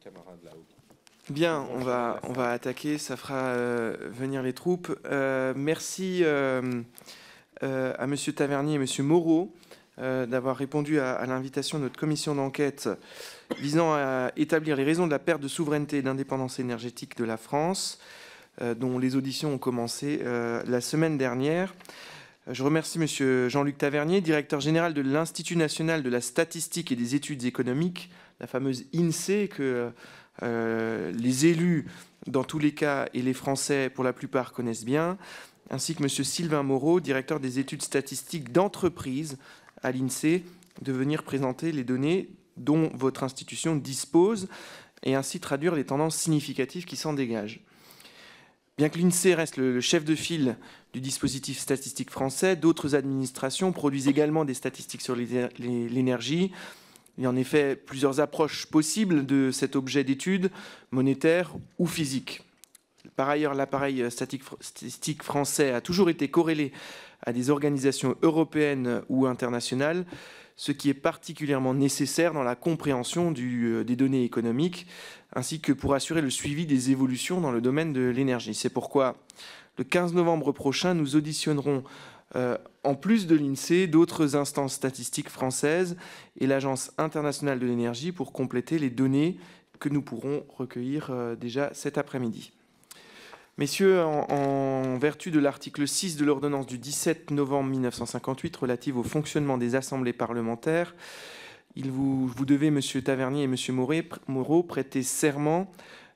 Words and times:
camarades 0.00 0.42
là-haut. 0.44 0.64
Bien, 1.28 1.66
on 1.74 1.78
va, 1.78 2.18
on 2.24 2.32
va 2.32 2.50
attaquer, 2.50 2.98
ça 2.98 3.16
fera 3.16 3.34
euh, 3.34 3.96
venir 4.10 4.42
les 4.42 4.52
troupes. 4.52 4.98
Euh, 5.04 5.52
merci 5.54 6.22
euh, 6.24 6.82
à 7.62 8.06
Monsieur 8.06 8.32
Tavernier 8.32 8.74
et 8.74 8.78
Monsieur 8.78 9.02
Moreau 9.02 9.54
d'avoir 9.98 10.56
répondu 10.56 10.98
à, 10.98 11.12
à 11.12 11.26
l'invitation 11.26 11.76
de 11.76 11.82
notre 11.82 12.00
commission 12.00 12.34
d'enquête 12.34 12.88
visant 13.58 13.92
à 13.92 14.32
établir 14.34 14.74
les 14.74 14.84
raisons 14.84 15.04
de 15.04 15.10
la 15.10 15.18
perte 15.18 15.42
de 15.42 15.48
souveraineté 15.48 15.98
et 15.98 16.02
d'indépendance 16.02 16.58
énergétique 16.58 17.18
de 17.18 17.24
la 17.24 17.36
France, 17.36 18.00
dont 18.76 18.98
les 18.98 19.14
auditions 19.14 19.52
ont 19.52 19.58
commencé 19.58 20.22
la 20.24 20.80
semaine 20.80 21.18
dernière. 21.18 21.74
Je 22.50 22.62
remercie 22.62 22.98
Monsieur 22.98 23.50
Jean-Luc 23.50 23.76
Tavernier, 23.76 24.22
directeur 24.22 24.60
général 24.60 24.94
de 24.94 25.02
l'Institut 25.02 25.56
national 25.56 26.02
de 26.02 26.08
la 26.08 26.22
statistique 26.22 26.90
et 26.92 26.96
des 26.96 27.14
études 27.14 27.44
économiques, 27.44 28.10
la 28.40 28.46
fameuse 28.46 28.84
INSEE 28.94 29.48
que 29.48 29.90
euh, 30.42 31.12
les 31.12 31.46
élus, 31.46 31.86
dans 32.26 32.44
tous 32.44 32.58
les 32.58 32.72
cas, 32.72 33.08
et 33.14 33.22
les 33.22 33.34
Français, 33.34 33.90
pour 33.90 34.04
la 34.04 34.12
plupart, 34.12 34.52
connaissent 34.52 34.84
bien, 34.84 35.18
ainsi 35.70 35.94
que 35.94 36.02
M. 36.02 36.08
Sylvain 36.08 36.62
Moreau, 36.62 37.00
directeur 37.00 37.40
des 37.40 37.58
études 37.58 37.82
statistiques 37.82 38.52
d'entreprise 38.52 39.38
à 39.82 39.92
l'INSEE, 39.92 40.44
de 40.82 40.92
venir 40.92 41.22
présenter 41.22 41.72
les 41.72 41.84
données 41.84 42.28
dont 42.56 42.90
votre 42.94 43.22
institution 43.22 43.76
dispose 43.76 44.48
et 45.02 45.14
ainsi 45.14 45.40
traduire 45.40 45.74
les 45.74 45.84
tendances 45.84 46.16
significatives 46.16 46.84
qui 46.84 46.96
s'en 46.96 47.12
dégagent. 47.12 47.60
Bien 48.78 48.88
que 48.88 48.98
l'INSEE 48.98 49.34
reste 49.34 49.58
le 49.58 49.80
chef 49.80 50.04
de 50.04 50.14
file 50.14 50.56
du 50.92 51.00
dispositif 51.00 51.58
statistique 51.58 52.10
français, 52.10 52.56
d'autres 52.56 52.94
administrations 52.94 53.72
produisent 53.72 54.08
également 54.08 54.44
des 54.44 54.54
statistiques 54.54 55.02
sur 55.02 55.14
l'énergie, 55.14 56.50
il 57.20 57.24
y 57.24 57.26
a 57.26 57.30
en 57.30 57.36
effet 57.36 57.76
plusieurs 57.76 58.18
approches 58.18 58.64
possibles 58.64 59.26
de 59.26 59.50
cet 59.50 59.76
objet 59.76 60.04
d'étude, 60.04 60.50
monétaire 60.90 61.54
ou 61.78 61.86
physique. 61.86 62.40
Par 63.14 63.28
ailleurs, 63.28 63.52
l'appareil 63.52 64.10
statistique 64.10 65.22
français 65.22 65.72
a 65.72 65.82
toujours 65.82 66.08
été 66.08 66.28
corrélé 66.28 66.72
à 67.26 67.34
des 67.34 67.50
organisations 67.50 68.16
européennes 68.22 69.02
ou 69.10 69.26
internationales, 69.26 70.06
ce 70.56 70.72
qui 70.72 70.88
est 70.88 70.94
particulièrement 70.94 71.74
nécessaire 71.74 72.32
dans 72.32 72.42
la 72.42 72.56
compréhension 72.56 73.34
euh, 73.38 73.84
des 73.84 73.96
données 73.96 74.24
économiques, 74.24 74.86
ainsi 75.34 75.60
que 75.60 75.74
pour 75.74 75.92
assurer 75.92 76.22
le 76.22 76.30
suivi 76.30 76.64
des 76.64 76.90
évolutions 76.90 77.42
dans 77.42 77.52
le 77.52 77.60
domaine 77.60 77.92
de 77.92 78.08
l'énergie. 78.08 78.54
C'est 78.54 78.70
pourquoi, 78.70 79.18
le 79.76 79.84
15 79.84 80.14
novembre 80.14 80.52
prochain, 80.52 80.94
nous 80.94 81.16
auditionnerons 81.16 81.84
euh, 82.36 82.56
en 82.84 82.94
plus 82.94 83.26
de 83.26 83.34
l'INSEE, 83.34 83.86
d'autres 83.86 84.36
instances 84.36 84.74
statistiques 84.74 85.28
françaises 85.28 85.96
et 86.38 86.46
l'Agence 86.46 86.92
internationale 86.96 87.58
de 87.58 87.66
l'énergie 87.66 88.12
pour 88.12 88.32
compléter 88.32 88.78
les 88.78 88.90
données 88.90 89.38
que 89.80 89.88
nous 89.88 90.02
pourrons 90.02 90.44
recueillir 90.48 91.08
euh, 91.10 91.34
déjà 91.34 91.70
cet 91.74 91.98
après-midi. 91.98 92.52
Messieurs, 93.58 94.00
en, 94.00 94.96
vertu 94.98 95.30
de 95.30 95.38
l'article 95.38 95.86
6 95.86 96.16
de 96.16 96.24
l'ordonnance 96.24 96.66
du 96.66 96.78
17 96.78 97.30
novembre 97.30 97.68
1958 97.70 98.56
relative 98.56 98.96
au 98.96 99.02
fonctionnement 99.02 99.58
des 99.58 99.74
assemblées 99.74 100.14
parlementaires, 100.14 100.94
il 101.76 101.90
vous, 101.90 102.26
vous 102.26 102.46
devez, 102.46 102.70
Monsieur 102.70 103.02
Tavernier 103.02 103.42
et 103.42 103.46
Monsieur 103.46 103.74
Moreau, 103.74 104.62
prêter 104.62 105.02
serment 105.02 105.70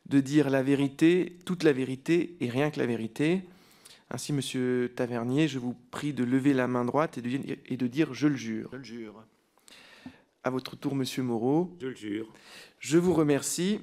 de 0.06 0.20
dire 0.20 0.48
la 0.48 0.62
vérité, 0.62 1.36
toute 1.44 1.64
la 1.64 1.72
vérité 1.72 2.36
et 2.40 2.48
rien 2.48 2.70
que 2.70 2.78
la 2.78 2.86
vérité, 2.86 3.42
ainsi, 4.10 4.32
Monsieur 4.32 4.92
Tavernier, 4.94 5.48
je 5.48 5.58
vous 5.58 5.74
prie 5.90 6.12
de 6.12 6.24
lever 6.24 6.52
la 6.52 6.68
main 6.68 6.84
droite 6.84 7.18
et 7.18 7.22
de, 7.76 7.86
dire 7.86 8.12
je 8.12 8.28
le 8.28 8.36
jure. 8.36 8.68
Je 8.72 8.76
le 8.76 8.84
jure. 8.84 9.24
À 10.42 10.50
votre 10.50 10.76
tour, 10.76 10.94
Monsieur 10.94 11.22
Moreau. 11.22 11.74
Je 11.80 11.86
le 11.86 11.94
jure. 11.94 12.32
Je 12.78 12.98
vous 12.98 13.14
remercie. 13.14 13.80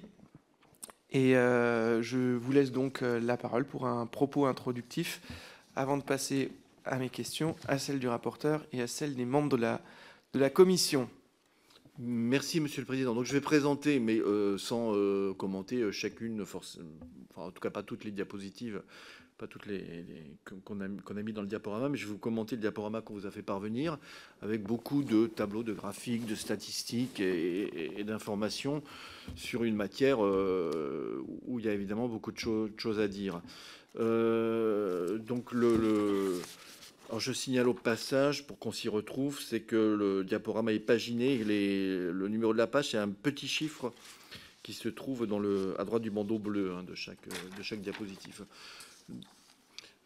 Et 1.13 1.35
euh, 1.35 2.01
je 2.01 2.35
vous 2.35 2.51
laisse 2.53 2.71
donc 2.71 3.01
euh, 3.01 3.19
la 3.19 3.35
parole 3.35 3.65
pour 3.65 3.85
un 3.85 4.05
propos 4.05 4.45
introductif 4.45 5.21
avant 5.75 5.97
de 5.97 6.03
passer 6.03 6.51
à 6.85 6.97
mes 6.97 7.09
questions, 7.09 7.57
à 7.67 7.77
celles 7.77 7.99
du 7.99 8.07
rapporteur 8.07 8.65
et 8.71 8.81
à 8.81 8.87
celles 8.87 9.15
des 9.15 9.25
membres 9.25 9.49
de 9.49 9.57
la, 9.57 9.81
de 10.31 10.39
la 10.39 10.49
commission. 10.49 11.09
Merci, 11.99 12.61
Monsieur 12.61 12.81
le 12.81 12.85
Président. 12.85 13.13
Donc, 13.13 13.25
je 13.25 13.33
vais 13.33 13.41
présenter, 13.41 13.99
mais 13.99 14.19
euh, 14.19 14.57
sans 14.57 14.93
commenter 15.33 15.91
chacune, 15.91 16.45
force, 16.45 16.79
enfin, 17.31 17.47
en 17.47 17.51
tout 17.51 17.59
cas 17.59 17.69
pas 17.69 17.83
toutes 17.83 18.05
les 18.05 18.11
diapositives 18.11 18.81
pas 19.41 19.47
toutes 19.47 19.65
les, 19.65 20.05
qu'on 20.65 20.81
a, 20.81 21.23
mis 21.23 21.33
dans 21.33 21.41
le 21.41 21.47
diaporama, 21.47 21.89
mais 21.89 21.97
je 21.97 22.05
vais 22.05 22.11
vous 22.11 22.19
commenter 22.19 22.55
le 22.55 22.61
diaporama 22.61 23.01
qu'on 23.01 23.15
vous 23.15 23.25
a 23.25 23.31
fait 23.31 23.41
parvenir, 23.41 23.97
avec 24.43 24.61
beaucoup 24.61 25.03
de 25.03 25.25
tableaux, 25.25 25.63
de 25.63 25.73
graphiques, 25.73 26.27
de 26.27 26.35
statistiques 26.35 27.19
et, 27.19 28.03
d'informations 28.03 28.83
sur 29.35 29.63
une 29.63 29.75
matière 29.75 30.23
euh, 30.23 31.25
où 31.47 31.57
il 31.57 31.65
y 31.65 31.69
a 31.69 31.73
évidemment 31.73 32.07
beaucoup 32.07 32.31
de 32.31 32.37
choses 32.37 32.99
à 32.99 33.07
dire. 33.07 33.41
Euh, 33.99 35.17
donc 35.17 35.53
le, 35.53 36.39
alors 37.09 37.19
je 37.19 37.33
signale 37.33 37.67
au 37.67 37.73
passage, 37.73 38.45
pour 38.45 38.59
qu'on 38.59 38.71
s'y 38.71 38.89
retrouve, 38.89 39.41
c'est 39.41 39.61
que 39.61 39.75
le 39.75 40.23
diaporama 40.23 40.71
est 40.71 40.79
paginé, 40.79 41.43
le 41.43 42.27
numéro 42.27 42.53
de 42.53 42.59
la 42.59 42.67
page, 42.67 42.91
c'est 42.91 42.99
un 42.99 43.09
petit 43.09 43.47
chiffre 43.47 43.91
qui 44.61 44.73
se 44.73 44.87
trouve 44.87 45.25
dans 45.25 45.39
le, 45.39 45.73
à 45.79 45.83
droite 45.83 46.03
du 46.03 46.11
bandeau 46.11 46.37
bleu 46.37 46.73
hein, 46.73 46.83
de 46.87 46.93
chaque 46.93 47.81
diapositive. 47.81 48.45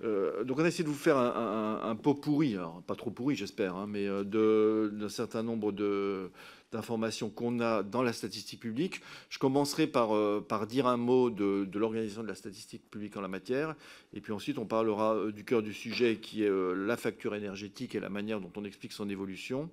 Euh, 0.03 0.43
donc 0.43 0.59
on 0.59 0.63
a 0.63 0.67
essayé 0.67 0.83
de 0.83 0.89
vous 0.89 0.95
faire 0.95 1.17
un, 1.17 1.95
pot 1.95 2.15
pourri, 2.15 2.55
pas 2.85 2.95
trop 2.95 3.11
pourri 3.11 3.35
j'espère, 3.35 3.75
hein, 3.75 3.87
mais 3.87 4.07
euh, 4.07 4.89
d'un 4.89 5.09
certain 5.09 5.41
nombre 5.41 5.71
d'informations 5.71 7.29
qu'on 7.29 7.61
a 7.61 7.81
dans 7.81 8.03
la 8.03 8.11
statistique 8.11 8.59
publique. 8.59 9.01
Je 9.29 9.39
commencerai 9.39 9.87
par, 9.87 10.13
euh, 10.13 10.45
par 10.45 10.67
dire 10.67 10.87
un 10.87 10.97
mot 10.97 11.29
de, 11.29 11.67
l'organisation 11.73 12.23
de 12.23 12.27
la 12.27 12.35
statistique 12.35 12.89
publique 12.89 13.15
en 13.15 13.21
la 13.21 13.29
matière, 13.29 13.75
et 14.13 14.19
puis 14.19 14.33
ensuite 14.33 14.57
on 14.57 14.65
parlera 14.65 15.31
du 15.31 15.45
cœur 15.45 15.61
du 15.61 15.73
sujet 15.73 16.17
qui 16.17 16.43
est 16.43 16.51
la 16.75 16.97
facture 16.97 17.33
énergétique 17.33 17.95
et 17.95 18.01
la 18.01 18.09
manière 18.09 18.41
dont 18.41 18.51
on 18.57 18.65
explique 18.65 18.91
son 18.91 19.09
évolution. 19.09 19.69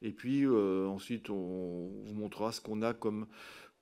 Et 0.00 0.12
puis 0.12 0.46
ensuite 0.46 1.28
on 1.30 1.90
vous 2.04 2.14
montrera 2.14 2.52
ce 2.52 2.60
qu'on 2.60 2.82
a 2.82 2.94
comme 2.94 3.26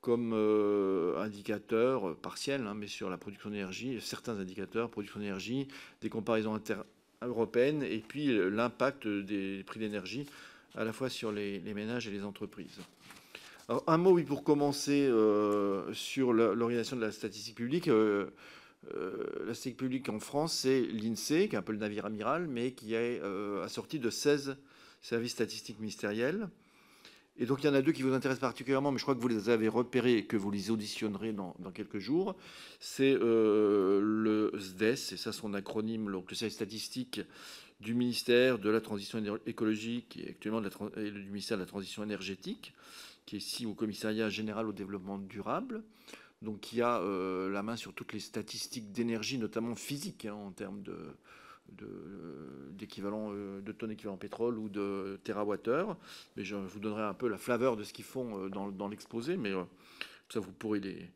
comme 0.06 0.34
euh, 0.34 1.18
indicateur 1.18 2.14
partiel, 2.18 2.64
hein, 2.64 2.74
mais 2.76 2.86
sur 2.86 3.10
la 3.10 3.16
production 3.16 3.50
d'énergie, 3.50 4.00
certains 4.00 4.38
indicateurs, 4.38 4.88
production 4.88 5.18
d'énergie, 5.18 5.66
des 6.00 6.08
comparaisons 6.08 6.54
inter-européennes, 6.54 7.82
et 7.82 7.98
puis 8.06 8.28
euh, 8.28 8.48
l'impact 8.48 9.08
des 9.08 9.64
prix 9.66 9.80
d'énergie 9.80 10.24
à 10.76 10.84
la 10.84 10.92
fois 10.92 11.08
sur 11.08 11.32
les, 11.32 11.58
ménages 11.74 12.06
et 12.06 12.12
les 12.12 12.22
entreprises. 12.22 12.78
Un 13.88 13.96
mot, 13.96 14.12
oui, 14.12 14.22
pour 14.22 14.44
commencer 14.44 15.08
euh, 15.08 15.92
sur 15.92 16.32
l'organisation 16.32 16.94
de 16.94 17.00
la 17.00 17.10
statistique 17.10 17.56
publique. 17.56 17.88
la 17.88 18.28
statistique 19.54 19.76
publique 19.76 20.08
en 20.08 20.20
France, 20.20 20.54
c'est 20.54 20.82
l'INSEE, 20.82 21.48
qui 21.48 21.56
est 21.56 21.58
un 21.58 21.62
peu 21.62 21.72
le 21.72 21.78
navire 21.78 22.06
amiral, 22.06 22.46
mais 22.46 22.70
qui 22.70 22.94
est 22.94 23.20
assorti 23.64 23.98
de 23.98 24.10
16 24.10 24.56
services 25.02 25.32
statistiques 25.32 25.80
ministériels. 25.80 26.48
Et 27.38 27.44
donc 27.44 27.62
il 27.62 27.66
y 27.66 27.68
en 27.68 27.74
a 27.74 27.82
deux 27.82 27.92
qui 27.92 28.02
vous 28.02 28.14
intéressent 28.14 28.40
particulièrement, 28.40 28.92
mais 28.92 28.98
je 28.98 29.02
crois 29.02 29.14
que 29.14 29.20
vous 29.20 29.28
les 29.28 29.50
avez 29.50 29.68
repérés 29.68 30.18
et 30.18 30.24
que 30.24 30.36
vous 30.36 30.50
les 30.50 30.70
auditionnerez 30.70 31.32
dans, 31.32 31.54
quelques 31.74 31.98
jours. 31.98 32.34
C'est 32.80 33.14
euh, 33.14 34.00
le 34.02 34.52
SDES, 34.58 35.12
et 35.12 35.16
ça 35.16 35.32
son 35.32 35.52
acronyme, 35.52 36.08
le 36.08 36.22
Service 36.32 36.54
statistique 36.54 37.20
du 37.80 37.94
ministère 37.94 38.58
de 38.58 38.70
la 38.70 38.80
Transition 38.80 39.22
écologique 39.46 40.18
et 40.18 40.30
actuellement 40.30 40.62
du 40.62 41.28
ministère 41.28 41.58
de 41.58 41.62
la 41.62 41.68
Transition 41.68 42.02
énergétique, 42.02 42.72
qui 43.26 43.36
est 43.36 43.38
ici 43.38 43.66
au 43.66 43.74
Commissariat 43.74 44.30
général 44.30 44.66
au 44.66 44.72
développement 44.72 45.18
durable. 45.18 45.82
Donc 46.42 46.60
qui 46.60 46.80
a 46.80 47.00
euh, 47.00 47.50
la 47.50 47.62
main 47.62 47.76
sur 47.76 47.92
toutes 47.94 48.12
les 48.12 48.20
statistiques 48.20 48.92
d'énergie, 48.92 49.38
notamment 49.38 49.74
physique, 49.74 50.26
hein, 50.26 50.34
en 50.34 50.52
termes 50.52 50.82
de, 50.82 50.96
d'équivalent 52.72 53.32
de, 53.32 53.60
de 53.60 53.72
tonnes 53.72 53.90
équivalent 53.90 54.16
pétrole 54.16 54.58
ou 54.58 54.68
de 54.68 55.18
terawattheure. 55.24 55.96
Mais 56.36 56.44
je 56.44 56.56
vous 56.56 56.80
donnerai 56.80 57.02
un 57.02 57.14
peu 57.14 57.28
la 57.28 57.38
flaveur 57.38 57.76
de 57.76 57.84
ce 57.84 57.92
qu'ils 57.92 58.04
font 58.04 58.46
euh, 58.46 58.48
dans, 58.48 58.88
l'exposé, 58.88 59.36
mais 59.36 59.50
euh, 59.52 59.62
ça 60.28 60.40
vous 60.40 60.52
pourrez 60.52 60.80
les, 60.80 61.08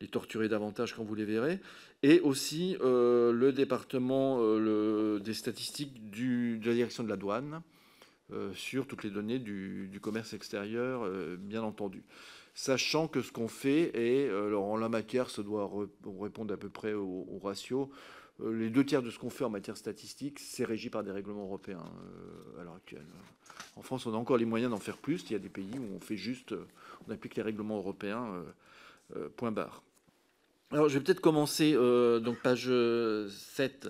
les, 0.00 0.08
torturer 0.08 0.48
davantage 0.48 0.94
quand 0.94 1.04
vous 1.04 1.14
les 1.14 1.24
verrez. 1.24 1.60
Et 2.02 2.20
aussi 2.20 2.76
euh, 2.80 3.32
le 3.32 3.52
département 3.52 4.38
des 5.18 5.34
statistiques 5.34 6.10
de 6.10 6.66
la 6.66 6.74
direction 6.74 7.04
de 7.04 7.08
la 7.08 7.16
douane 7.16 7.62
sur 8.52 8.86
toutes 8.86 9.04
les 9.04 9.10
données 9.10 9.38
du, 9.38 9.98
commerce 10.02 10.34
extérieur, 10.34 11.08
bien 11.38 11.62
entendu. 11.62 12.02
Sachant 12.52 13.08
que 13.08 13.22
ce 13.22 13.32
qu'on 13.32 13.48
fait, 13.48 13.90
et 13.94 14.28
alors 14.28 14.64
en 14.64 14.76
la 14.76 14.90
matière, 14.90 15.30
ça 15.30 15.42
doit 15.42 15.70
répondre 16.20 16.52
à 16.52 16.58
peu 16.58 16.68
près 16.68 16.92
au, 16.92 17.26
au 17.30 17.38
ratio, 17.38 17.90
euh, 17.90 17.94
les 18.44 18.70
deux 18.70 18.84
tiers 18.84 19.02
de 19.02 19.10
ce 19.10 19.18
qu'on 19.18 19.30
fait 19.30 19.44
en 19.44 19.50
matière 19.50 19.76
statistique, 19.76 20.38
c'est 20.38 20.64
régi 20.64 20.90
par 20.90 21.02
des 21.02 21.10
règlements 21.10 21.44
européens 21.44 21.84
euh, 21.84 22.60
à 22.60 22.64
l'heure 22.64 22.76
actuelle. 22.76 23.06
En 23.76 23.82
France, 23.82 24.06
on 24.06 24.14
a 24.14 24.16
encore 24.16 24.36
les 24.36 24.44
moyens 24.44 24.70
d'en 24.70 24.78
faire 24.78 24.96
plus. 24.96 25.24
Il 25.28 25.32
y 25.32 25.36
a 25.36 25.40
des 25.40 25.48
pays 25.48 25.78
où 25.78 25.96
on 25.96 26.00
fait 26.00 26.16
juste, 26.16 26.52
euh, 26.52 26.66
on 27.06 27.12
applique 27.12 27.34
les 27.36 27.42
règlements 27.42 27.78
européens, 27.78 28.44
point 29.36 29.50
barre. 29.50 29.82
Alors, 30.70 30.88
je 30.88 30.98
vais 30.98 31.04
peut-être 31.04 31.20
commencer, 31.20 31.72
donc 31.72 32.42
page 32.42 32.70
7, 33.30 33.88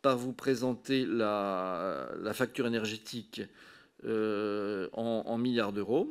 par 0.00 0.16
vous 0.16 0.32
présenter 0.32 1.04
la, 1.04 2.08
facture 2.32 2.66
énergétique 2.66 3.42
en, 4.04 5.38
milliards 5.38 5.74
d'euros. 5.74 6.10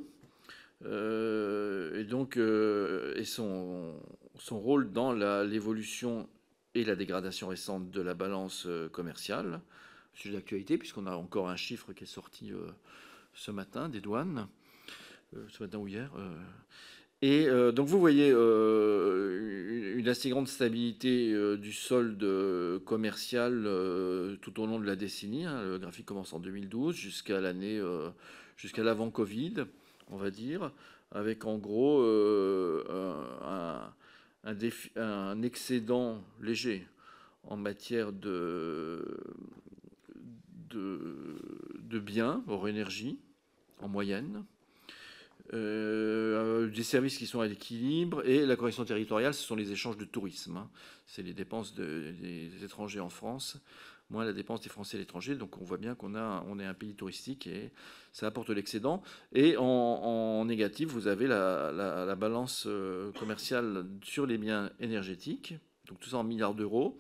et 0.85 2.03
donc 2.03 2.37
et 2.37 3.25
son, 3.25 3.95
son 4.37 4.59
rôle 4.59 4.91
dans 4.91 5.13
l'évolution 5.43 6.29
et 6.77 6.85
la 6.85 6.95
dégradation 6.95 7.47
récente 7.47 7.91
de 7.91 8.01
la 8.01 8.13
balance 8.13 8.67
commerciale, 8.91 9.61
sujet 10.13 10.35
d'actualité, 10.35 10.77
puisqu'on 10.77 11.07
a 11.07 11.15
encore 11.15 11.49
un 11.49 11.55
chiffre 11.55 11.93
qui 11.93 12.03
est 12.03 12.07
sorti 12.07 12.51
ce 13.33 13.51
matin 13.51 13.89
des 13.89 14.01
douanes, 14.01 14.47
ce 15.49 15.63
matin 15.63 15.77
ou 15.77 15.87
hier. 15.87 16.11
Et 17.23 17.47
euh, 17.47 17.71
donc 17.71 17.87
vous 17.87 17.99
voyez 17.99 18.31
euh, 18.31 19.95
une, 19.97 20.07
assez 20.07 20.29
grande 20.29 20.47
stabilité 20.47 21.33
euh, 21.33 21.57
du 21.57 21.73
solde 21.73 22.23
commercial 22.85 23.63
tout 24.41 24.61
au 24.61 24.67
long 24.67 24.79
de 24.79 24.85
la 24.85 24.95
décennie. 24.95 25.45
Hein. 25.45 25.63
Le 25.63 25.79
graphique 25.79 26.05
commence 26.05 26.33
en 26.33 26.39
2012 26.39 26.95
jusqu'à 26.95 27.41
l'année, 27.41 27.81
jusqu'à 28.55 28.83
l'avant 28.83 29.09
Covid, 29.09 29.65
on 30.11 30.17
va 30.17 30.29
dire, 30.29 30.71
avec 31.11 31.45
en 31.45 31.57
gros 31.57 32.03
un, 33.43 33.93
excédent 34.45 36.23
léger 36.41 36.87
en 37.43 37.57
matière 37.57 38.11
de, 38.11 39.19
de, 40.69 41.39
de 41.79 41.99
biens 41.99 42.43
hors 42.47 42.67
énergie 42.67 43.19
en 43.79 43.87
moyenne. 43.87 44.43
Euh, 45.53 46.67
des 46.67 46.83
services 46.83 47.17
qui 47.17 47.25
sont 47.25 47.39
à 47.39 47.47
l'équilibre 47.47 48.25
et 48.27 48.45
la 48.45 48.57
correction 48.57 48.83
territoriale, 48.83 49.33
ce 49.33 49.43
sont 49.43 49.55
les 49.55 49.71
échanges 49.71 49.97
de 49.97 50.03
tourisme. 50.03 50.57
Hein. 50.57 50.69
C'est 51.05 51.23
les 51.23 51.33
dépenses 51.33 51.73
des 51.73 52.63
étrangers 52.63 52.99
en 52.99 53.09
France, 53.09 53.61
moins 54.09 54.25
la 54.25 54.33
dépense 54.33 54.61
des 54.61 54.69
Français 54.69 54.97
à 54.97 54.99
l'étranger. 54.99 55.35
Donc 55.35 55.57
on 55.61 55.63
voit 55.63 55.77
bien 55.77 55.95
qu'on 55.95 56.15
a, 56.15 56.43
on 56.47 56.59
est 56.59 56.65
un 56.65 56.73
pays 56.73 56.95
touristique 56.95 57.47
et 57.47 57.71
ça 58.11 58.27
apporte 58.27 58.49
l'excédent. 58.49 59.01
Et 59.33 59.55
en, 59.57 60.45
négatif, 60.45 60.89
vous 60.89 61.07
avez 61.07 61.27
la, 61.27 62.15
balance 62.15 62.65
euh, 62.67 63.11
commerciale 63.13 63.85
sur 64.03 64.25
les 64.25 64.37
biens 64.37 64.71
énergétiques, 64.79 65.55
donc 65.87 65.99
tout 65.99 66.09
ça 66.09 66.17
en 66.17 66.23
milliards 66.23 66.55
d'euros. 66.55 66.99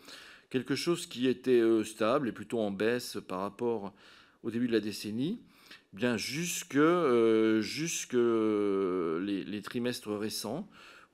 Quelque 0.49 0.75
chose 0.75 1.07
qui 1.07 1.27
était 1.27 1.59
euh, 1.59 1.83
stable 1.83 2.29
et 2.29 2.31
plutôt 2.31 2.59
en 2.59 2.71
baisse 2.71 3.17
par 3.27 3.39
rapport 3.39 3.93
au 4.43 4.51
début 4.51 4.67
de 4.67 4.73
la 4.73 4.79
décennie 4.79 5.41
bien 5.93 6.17
jusque, 6.17 6.75
euh, 6.75 7.61
jusque 7.61 8.13
les, 8.13 9.61
trimestres 9.61 10.11
récents, 10.11 10.67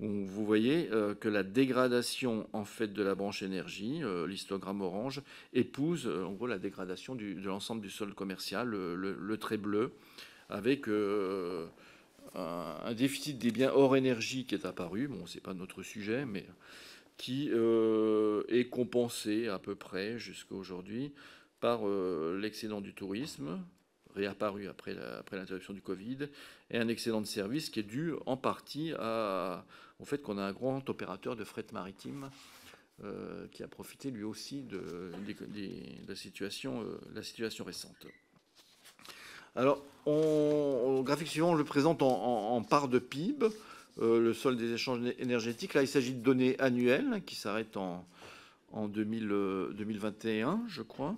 vous 0.04 0.46
voyez 0.46 0.90
euh, 0.92 1.16
que 1.16 1.30
la 1.30 1.44
dégradation 1.44 2.48
en 2.54 2.66
fait 2.66 2.92
de 2.92 3.04
la 3.04 3.16
branche 3.16 3.42
énergie, 3.42 4.04
euh, 4.04 4.28
l'histogramme 4.28 4.82
orange, 4.82 5.22
épouse 5.54 6.08
en 6.08 6.32
gros 6.32 6.48
la 6.48 6.60
dégradation 6.60 7.16
de 7.16 7.36
l'ensemble 7.44 7.82
du 7.82 7.90
sol 7.90 8.14
commercial, 8.14 8.70
le, 8.70 9.38
trait 9.38 9.58
bleu, 9.58 9.94
avec 10.50 10.88
un, 10.88 11.70
un, 12.36 12.94
déficit 12.94 13.38
des 13.38 13.52
biens 13.52 13.72
hors 13.74 13.96
énergie 13.96 14.46
qui 14.46 14.56
est 14.56 14.66
apparu. 14.66 15.08
Bon, 15.08 15.26
c'est 15.26 15.42
pas 15.42 15.54
notre 15.54 15.84
sujet, 15.84 16.26
mais 16.26 16.46
qui 17.18 17.50
est 17.50 18.70
compensé 18.70 19.48
à 19.48 19.60
peu 19.60 19.76
près 19.76 20.20
jusqu'à 20.20 20.56
aujourd'hui 20.56 21.14
par 21.60 21.82
l'excédent 21.88 22.82
du 22.82 22.94
tourisme, 22.94 23.60
réapparu 24.16 24.68
après 24.68 24.96
l'interruption 25.32 25.74
du 25.74 25.82
Covid, 25.82 26.30
et 26.72 26.78
un 26.78 26.88
excédent 26.88 27.22
de 27.22 27.28
service 27.28 27.70
qui 27.70 27.80
est 27.80 27.84
dû 27.84 28.14
en 28.26 28.38
partie 28.38 28.94
au 28.94 30.06
fait 30.06 30.22
qu'on 30.22 30.38
a 30.38 30.44
un 30.44 30.52
grand 30.52 30.90
opérateur 30.90 31.36
de 31.36 31.44
fret 31.44 31.66
maritime 31.72 32.30
euh, 33.04 33.48
qui 33.52 33.64
a 33.64 33.68
profité 33.68 34.12
lui 34.12 34.24
aussi 34.24 34.62
de, 34.62 35.12
la, 36.08 36.16
situation, 36.16 36.84
euh, 36.84 37.00
la 37.16 37.24
situation 37.24 37.66
récente. 37.66 38.06
Alors, 39.56 39.84
on, 40.06 40.98
au 41.00 41.04
graphique 41.04 41.28
suivant, 41.28 41.52
on 41.52 41.56
le 41.56 41.64
présente 41.64 42.04
en, 42.04 42.62
part 42.62 42.88
de 42.90 43.00
PIB, 43.00 43.48
euh, 44.00 44.20
le 44.20 44.34
solde 44.34 44.60
des 44.60 44.74
échanges 44.74 45.00
énergétiques. 45.18 45.74
Là, 45.74 45.82
il 45.82 45.88
s'agit 45.88 46.14
de 46.14 46.22
données 46.22 46.56
annuelles 46.60 47.24
qui 47.26 47.36
s'arrêtent 47.36 47.78
en, 47.78 48.06
en 48.72 48.88
2021, 48.88 50.62
je 50.68 50.84
crois. 50.84 51.16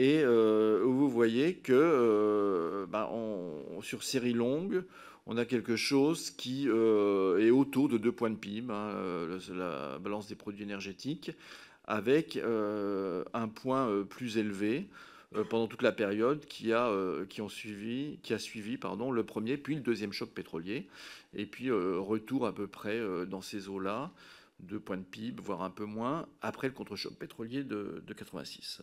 Et 0.00 0.22
euh, 0.24 0.80
vous 0.82 1.10
voyez 1.10 1.56
que 1.56 1.74
euh, 1.74 2.86
bah, 2.86 3.10
sur 3.82 4.02
série 4.02 4.32
longue, 4.32 4.82
on 5.26 5.36
a 5.36 5.44
quelque 5.44 5.76
chose 5.76 6.30
qui 6.30 6.70
euh, 6.70 7.46
est 7.46 7.50
autour 7.50 7.90
de 7.90 7.98
2 7.98 8.10
points 8.10 8.30
de 8.30 8.36
PIB, 8.36 8.72
hein, 8.72 8.94
la 9.54 9.98
balance 9.98 10.26
des 10.26 10.36
produits 10.36 10.62
énergétiques, 10.62 11.32
avec 11.84 12.38
un 12.38 13.48
point 13.48 14.06
plus 14.08 14.38
élevé 14.38 14.88
pendant 15.50 15.66
toute 15.66 15.82
la 15.82 15.92
période 15.92 16.46
qui 16.46 16.72
a, 16.72 16.90
suivi, 17.50 18.18
le 18.22 19.22
premier 19.22 19.58
puis 19.58 19.74
le 19.74 19.82
deuxième 19.82 20.14
choc 20.14 20.30
pétrolier. 20.30 20.88
Et 21.34 21.44
puis 21.44 21.70
retour 21.70 22.46
à 22.46 22.54
peu 22.54 22.66
près 22.66 22.98
dans 23.26 23.42
ces 23.42 23.68
eaux-là, 23.68 24.12
2 24.60 24.80
points 24.80 24.96
de 24.96 25.02
PIB, 25.02 25.42
voire 25.42 25.60
un 25.60 25.70
peu 25.70 25.84
moins, 25.84 26.24
après 26.40 26.68
le 26.68 26.72
contre-choc 26.72 27.12
pétrolier 27.18 27.64
de, 27.64 28.02
de 28.06 28.14
86. 28.14 28.80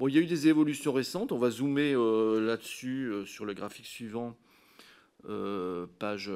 Il 0.00 0.14
y 0.14 0.18
a 0.18 0.20
eu 0.20 0.26
des 0.26 0.48
évolutions 0.48 0.92
récentes. 0.92 1.32
On 1.32 1.38
va 1.38 1.50
zoomer 1.50 1.94
euh, 1.94 2.40
là-dessus 2.40 3.06
euh, 3.06 3.24
sur 3.24 3.44
le 3.44 3.54
graphique 3.54 3.86
suivant, 3.86 4.36
euh, 5.28 5.86
page, 5.98 6.30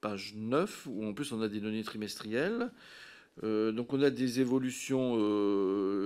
page 0.00 0.34
9, 0.34 0.86
où 0.90 1.06
en 1.06 1.14
plus 1.14 1.32
on 1.32 1.40
a 1.40 1.48
des 1.48 1.60
données 1.60 1.84
trimestrielles. 1.84 2.70
donc 3.42 3.92
on 3.92 4.02
a 4.02 4.10
des 4.10 4.40
évolutions 4.40 5.14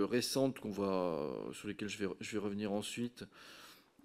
récentes 0.06 0.58
sur 1.52 1.68
lesquelles 1.68 1.88
je 1.88 1.98
vais, 1.98 2.08
je 2.20 2.32
vais 2.32 2.38
revenir 2.38 2.72
ensuite, 2.72 3.24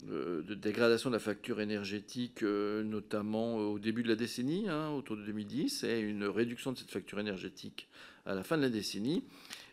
de 0.04 0.54
dégradation 0.54 1.10
de 1.10 1.16
la 1.16 1.20
facture 1.20 1.60
énergétique, 1.60 2.42
notamment 2.42 3.58
au 3.58 3.80
début 3.80 4.04
de 4.04 4.08
la 4.08 4.16
décennie, 4.16 4.70
hein, 4.70 4.90
autour 4.92 5.18
de 5.18 5.24
2010, 5.24 5.84
et 5.84 6.00
une 6.00 6.24
réduction 6.24 6.72
de 6.72 6.78
cette 6.78 6.92
facture 6.92 7.20
énergétique 7.20 7.88
à 8.26 8.34
la 8.34 8.44
fin 8.44 8.58
de 8.58 8.64
la 8.64 8.70
décennie. 8.70 9.24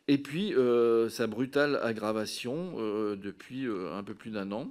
Et 0.06 0.18
puis, 0.18 0.54
euh, 0.54 1.08
sa 1.08 1.26
brutale 1.26 1.80
aggravation 1.82 2.74
euh, 2.78 3.16
depuis 3.16 3.66
euh, 3.66 3.94
un 3.94 4.02
peu 4.02 4.14
plus 4.14 4.30
d'un 4.30 4.52
an. 4.52 4.70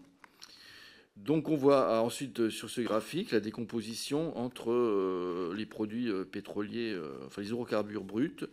Donc, 1.17 1.49
on 1.49 1.55
voit 1.55 2.01
ensuite 2.01 2.49
sur 2.49 2.69
ce 2.69 2.81
graphique 2.81 3.31
la 3.31 3.39
décomposition 3.39 4.37
entre 4.37 5.53
les 5.53 5.67
produits 5.67 6.11
pétroliers, 6.31 6.97
enfin 7.27 7.43
les 7.43 7.49
hydrocarbures 7.49 8.03
bruts, 8.03 8.47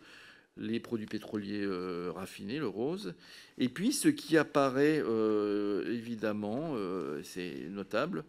les 0.57 0.79
produits 0.79 1.07
pétroliers 1.07 1.67
raffinés, 2.13 2.59
le 2.59 2.67
rose, 2.67 3.15
et 3.57 3.67
puis 3.67 3.91
ce 3.91 4.09
qui 4.09 4.37
apparaît 4.37 5.03
évidemment, 5.87 6.75
c'est 7.23 7.67
notable, 7.71 8.25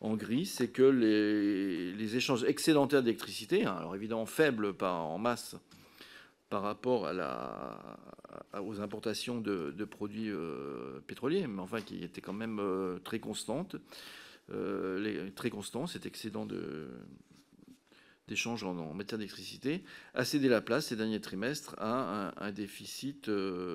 en 0.00 0.14
gris, 0.14 0.46
c'est 0.46 0.68
que 0.68 0.84
les, 0.84 2.16
échanges 2.16 2.44
excédentaires 2.44 3.02
d'électricité, 3.02 3.64
hein, 3.64 3.74
alors 3.76 3.96
évidemment 3.96 4.26
faibles 4.26 4.72
en 4.82 5.18
masse 5.18 5.56
par 6.54 6.62
rapport 6.62 7.10
aux 8.62 8.80
importations 8.80 9.40
de, 9.40 9.84
produits 9.84 10.30
euh, 10.30 11.00
pétroliers, 11.04 11.48
mais 11.48 11.60
enfin 11.60 11.80
qui 11.80 12.04
étaient 12.04 12.20
quand 12.20 12.32
même 12.32 12.60
euh, 12.60 13.00
très 13.00 13.18
constantes, 13.18 13.74
euh, 14.52 15.30
très 15.34 15.50
constants, 15.50 15.88
cet 15.88 16.06
excédent 16.06 16.46
de, 16.46 16.86
d'échange 18.28 18.62
en, 18.62 18.94
matière 18.94 19.18
d'électricité, 19.18 19.82
a 20.14 20.24
cédé 20.24 20.48
la 20.48 20.60
place 20.60 20.86
ces 20.86 20.94
derniers 20.94 21.20
trimestres 21.20 21.74
à 21.78 22.32
un, 22.40 22.52
déficit 22.52 23.28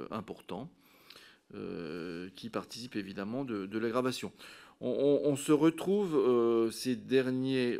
important 0.10 0.70
qui 2.34 2.50
participe 2.50 2.96
évidemment 2.96 3.44
de, 3.44 3.78
l'aggravation. 3.78 4.32
On, 4.80 5.36
se 5.36 5.52
retrouve 5.52 6.72
ces, 6.72 6.96
derniers, 6.96 7.78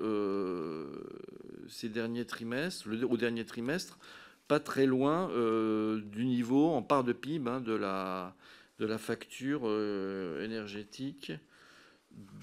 ces 1.70 1.88
derniers 1.88 2.26
trimestres, 2.26 2.90
au 3.10 3.16
dernier 3.16 3.46
trimestre, 3.46 3.98
pas 4.50 4.60
très 4.60 4.88
loin 4.88 5.30
euh, 5.30 6.02
du 6.02 6.26
niveau 6.26 6.72
en 6.72 6.82
part 6.82 7.04
de 7.04 7.14
PIB 7.14 7.48
hein, 7.48 7.62
de, 7.62 7.74
la, 7.74 8.36
de 8.80 8.88
la 8.88 8.98
facture 8.98 9.62
euh, 9.66 10.44
énergétique 10.44 11.32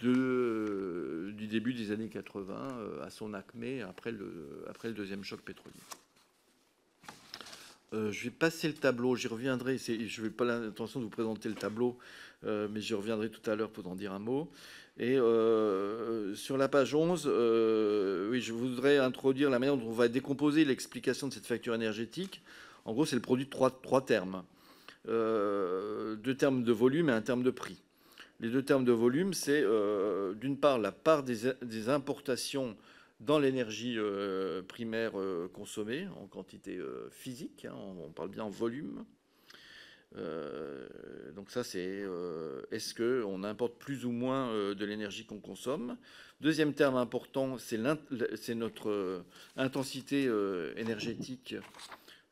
du 0.00 1.46
début 1.48 1.74
des 1.74 1.90
années 1.90 2.08
80 2.08 2.54
euh, 2.54 3.04
à 3.04 3.10
son 3.10 3.34
acmé 3.34 3.82
après 3.82 4.12
le, 4.12 4.64
après 4.70 4.86
le 4.86 4.94
deuxième 4.94 5.24
choc 5.24 5.40
pétrolier. 5.40 5.74
je 7.92 8.24
vais 8.24 8.30
passer 8.30 8.68
le 8.68 8.74
tableau, 8.74 9.16
j'y 9.16 9.26
reviendrai. 9.26 9.76
Je 9.76 10.22
n'ai 10.22 10.30
pas 10.30 10.44
l'intention 10.44 11.00
de 11.00 11.04
vous 11.06 11.10
présenter 11.10 11.48
le 11.48 11.56
tableau, 11.56 11.98
mais 12.44 12.80
j'y 12.80 12.94
reviendrai 12.94 13.30
tout 13.30 13.50
à 13.50 13.56
l'heure 13.56 13.70
pour 13.70 13.84
en 13.88 13.96
dire 13.96 14.12
un 14.12 14.20
mot. 14.20 14.48
Et 14.98 15.18
euh, 15.18 16.34
sur 16.34 16.56
la 16.56 16.68
page 16.68 16.94
11, 16.94 17.24
euh, 17.26 18.30
oui, 18.30 18.40
je 18.40 18.52
voudrais 18.54 18.96
introduire 18.96 19.50
la 19.50 19.58
manière 19.58 19.76
dont 19.76 19.88
on 19.88 19.92
va 19.92 20.08
décomposer 20.08 20.64
l'explication 20.64 21.28
de 21.28 21.34
cette 21.34 21.46
facture 21.46 21.74
énergétique. 21.74 22.42
En 22.86 22.94
gros, 22.94 23.04
c'est 23.04 23.16
le 23.16 23.22
produit 23.22 23.44
de 23.44 23.50
trois, 23.50 24.04
termes. 24.06 24.42
Euh, 25.08 26.16
deux 26.16 26.34
termes 26.34 26.64
de 26.64 26.72
volume 26.72 27.10
et 27.10 27.12
un 27.12 27.20
terme 27.20 27.42
de 27.42 27.50
prix. 27.50 27.82
Les 28.40 28.48
deux 28.48 28.62
termes 28.62 28.84
de 28.84 28.92
volume, 28.92 29.34
c'est 29.34 29.64
d'une 30.34 30.58
part 30.58 30.78
la 30.78 30.92
part 30.92 31.22
des, 31.22 31.88
importations 31.88 32.76
dans 33.20 33.38
l'énergie 33.38 33.96
primaire 34.68 35.12
consommée 35.54 36.06
en 36.20 36.26
quantité 36.26 36.78
physique, 37.10 37.64
hein, 37.64 37.74
on, 37.74 38.10
parle 38.10 38.28
bien 38.28 38.44
en 38.44 38.50
volume, 38.50 39.06
donc 41.46 41.52
ça, 41.52 41.62
c'est 41.62 42.02
est-ce 42.72 42.92
qu'on 42.92 43.44
importe 43.44 43.78
plus 43.78 44.04
ou 44.04 44.10
moins 44.10 44.74
de 44.74 44.84
l'énergie 44.84 45.26
qu'on 45.26 45.38
consomme? 45.38 45.96
Deuxième 46.40 46.74
terme 46.74 46.96
important, 46.96 47.56
c'est 47.56 47.78
notre 48.56 49.24
intensité 49.56 50.28
énergétique 50.74 51.54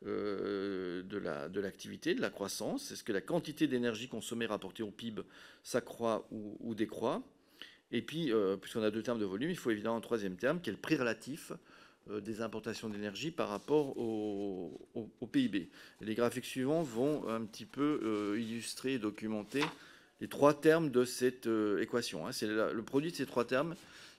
de 0.03 1.61
l'activité, 1.61 2.17
de, 2.17 2.23
la 2.23 2.31
croissance. 2.31 2.91
Est-ce 2.91 3.05
que 3.05 3.13
la 3.13 3.21
quantité 3.21 3.69
d'énergie 3.69 4.09
consommée 4.09 4.47
rapportée 4.47 4.83
au 4.83 4.91
PIB 4.91 5.23
s'accroît 5.63 6.27
ou, 6.33 6.75
décroît? 6.75 7.23
Et 7.93 8.03
puis, 8.03 8.33
puisqu'on 8.61 8.83
a 8.83 8.91
deux 8.91 9.05
termes 9.05 9.21
de 9.21 9.25
volume, 9.25 9.51
il 9.51 9.57
faut 9.57 9.71
évidemment 9.71 9.97
un 9.97 10.01
troisième 10.01 10.35
terme 10.35 10.61
qui 10.61 10.71
est 10.71 10.73
le 10.73 10.79
prix 10.81 10.97
relatif 10.97 11.53
euh, 11.53 11.57
des 12.11 12.43
importations 12.43 12.89
d'énergie 12.89 13.31
par 13.31 13.49
rapport 13.49 13.97
au, 13.97 14.79
PIB. 15.33 15.71
les 16.01 16.15
graphiques 16.15 16.45
suivants 16.45 16.83
vont 16.83 17.29
un 17.29 17.41
petit 17.45 17.65
peu 17.65 18.01
euh, 18.05 18.39
illustrer 18.39 18.95
et 18.95 18.99
documenter 18.99 19.65
les 20.21 20.29
trois 20.29 20.55
termes 20.55 20.91
de 20.91 21.05
cette 21.05 21.47
euh, 21.47 21.83
équation. 21.83 22.27
Hein. 22.27 22.33
C'est 22.33 22.47
le 22.47 22.83
produit 22.83 23.11
de 23.11 23.17
ces 23.17 23.27
trois 23.27 23.45
termes 23.45 23.75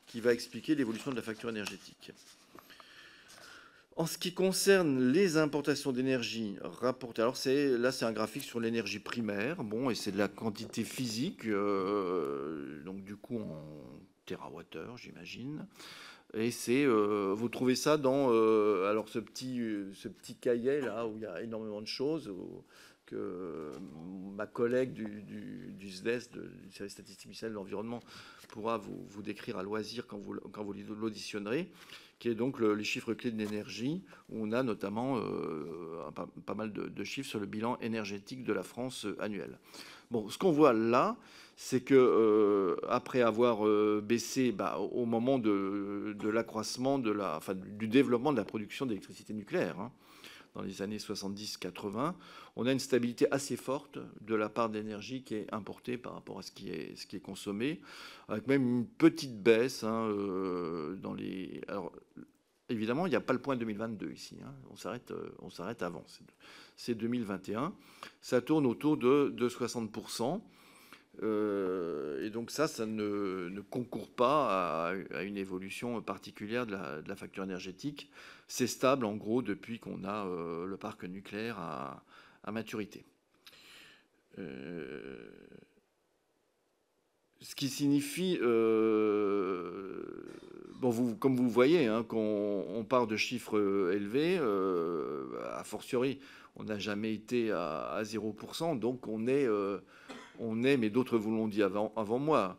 qui 0.08 0.20
va 0.20 0.34
expliquer 0.34 0.75
l'évolution 0.75 1.12
de 1.12 1.15
la 1.15 1.22
facture 1.22 1.50
énergétique. 1.50 2.12
En 3.96 4.08
ce 4.08 4.18
qui 4.18 4.34
concerne 4.34 5.12
les 5.12 5.38
importations 5.38 5.94
d'énergie 5.94 6.58
rapportées, 6.62 7.22
alors 7.22 7.38
c'est 7.38 7.77
là 7.77 7.94
c'est 7.94 8.04
un 8.04 8.12
graphique 8.12 8.44
sur 8.44 8.60
l'énergie 8.60 9.00
primaire, 9.00 9.63
bon 9.63 9.89
et 9.89 9.96
c'est 9.96 10.12
de 10.12 10.18
la 10.18 10.27
quantité 10.27 10.84
physique, 10.84 11.48
donc 11.48 13.06
du 13.06 13.15
coup 13.15 13.39
en 13.39 13.63
TWh 14.25 14.98
j'imagine. 14.98 15.65
Et 16.36 16.51
c'est, 16.51 16.84
euh, 16.86 17.34
vous 17.34 17.48
trouvez 17.48 17.75
ça 17.75 17.98
dans 17.98 18.27
euh, 18.30 18.89
alors 18.89 19.08
ce 19.08 19.20
petit, 19.20 19.62
ce 19.94 20.10
petit 20.10 20.36
cahier 20.36 20.82
là 20.82 21.08
où 21.08 21.15
il 21.15 21.24
y 21.24 21.25
a 21.25 21.42
énormément 21.42 21.82
de 21.82 21.88
choses 21.88 22.32
que 23.06 23.72
ma 24.36 24.48
collègue 24.48 24.92
du, 24.92 25.22
du, 25.77 25.89
SDES, 25.89 26.36
e 26.36 26.50
du 26.63 26.72
service 26.72 26.94
statistique 26.94 27.32
de 27.42 27.48
l'environnement, 27.48 28.01
pourra 28.50 28.77
vous, 28.77 29.06
vous, 29.10 29.22
décrire 29.22 29.58
à 29.58 29.63
loisir 29.63 30.08
quand 30.08 30.18
vous, 30.18 30.36
quand 30.51 30.63
vous 30.63 30.74
l'auditionnerez, 30.74 31.70
qui 32.20 32.30
est 32.30 32.36
donc 32.36 32.60
les 32.60 32.84
chiffres 32.84 33.13
clés 33.13 33.32
de 33.32 33.38
l'énergie, 33.38 34.04
où 34.30 34.44
on 34.44 34.51
a 34.51 34.63
notamment 34.63 35.18
euh, 35.18 36.10
pas, 36.46 36.54
mal 36.54 36.72
de, 36.72 36.88
de, 36.88 37.04
chiffres 37.04 37.30
sur 37.30 37.39
le 37.39 37.46
bilan 37.46 37.77
énergétique 37.80 38.44
de 38.44 38.54
la 38.54 38.63
France 38.63 39.06
annuel. 39.20 39.60
Bon, 40.12 40.30
ce 40.30 40.38
qu'on 40.38 40.51
voit 40.51 40.74
là, 40.74 41.18
c'est 41.55 41.81
que 41.81 41.95
euh, 41.95 42.75
après 42.89 43.21
avoir 43.21 43.65
euh, 43.65 44.01
baissé 44.03 44.51
bah, 44.51 44.77
au 44.77 45.05
moment 45.05 45.39
de, 45.39 46.15
l'accroissement 46.29 47.00
du 47.00 47.88
développement 47.88 48.33
de 48.33 48.38
la 48.38 48.43
production 48.45 48.85
d'électricité 48.85 49.33
nucléaire 49.33 49.79
hein, 49.79 49.91
dans 50.53 50.62
les 50.62 50.81
années 50.81 50.97
70-80, 50.97 52.13
on 52.57 52.65
a 52.65 52.71
une 52.71 52.79
stabilité 52.79 53.27
assez 53.31 53.55
forte 53.55 54.00
de 54.21 54.35
la 54.35 54.50
part 54.50 54.69
d'énergie 54.69 55.24
qui 55.24 55.35
est 55.35 55.53
importée 55.53 55.97
par 55.97 56.13
rapport 56.13 56.39
à 56.39 56.41
ce 56.41 56.51
qui 56.51 56.69
est, 56.69 57.19
consommé, 57.24 57.81
avec 58.27 58.47
même 58.47 58.79
une 58.79 58.85
petite 58.85 59.41
baisse 59.41 59.83
hein, 59.83 60.07
euh. 60.09 60.97
Alors, 61.67 61.91
évidemment, 62.67 63.05
il 63.07 63.12
n'y 63.12 63.15
a 63.15 63.21
pas 63.21 63.33
le 63.33 63.39
point 63.39 63.55
2022 63.55 64.12
ici. 64.12 64.38
Hein, 64.43 64.53
on 64.71 64.75
s'arrête, 64.75 65.13
on 65.39 65.50
s'arrête 65.50 65.83
avant. 65.83 66.03
C'est 66.75 66.95
2021. 66.95 67.74
Ça 68.21 68.41
tourne 68.41 68.65
autour 68.65 68.97
de, 68.97 69.29
de 69.29 69.50
60 69.50 69.91
euh, 71.24 72.25
et 72.25 72.29
donc 72.29 72.51
ça, 72.51 72.67
ça 72.67 72.86
ne, 72.86 73.62
concourt 73.69 74.10
pas 74.10 74.89
à, 74.89 75.24
une 75.24 75.38
évolution 75.38 76.01
particulière 76.01 76.65
de 76.65 76.75
la, 77.07 77.15
facture 77.15 77.43
énergétique. 77.43 78.10
C'est 78.48 78.67
stable 78.67 79.05
en 79.05 79.15
gros 79.15 79.41
depuis 79.41 79.79
qu'on 79.79 80.03
a 80.03 80.25
euh, 80.25 80.65
le 80.65 80.77
parc 80.77 81.03
nucléaire 81.03 81.60
à, 81.60 82.03
maturité. 82.51 83.05
Euh, 84.38 85.29
ce 87.41 87.55
qui 87.55 87.69
signifie, 87.69 88.38
bon, 90.79 91.15
comme 91.19 91.36
vous 91.36 91.50
voyez, 91.50 91.88
hein, 91.88 92.03
qu'on 92.03 92.65
on 92.69 92.84
part 92.84 93.07
de 93.07 93.15
chiffres 93.15 93.91
élevés, 93.93 94.38
a 94.38 95.63
fortiori, 95.63 96.19
on 96.55 96.65
n'a 96.65 96.77
jamais 96.77 97.13
été 97.13 97.51
à, 97.51 97.88
à 97.88 98.03
0%, 98.03 98.77
donc 98.79 99.07
on 99.07 99.25
est 99.27 99.48
on 100.39 100.63
est, 100.63 100.77
mais 100.77 100.89
d'autres 100.89 101.18
vous 101.18 101.32
l'ont 101.32 101.48
dit 101.48 101.63
avant, 101.63 102.20
moi, 102.20 102.58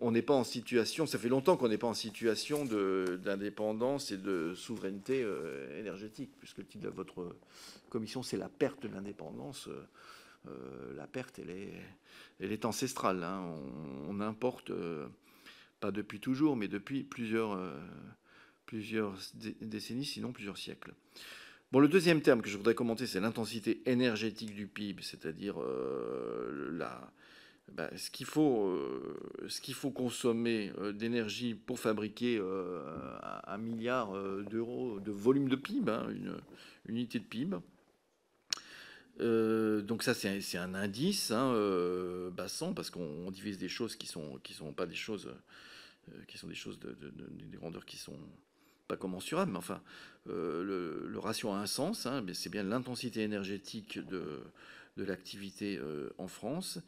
on 0.00 0.10
n'est 0.12 0.22
pas 0.22 0.34
en 0.34 0.44
situation, 0.44 1.06
ça 1.06 1.18
fait 1.18 1.28
longtemps 1.28 1.56
qu'on 1.56 1.68
n'est 1.68 1.78
pas 1.78 1.86
en 1.86 1.94
situation 1.94 2.64
d'indépendance 2.64 4.12
et 4.12 4.16
de 4.16 4.54
souveraineté 4.54 5.22
euh, 5.22 5.78
énergétique, 5.78 6.30
puisque 6.38 6.58
le 6.58 6.64
titre 6.64 6.84
de 6.84 6.88
votre 6.88 7.36
commission, 7.90 8.22
c'est 8.22 8.38
la 8.38 8.48
perte 8.48 8.82
de 8.82 8.88
l'indépendance. 8.88 9.68
Euh, 9.68 9.86
euh, 10.48 10.94
la 10.96 11.06
perte, 11.06 11.38
elle 11.38 11.50
est, 11.50 11.72
elle 12.40 12.52
est 12.52 12.64
ancestrale. 12.64 13.22
Hein. 13.22 13.44
On, 14.08 14.20
importe, 14.20 14.72
pas 15.80 15.90
depuis 15.90 16.20
toujours, 16.20 16.56
mais 16.56 16.68
depuis 16.68 17.02
plusieurs, 17.02 17.58
plusieurs 18.64 19.14
décennies, 19.60 20.04
sinon 20.04 20.32
plusieurs 20.32 20.58
siècles. 20.58 20.94
Bon, 21.72 21.80
le 21.80 21.88
deuxième 21.88 22.20
terme 22.22 22.40
que 22.40 22.48
je 22.48 22.56
voudrais 22.56 22.74
commenter, 22.74 23.06
c'est 23.06 23.20
l'intensité 23.20 23.82
énergétique 23.86 24.54
du 24.54 24.66
PIB, 24.66 25.02
c'est-à-dire 25.02 25.60
euh, 25.60 26.78
bah, 27.72 27.90
ce 27.96 28.10
qu'il 28.10 28.26
faut, 28.26 28.68
euh, 28.68 29.48
faut, 29.72 29.90
consommer 29.90 30.72
euh, 30.78 30.92
d'énergie 30.92 31.54
pour 31.54 31.80
fabriquer 31.80 32.40
un 33.46 33.58
milliard 33.58 34.12
d'euros 34.44 35.00
de 35.00 35.10
volume 35.10 35.48
de 35.48 35.56
PIB, 35.56 35.90
hein, 35.90 36.06
une, 36.10 36.36
unité 36.86 37.18
de 37.18 37.24
PIB. 37.24 37.56
donc 39.18 40.02
ça 40.04 40.14
c'est 40.14 40.58
un, 40.58 40.74
indice 40.74 41.32
hein, 41.32 42.30
bassant 42.36 42.72
parce 42.72 42.90
qu'on 42.90 43.30
divise 43.32 43.58
des 43.58 43.68
choses 43.68 43.96
qui 43.96 44.06
sont 44.06 44.38
qui 44.42 44.52
sont 44.52 44.72
pas 44.72 44.86
des 44.86 44.94
choses 44.94 45.34
qui 46.28 46.38
sont 46.38 46.46
des 46.46 46.54
choses 46.54 46.78
de, 46.78 46.96
des 47.00 47.56
grandeurs 47.56 47.86
qui 47.86 47.96
sont 47.96 48.18
commensurable, 48.96 49.52
mais 49.52 49.58
enfin, 49.58 49.80
euh, 50.28 51.04
le, 51.08 51.18
ratio 51.18 51.50
a 51.50 51.58
un 51.58 51.66
sens, 51.66 52.06
hein, 52.06 52.24
c'est 52.32 52.50
bien 52.50 52.62
l'intensité 52.62 53.22
énergétique 53.22 53.98
de, 53.98 54.40
l'activité 54.96 55.78
euh, 55.78 56.10
en 56.18 56.28
France. 56.28 56.78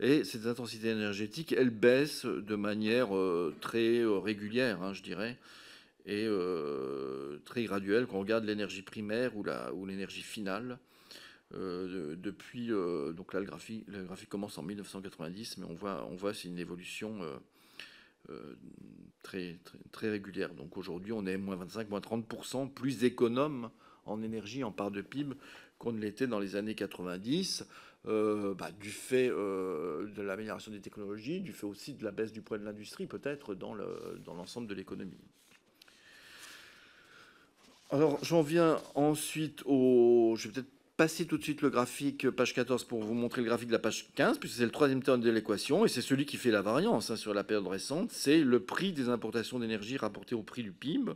Et 0.00 0.24
cette 0.24 0.46
intensité 0.46 0.88
énergétique, 0.88 1.52
elle 1.52 1.70
baisse 1.70 2.24
de 2.24 2.56
manière 2.56 3.14
euh, 3.14 3.54
très 3.60 4.04
régulière, 4.04 4.82
hein, 4.82 4.92
je 4.92 5.02
dirais, 5.02 5.38
et 6.04 6.26
très 7.44 7.62
graduelle 7.62 8.06
quand 8.06 8.16
on 8.16 8.20
regarde 8.20 8.44
l'énergie 8.44 8.82
primaire 8.82 9.36
ou, 9.36 9.86
l'énergie 9.86 10.22
finale. 10.22 10.78
depuis, 11.52 12.68
donc 12.68 13.32
là, 13.32 13.38
le 13.38 13.46
graphique, 13.46 13.84
le 13.86 14.02
graphique 14.02 14.28
commence 14.28 14.58
en 14.58 14.64
1990, 14.64 15.58
mais 15.58 15.66
on 15.66 15.74
voit, 15.74 16.08
on 16.10 16.16
voit 16.16 16.34
c'est 16.34 16.48
une 16.48 16.58
évolution 16.58 17.20
euh, 18.30 18.56
très, 19.22 19.58
régulière. 20.10 20.54
Donc 20.54 20.76
aujourd'hui, 20.76 21.12
on 21.12 21.26
est 21.26 21.36
moins 21.36 21.56
25, 21.56 21.90
moins 21.90 22.00
30% 22.00 22.72
plus 22.72 23.04
économe 23.04 23.70
en 24.04 24.22
énergie 24.22 24.64
en 24.64 24.72
part 24.72 24.90
de 24.90 25.00
PIB 25.00 25.34
qu'on 25.78 25.92
ne 25.92 26.00
l'était 26.00 26.26
dans 26.26 26.38
les 26.38 26.54
années 26.56 26.74
90, 26.74 27.64
euh, 28.06 28.54
bah, 28.54 28.70
du 28.72 28.90
fait 28.90 29.28
euh, 29.30 30.06
de 30.14 30.22
l'amélioration 30.22 30.70
des 30.70 30.80
technologies, 30.80 31.40
du 31.40 31.52
fait 31.52 31.66
aussi 31.66 31.94
de 31.94 32.04
la 32.04 32.10
baisse 32.10 32.32
du 32.32 32.42
poids 32.42 32.58
de 32.58 32.64
l'industrie, 32.64 33.06
peut-être 33.06 33.54
dans 33.54 33.74
l'ensemble 33.74 34.66
de 34.66 34.74
l'économie. 34.74 35.18
Alors 37.90 38.22
j'en 38.24 38.42
viens 38.42 38.80
ensuite 38.94 39.62
au... 39.66 40.34
Je 40.36 40.48
vais 40.48 40.54
peut-être 40.54 40.70
passer 41.02 41.26
tout 41.26 41.36
de 41.36 41.42
suite 41.42 41.62
le 41.62 41.68
graphique, 41.68 42.30
page 42.30 42.54
14, 42.54 42.84
pour 42.84 43.02
vous 43.02 43.14
montrer 43.14 43.40
le 43.40 43.48
graphique 43.48 43.66
de 43.66 43.72
la 43.72 43.80
page 43.80 44.06
15, 44.14 44.38
puisque 44.38 44.58
c'est 44.58 44.64
le 44.64 44.70
troisième 44.70 45.02
terme 45.02 45.20
de 45.20 45.30
l'équation, 45.32 45.84
et 45.84 45.88
c'est 45.88 46.00
celui 46.00 46.26
qui 46.26 46.36
fait 46.36 46.52
la 46.52 46.62
variance 46.62 47.10
hein, 47.10 47.16
sur 47.16 47.34
la 47.34 47.42
période 47.42 47.66
récente, 47.66 48.12
c'est 48.12 48.38
le 48.38 48.60
prix 48.60 48.92
des 48.92 49.08
importations 49.08 49.58
d'énergie 49.58 49.96
rapporté 49.96 50.36
au 50.36 50.42
prix 50.42 50.62
du 50.62 50.70
PIB. 50.70 51.10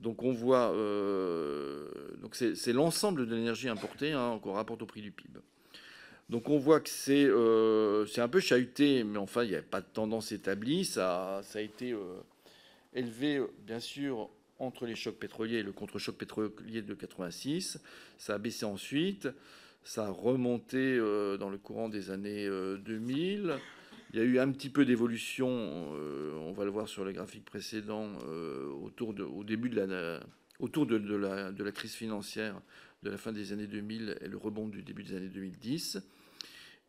Donc 0.00 0.22
on 0.22 0.32
voit, 0.32 0.72
euh, 0.72 1.90
donc 2.22 2.34
c'est 2.34 2.72
l'ensemble 2.72 3.26
de 3.26 3.34
l'énergie 3.34 3.68
importée 3.68 4.12
hein, 4.12 4.40
qu'on 4.42 4.54
rapporte 4.54 4.80
au 4.80 4.86
prix 4.86 5.02
du 5.02 5.10
PIB. 5.10 5.38
Donc 6.30 6.48
on 6.48 6.56
voit 6.56 6.80
que 6.80 6.88
c'est 6.88 7.26
euh, 7.26 8.06
un 8.16 8.28
peu 8.28 8.40
chahuté, 8.40 9.04
mais 9.04 9.18
enfin 9.18 9.44
il 9.44 9.50
n'y 9.50 9.56
a 9.56 9.60
pas 9.60 9.82
de 9.82 9.88
tendance 9.92 10.32
établie. 10.32 10.86
Ça, 10.86 11.42
ça 11.42 11.58
a 11.58 11.62
été 11.62 11.92
euh, 11.92 12.22
élevé, 12.94 13.42
bien 13.66 13.80
sûr, 13.80 14.30
entre 14.60 14.86
les 14.86 14.94
chocs 14.94 15.18
pétroliers 15.18 15.58
et 15.58 15.62
le 15.62 15.72
contre-choc 15.72 16.16
pétrolier 16.16 16.82
de 16.82 16.94
86. 16.94 17.80
Ça 18.18 18.34
a 18.34 18.38
baissé 18.38 18.64
ensuite. 18.64 19.28
Ça 19.82 20.06
a 20.06 20.10
remonté 20.10 20.76
euh, 20.78 21.36
dans 21.36 21.48
le 21.48 21.58
courant 21.58 21.88
des 21.88 22.10
années 22.10 22.46
2000. 22.46 23.50
Euh, 23.50 23.56
Il 24.12 24.18
y 24.18 24.22
a 24.22 24.24
eu 24.24 24.38
un 24.38 24.50
petit 24.50 24.68
peu 24.68 24.84
d'évolution, 24.84 25.48
euh, 25.48 26.34
on 26.40 26.52
va 26.52 26.64
le 26.64 26.70
voir 26.70 26.88
sur 26.88 27.04
le 27.04 27.12
graphique 27.12 27.44
précédent, 27.44 28.08
autour 28.82 29.14
de, 29.14 29.22
au 29.22 29.44
début 29.44 29.70
de 29.70 29.80
la, 29.80 30.20
autour 30.58 30.86
de, 30.86 30.96
la, 30.96 31.52
de 31.52 31.64
la 31.64 31.72
crise 31.72 31.94
financière 31.94 32.60
de 33.02 33.10
la 33.10 33.16
fin 33.16 33.32
des 33.32 33.52
années 33.52 33.66
2000 33.66 34.18
et 34.20 34.28
le 34.28 34.36
rebond 34.36 34.68
du 34.68 34.82
début 34.82 35.02
des 35.02 35.14
années 35.14 35.28
2010. 35.28 36.02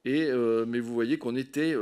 Et, 0.04 0.32
mais 0.68 0.80
vous 0.80 0.94
voyez 0.94 1.20
qu'on 1.20 1.36
était 1.36 1.76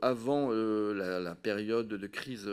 avant 0.00 0.50
la, 0.52 1.34
période 1.34 1.88
de 1.88 2.06
crise 2.06 2.48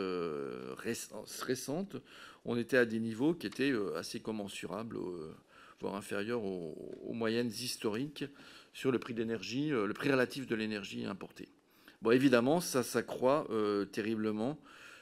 récente, 0.76 1.96
on 2.44 2.56
était 2.56 2.76
à 2.76 2.84
des 2.84 2.98
niveaux 2.98 3.34
qui 3.34 3.46
étaient 3.46 3.70
euh, 3.70 3.96
assez 3.96 4.20
commensurables, 4.20 4.96
euh, 4.96 5.34
voire 5.80 5.94
inférieure 5.94 6.44
aux, 6.44 7.12
moyennes 7.12 7.48
historiques 7.48 8.24
sur 8.72 8.90
le 8.90 8.98
prix 8.98 9.14
d'énergie, 9.14 9.68
le 9.68 9.92
prix 9.92 10.10
relatif 10.10 10.46
de 10.46 10.54
l'énergie 10.54 11.04
importée. 11.04 11.48
Bon, 12.00 12.10
évidemment, 12.10 12.60
ça 12.60 12.82
s'accroît 12.82 13.46
terriblement 13.92 14.58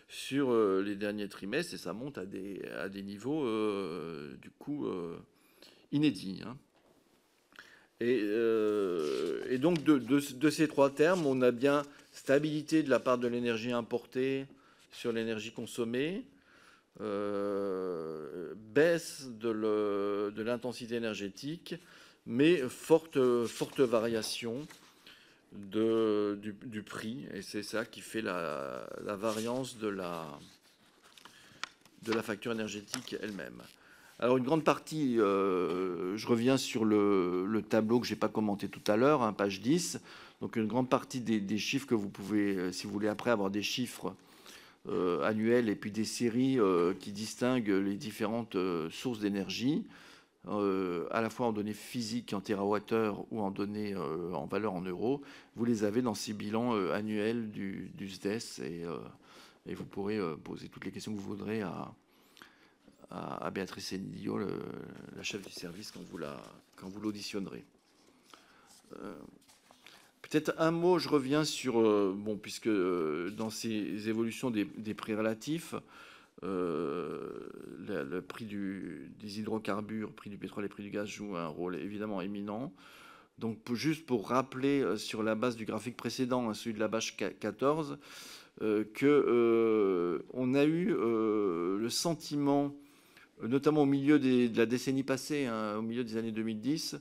sur 0.09 0.53
les 0.83 0.97
derniers 0.97 1.29
trimestres 1.29 1.75
et 1.75 1.79
ça 1.79 1.93
monte 1.93 2.19
à 2.19 2.27
des, 2.27 3.03
niveaux 3.03 3.47
du 4.41 4.51
coup 4.51 4.89
inédits. 5.93 6.43
Hein. 6.45 6.57
Euh, 8.03 9.45
et, 9.51 9.59
donc, 9.59 9.83
de, 9.83 10.51
ces 10.51 10.69
trois 10.69 10.91
termes, 10.91 11.27
on 11.27 11.43
a 11.43 11.51
bien 11.51 11.83
stabilité 12.13 12.83
de 12.83 12.91
la 12.91 12.99
part 12.99 13.19
de 13.19 13.29
l'énergie 13.29 13.73
importée 13.73 14.47
sur 14.93 15.13
l'énergie 15.13 15.53
consommée, 15.53 16.25
euh, 17.01 18.55
baisse 18.57 19.29
de 19.29 20.43
l'intensité 20.43 20.97
énergétique, 20.97 21.75
mais 22.27 22.59
forte, 22.69 23.17
variation 23.17 24.67
du, 25.53 26.83
prix. 26.85 27.27
Et 27.35 27.43
c'est 27.43 27.63
ça 27.63 27.85
qui 27.85 28.01
fait 28.01 28.23
la, 28.23 28.87
variance 29.17 29.79
de 29.79 29.89
la, 29.89 30.27
de 32.03 32.13
la 32.13 32.23
facture 32.23 32.53
énergétique 32.53 33.17
elle-même. 33.23 33.63
Alors 34.19 34.37
une 34.37 34.45
grande 34.45 34.65
partie, 34.65 35.19
euh, 35.19 36.15
je 36.19 36.27
reviens 36.27 36.59
sur 36.59 36.85
le, 36.85 37.63
tableau 37.69 38.01
que 38.01 38.07
je 38.07 38.13
n'ai 38.13 38.19
pas 38.19 38.29
commenté 38.29 38.69
tout 38.69 38.83
à 38.91 38.97
l'heure, 38.97 39.23
hein, 39.23 39.33
page 39.33 39.63
10. 39.63 40.01
Donc 40.43 40.57
une 40.57 40.67
grande 40.67 40.91
partie 40.91 41.21
des, 41.21 41.59
chiffres 41.59 41.87
que 41.87 41.95
vous 41.95 42.11
pouvez, 42.11 42.57
euh, 42.57 42.73
si 42.73 42.87
vous 42.87 42.93
voulez 42.93 43.09
après 43.09 43.31
avoir 43.31 43.51
des 43.51 43.63
chiffres 43.63 44.15
euh, 44.89 45.23
annuels 45.23 45.69
et 45.69 45.77
puis 45.77 45.91
des 45.91 46.05
séries 46.05 46.59
qui 46.99 47.13
distinguent 47.13 47.69
les 47.69 47.97
différentes 47.97 48.57
sources 48.91 49.21
d'énergie, 49.21 49.87
à 50.47 51.21
la 51.21 51.29
fois 51.29 51.47
en 51.47 51.53
données 51.53 51.75
physiques, 51.75 52.33
en 52.33 52.41
TWh 52.41 53.27
ou 53.31 53.41
en 53.41 53.51
données 53.51 53.95
en 53.95 54.47
valeur 54.47 54.73
en 54.73 54.81
euros, 54.81 55.21
vous 55.55 55.65
les 55.65 55.85
avez 55.85 56.01
dans 56.01 56.15
ces 56.15 56.33
bilans 56.33 56.73
annuels 56.91 57.51
du, 57.51 57.93
SDES 58.01 58.63
et, 58.65 58.85
et, 59.67 59.75
vous 59.75 59.85
pourrez 59.85 60.19
poser 60.43 60.69
toutes 60.69 60.87
les 60.87 60.93
questions 60.93 61.13
que 61.13 61.19
vous 61.19 61.29
voudrez 61.29 61.63
à, 61.63 63.51
Béatrice 63.53 63.93
Endio, 63.93 64.39
la 64.39 65.23
chef 65.23 65.45
du 65.45 65.53
service, 65.53 65.93
quand 65.93 66.89
vous, 66.89 67.01
l'auditionnerez. 67.01 67.65
Euh, 68.97 69.15
peut-être 70.31 70.55
un 70.59 70.71
mot, 70.71 70.99
je 70.99 71.09
reviens 71.09 71.45
sur, 71.45 71.81
euh, 71.81 72.15
bon, 72.17 72.37
puisque 72.37 72.69
euh, 72.69 73.31
dans 73.31 73.51
ces 73.51 74.09
évolutions 74.09 74.51
des, 74.51 74.65
prix 74.95 75.15
relatifs, 75.15 75.75
le, 76.43 78.21
prix 78.27 78.47
des 78.47 79.41
hydrocarbures, 79.41 80.13
prix 80.13 80.31
du 80.31 80.39
pétrole 80.39 80.65
et 80.65 80.69
prix 80.69 80.85
du 80.85 80.91
gaz 80.91 81.09
jouent 81.09 81.37
un 81.37 81.49
rôle 81.49 81.77
évidemment 81.77 82.23
éminent. 82.23 82.73
Donc 83.39 83.59
juste 83.73 84.07
pour 84.07 84.29
rappeler 84.29 84.97
sur 84.97 85.23
la 85.23 85.35
base 85.35 85.57
du 85.57 85.65
graphique 85.65 85.97
précédent, 85.97 86.49
hein, 86.49 86.55
celui 86.55 86.75
de 86.75 86.81
la 86.81 86.89
bâche 86.89 87.17
14, 87.17 87.99
que 88.61 90.23
on 90.33 90.55
a 90.55 90.65
eu 90.65 90.95
le 90.95 91.89
sentiment 91.89 92.75
notamment 93.43 93.83
au 93.83 93.87
milieu 93.87 94.19
de 94.19 94.57
la 94.57 94.67
décennie 94.67 95.03
passée, 95.03 95.47
hein, 95.47 95.77
au 95.79 95.83
milieu 95.83 96.05
des 96.05 96.17
années 96.17 96.33
2010, 96.33 97.01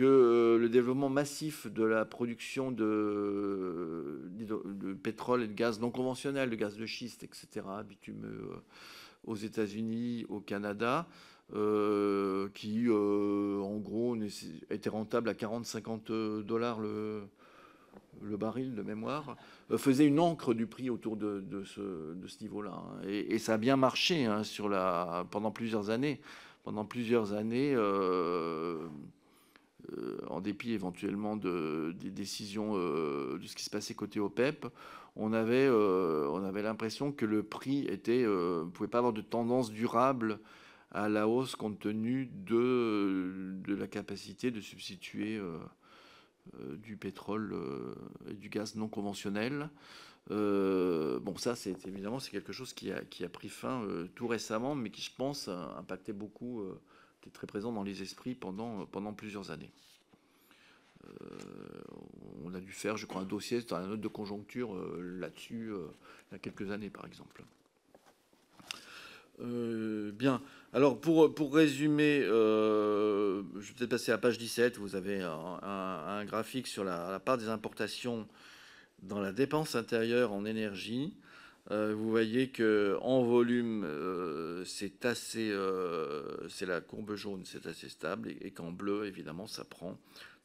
que 0.00 0.06
euh, 0.06 0.56
le 0.56 0.70
développement 0.70 1.10
massif 1.10 1.66
de 1.66 1.84
la 1.84 2.06
production 2.06 2.72
de, 2.72 4.18
pétrole 5.02 5.42
et 5.42 5.46
de 5.46 5.52
gaz 5.52 5.78
non 5.78 5.90
conventionnel, 5.90 6.48
de 6.48 6.56
gaz 6.56 6.78
de 6.78 6.86
schiste, 6.86 7.22
etc., 7.22 7.66
bitumeux 7.86 8.48
euh, 8.50 8.62
aux 9.26 9.36
États-Unis, 9.36 10.24
au 10.30 10.40
Canada, 10.40 11.06
euh, 11.54 12.48
qui 12.54 12.88
en 12.88 13.76
gros 13.76 14.16
était 14.70 14.88
rentable 14.88 15.28
à 15.28 15.34
40-50 15.34 16.44
dollars 16.44 16.80
le, 16.80 17.28
baril 18.22 18.74
de 18.74 18.80
mémoire, 18.80 19.36
faisait 19.76 20.06
une 20.06 20.18
encre 20.18 20.54
du 20.54 20.66
prix 20.66 20.88
autour 20.88 21.18
de, 21.18 21.44
ce, 21.66 22.40
niveau-là. 22.40 22.72
Hein. 22.72 23.06
Et, 23.06 23.38
ça 23.38 23.52
a 23.54 23.58
bien 23.58 23.76
marché 23.76 24.24
hein, 24.24 24.40
pendant 25.30 25.50
plusieurs 25.50 25.90
années. 25.90 26.22
Pendant 26.62 26.84
plusieurs 26.86 27.32
années, 27.34 27.74
euh, 29.92 30.18
euh, 30.22 30.26
en 30.28 30.40
dépit 30.40 30.72
éventuellement 30.72 31.36
de, 31.36 31.94
des 31.98 32.10
décisions 32.10 32.74
de 32.74 33.46
ce 33.46 33.54
qui 33.54 33.64
se 33.64 33.70
passait 33.70 33.94
côté 33.94 34.20
OPEP, 34.20 34.66
on 35.16 35.32
avait, 35.32 35.68
on 35.68 36.44
avait 36.44 36.62
l'impression 36.62 37.12
que 37.12 37.26
le 37.26 37.42
prix 37.42 37.86
était, 37.86 38.22
ne 38.24 38.68
pouvait 38.70 38.88
pas 38.88 38.98
avoir 38.98 39.12
de 39.12 39.20
tendance 39.20 39.70
durable 39.70 40.38
à 40.92 41.08
la 41.08 41.28
hausse 41.28 41.56
compte 41.56 41.78
tenu 41.78 42.26
de, 42.26 43.54
de 43.64 43.74
la 43.74 43.86
capacité 43.86 44.50
de 44.50 44.60
substituer 44.60 45.40
euh, 46.58 46.76
du 46.76 46.96
pétrole 46.96 47.52
euh, 47.52 47.94
et 48.28 48.34
du 48.34 48.48
gaz 48.48 48.74
non 48.74 48.88
conventionnel. 48.88 49.68
Euh, 50.30 51.20
bon, 51.20 51.36
ça, 51.36 51.54
c'est 51.54 51.86
évidemment 51.86 52.18
c'est 52.18 52.30
quelque 52.30 52.52
chose 52.52 52.72
qui 52.72 52.90
a, 52.90 53.04
qui 53.04 53.24
a 53.24 53.28
pris 53.28 53.48
fin 53.48 53.86
tout 54.14 54.26
récemment, 54.26 54.74
mais 54.74 54.90
qui, 54.90 55.02
je 55.02 55.12
pense, 55.16 55.48
a 55.48 55.76
impacté 55.78 56.12
beaucoup, 56.12 56.64
était 57.20 57.30
très 57.30 57.46
présent 57.46 57.72
dans 57.72 57.82
les 57.82 58.02
esprits 58.02 58.34
pendant, 58.34 58.86
pendant 58.86 59.12
plusieurs 59.12 59.50
années. 59.50 59.70
on 62.44 62.54
a 62.54 62.60
dû 62.60 62.72
faire, 62.72 62.96
je 62.96 63.06
crois, 63.06 63.22
un 63.22 63.26
dossier 63.26 63.62
dans 63.62 63.78
la 63.78 63.86
note 63.86 64.00
de 64.00 64.08
conjoncture 64.08 64.74
là-dessus 64.98 65.72
il 66.30 66.32
y 66.32 66.36
a 66.36 66.38
quelques 66.38 66.70
années, 66.70 66.90
par 66.90 67.06
exemple. 67.06 67.42
bien. 69.38 70.40
Alors, 70.72 71.00
pour, 71.00 71.34
pour 71.34 71.52
résumer, 71.52 72.20
euh, 72.22 73.42
je 73.58 73.68
vais 73.68 73.74
peut-être 73.74 73.90
passer 73.90 74.12
à 74.12 74.18
page 74.18 74.38
17. 74.38 74.76
Vous 74.78 74.94
avez 74.94 75.20
un, 75.20 76.24
graphique 76.26 76.68
sur 76.68 76.84
la, 76.84 77.18
part 77.18 77.38
des 77.38 77.48
importations 77.48 78.28
dans 79.02 79.18
la 79.18 79.32
dépense 79.32 79.74
intérieure 79.74 80.32
en 80.32 80.44
énergie. 80.44 81.12
Euh, 81.70 81.94
vous 81.94 82.10
voyez 82.10 82.48
que 82.48 82.98
en 83.00 83.22
volume, 83.22 83.84
euh, 83.84 84.64
c'est 84.64 85.04
assez, 85.04 85.54
c'est 86.48 86.66
la 86.66 86.80
courbe 86.80 87.14
jaune, 87.14 87.42
c'est 87.44 87.66
assez 87.66 87.88
stable, 87.88 88.34
et, 88.40 88.50
qu'en 88.50 88.72
bleu, 88.72 89.06
évidemment, 89.06 89.46
ça 89.46 89.64
prend 89.64 89.98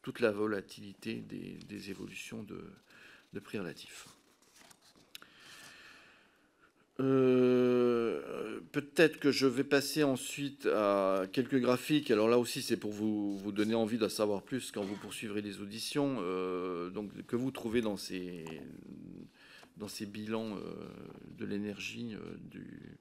toute 0.06 0.20
la 0.20 0.32
volatilité 0.32 1.16
des, 1.16 1.90
évolutions 1.90 2.44
de, 2.44 3.40
prix 3.40 3.58
relatifs. 3.58 4.08
Euh, 7.00 8.62
peut-être 8.72 9.20
que 9.20 9.32
je 9.32 9.48
vais 9.48 9.64
passer 9.64 10.04
ensuite 10.04 10.68
à 10.68 11.24
quelques 11.32 11.60
graphiques. 11.60 12.12
Alors 12.12 12.30
là 12.30 12.38
aussi, 12.38 12.62
c'est 12.62 12.78
pour 12.78 12.92
vous, 12.92 13.52
donner 13.52 13.74
envie 13.74 13.98
de 13.98 14.08
savoir 14.08 14.44
plus 14.44 14.72
quand 14.72 14.84
vous 14.84 14.96
poursuivrez 14.96 15.42
les 15.42 15.60
auditions. 15.60 16.18
Euh, 16.22 16.92
donc, 16.92 17.10
que 17.26 17.36
vous 17.36 17.50
trouvez 17.50 17.82
dans 17.82 17.98
ces, 17.98 18.46
dans 19.78 19.88
ces 19.88 20.06
bilans 20.06 20.56
euh, 20.56 20.60
de 21.38 21.46
l'énergie 21.46 22.16
du, 22.52 22.98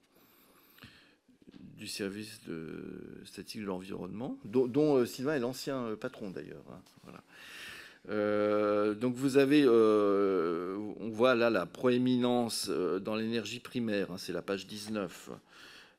du 1.77 1.87
service 1.87 2.41
de 2.47 3.21
statistique 3.25 3.63
de 3.63 3.67
l'environnement, 3.67 4.39
dont, 4.45 5.05
Sylvain 5.07 5.37
est 5.37 5.41
l'ancien 5.41 5.97
patron 6.01 6.31
d'ailleurs. 6.31 6.65
Hein, 6.71 6.81
voilà. 7.05 7.23
Euh, 8.11 8.95
donc 8.95 9.15
vous 9.15 9.39
avez, 9.39 9.65
euh, 9.65 10.77
on 11.01 11.09
voit 11.09 11.35
là 11.35 11.49
la 11.49 11.65
proéminence 11.65 12.69
euh, 12.69 12.99
dans 12.99 13.17
l'énergie 13.17 13.61
primaire, 13.61 14.11
hein, 14.11 14.19
c'est 14.19 14.33
la 14.33 14.43
page 14.43 14.67
19, 14.67 15.31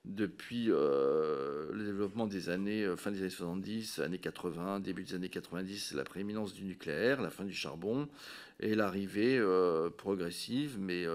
depuis 0.06 0.66
le 0.66 1.84
développement 1.84 2.28
des 2.28 2.50
années, 2.50 2.88
fin 2.96 3.10
des 3.10 3.22
années 3.22 3.30
70, 3.30 4.00
années 4.00 4.20
80, 4.20 4.80
début 4.80 5.04
des 5.04 5.16
années 5.16 5.30
90, 5.30 5.94
la 5.96 6.04
prééminence 6.04 6.54
du 6.54 6.64
nucléaire, 6.64 7.22
la 7.22 7.32
fin 7.32 7.44
du 7.44 7.56
charbon 7.56 8.08
et 8.60 8.76
l'arrivée 8.76 9.42
progressive, 9.98 10.78
mais 10.80 11.06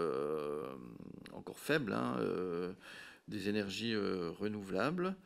encore 1.32 1.58
faible, 1.58 1.92
hein, 1.92 2.16
des 3.28 3.48
énergies 3.48 3.96
renouvelables. 3.96 5.16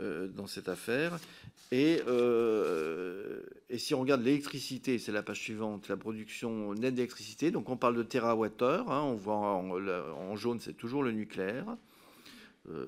Euh, 0.00 0.28
dans 0.28 0.46
cette 0.46 0.68
affaire. 0.68 1.18
Et, 1.72 2.02
euh, 2.06 3.40
et, 3.70 3.78
si 3.78 3.94
on 3.94 4.00
regarde 4.00 4.22
l'électricité, 4.22 4.98
c'est 4.98 5.12
la 5.12 5.22
page 5.22 5.40
suivante, 5.40 5.88
la 5.88 5.96
production 5.96 6.74
nette 6.74 6.94
d'électricité, 6.94 7.50
donc 7.50 7.70
on 7.70 7.78
parle 7.78 7.96
de 7.96 8.02
TWh, 8.02 8.62
hein, 8.62 9.00
on 9.00 9.14
voit 9.14 9.36
en, 9.36 10.36
jaune 10.36 10.60
c'est 10.60 10.74
toujours 10.74 11.02
le 11.02 11.12
nucléaire, 11.12 11.78
euh, 12.68 12.84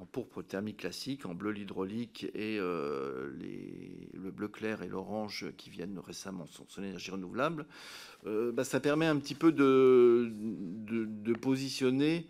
en, 0.00 0.06
pourpre 0.06 0.42
thermique 0.42 0.78
classique, 0.78 1.26
en 1.26 1.34
bleu 1.34 1.50
l'hydraulique 1.50 2.30
et 2.34 2.58
les, 3.38 4.08
le 4.12 4.30
bleu 4.30 4.48
clair 4.48 4.82
et 4.82 4.88
l'orange 4.88 5.46
qui 5.56 5.70
viennent 5.70 5.98
récemment 5.98 6.46
sont, 6.46 6.64
son 6.68 6.82
énergie 6.82 7.10
renouvelable. 7.10 7.66
Bah, 8.24 8.64
ça 8.64 8.80
permet 8.80 9.06
un 9.06 9.16
petit 9.16 9.34
peu 9.34 9.52
de, 9.52 11.32
positionner 11.40 12.26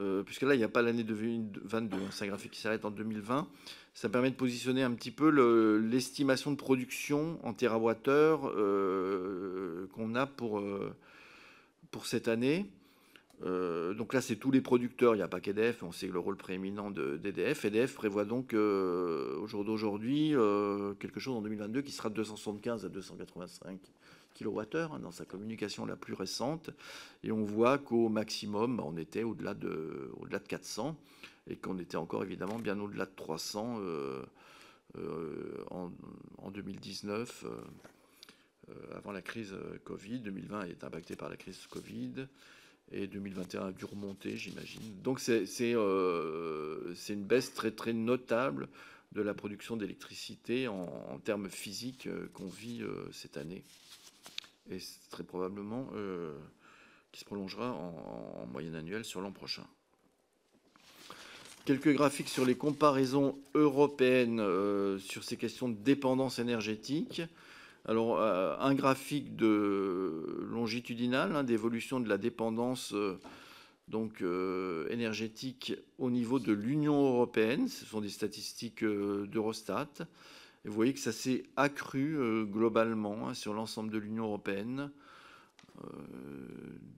euh, 0.00 0.22
puisque 0.22 0.42
là, 0.42 0.54
il 0.54 0.58
n'y 0.58 0.64
a 0.64 0.68
pas 0.68 0.82
l'année 0.82 1.04
2022, 1.04 1.96
hein, 1.96 2.00
c'est 2.10 2.24
un 2.24 2.28
graphique 2.28 2.52
qui 2.52 2.60
s'arrête 2.60 2.84
en 2.84 2.90
2020. 2.90 3.48
Ça 3.94 4.08
permet 4.08 4.30
de 4.30 4.34
positionner 4.34 4.82
un 4.82 4.92
petit 4.92 5.12
peu 5.12 5.28
l'estimation 5.78 6.50
de 6.50 6.56
production 6.56 7.38
en 7.44 7.54
euh, 8.56 9.86
qu'on 9.92 10.14
a 10.16 10.28
euh, 10.42 10.90
pour 11.90 12.06
cette 12.06 12.26
année. 12.26 12.70
Donc 13.42 14.14
là, 14.14 14.20
c'est 14.20 14.36
tous 14.36 14.50
les 14.50 14.60
producteurs, 14.60 15.14
il 15.14 15.18
n'y 15.18 15.22
a 15.22 15.28
pas 15.28 15.40
qu'EDF, 15.40 15.82
on 15.82 15.92
sait 15.92 16.06
le 16.06 16.18
rôle 16.18 16.36
prééminent 16.36 16.90
d'EDF. 16.90 17.64
EDF 17.64 17.94
prévoit 17.94 18.24
donc 18.24 18.54
au 18.54 19.46
jour 19.46 19.64
d'aujourd'hui 19.64 20.30
quelque 20.98 21.20
chose 21.20 21.36
en 21.36 21.42
2022 21.42 21.82
qui 21.82 21.92
sera 21.92 22.08
de 22.08 22.14
275 22.14 22.86
à 22.86 22.88
285 22.88 23.78
kWh 24.34 24.76
hein, 24.76 24.98
dans 25.00 25.12
sa 25.12 25.24
communication 25.24 25.86
la 25.86 25.96
plus 25.96 26.14
récente. 26.14 26.70
Et 27.22 27.32
on 27.32 27.44
voit 27.44 27.78
qu'au 27.78 28.08
maximum, 28.08 28.76
bah, 28.76 28.84
on 28.86 28.96
était 28.96 29.22
au-delà 29.22 29.54
de, 29.54 30.10
au 30.16 30.26
-delà 30.26 30.38
de 30.38 30.48
400 30.48 30.96
et 31.48 31.56
qu'on 31.56 31.78
était 31.78 31.96
encore 31.96 32.24
évidemment 32.24 32.58
bien 32.58 32.78
au-delà 32.80 33.06
de 33.06 33.14
300 33.14 33.78
euh, 33.80 34.22
euh, 34.96 35.64
en, 35.70 36.50
2019, 36.50 37.44
euh, 37.44 38.72
avant 38.94 39.12
la 39.12 39.22
crise 39.22 39.54
Covid. 39.84 40.20
2020 40.20 40.64
est 40.64 40.84
impacté 40.84 41.16
par 41.16 41.28
la 41.28 41.36
crise 41.36 41.66
Covid 41.66 42.26
et 42.92 43.06
2021 43.06 43.66
a 43.66 43.72
dû 43.72 43.84
remonter, 43.84 44.36
j'imagine. 44.36 44.82
Donc 45.02 45.20
c'est 45.20 45.44
une 45.70 47.24
baisse 47.24 47.54
très 47.54 47.70
très 47.70 47.92
notable 47.92 48.68
de 49.12 49.22
la 49.22 49.34
production 49.34 49.76
d'électricité 49.76 50.68
en, 50.68 51.18
termes 51.24 51.48
physiques 51.48 52.08
qu'on 52.32 52.48
vit 52.48 52.82
cette 53.12 53.36
année 53.36 53.62
et 54.70 54.78
très 55.10 55.24
probablement 55.24 55.88
euh, 55.94 56.32
qui 57.12 57.20
se 57.20 57.24
prolongera 57.24 57.72
en, 57.72 58.46
moyenne 58.46 58.74
annuelle 58.74 59.04
sur 59.04 59.20
l'an 59.20 59.32
prochain. 59.32 59.66
Quelques 61.64 61.92
graphiques 61.94 62.28
sur 62.28 62.44
les 62.44 62.56
comparaisons 62.56 63.38
européennes 63.54 64.40
euh, 64.40 64.98
sur 64.98 65.24
ces 65.24 65.36
questions 65.36 65.68
de 65.68 65.76
dépendance 65.76 66.38
énergétique. 66.38 67.22
Alors, 67.86 68.18
euh, 68.18 68.56
un 68.58 68.74
graphique 68.74 69.36
de 69.36 70.46
longitudinal 70.50 71.36
hein, 71.36 71.44
d'évolution 71.44 72.00
de 72.00 72.08
la 72.08 72.18
dépendance 72.18 72.94
donc, 73.88 74.22
énergétique 74.90 75.74
au 75.98 76.10
niveau 76.10 76.38
de 76.38 76.52
l'Union 76.52 76.94
européenne. 76.94 77.68
Ce 77.68 77.84
sont 77.84 78.00
des 78.00 78.08
statistiques 78.08 78.84
d'Eurostat 78.84 79.88
vous 80.64 80.72
voyez 80.72 80.94
que 80.94 81.00
ça 81.00 81.12
s'est 81.12 81.44
accru 81.56 82.18
euh, 82.18 82.44
globalement 82.44 83.28
hein, 83.28 83.34
sur 83.34 83.52
l'ensemble 83.52 83.90
de 83.90 83.98
l'Union 83.98 84.24
européenne. 84.24 84.90
Euh, 85.82 85.88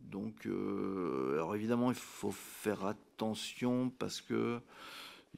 donc, 0.05 0.47
euh, 0.47 1.35
alors 1.35 1.57
évidemment, 1.57 1.91
il 1.91 1.97
faut 1.97 2.31
faire 2.31 2.85
attention 2.85 3.91
parce 3.99 4.21
que 4.21 4.61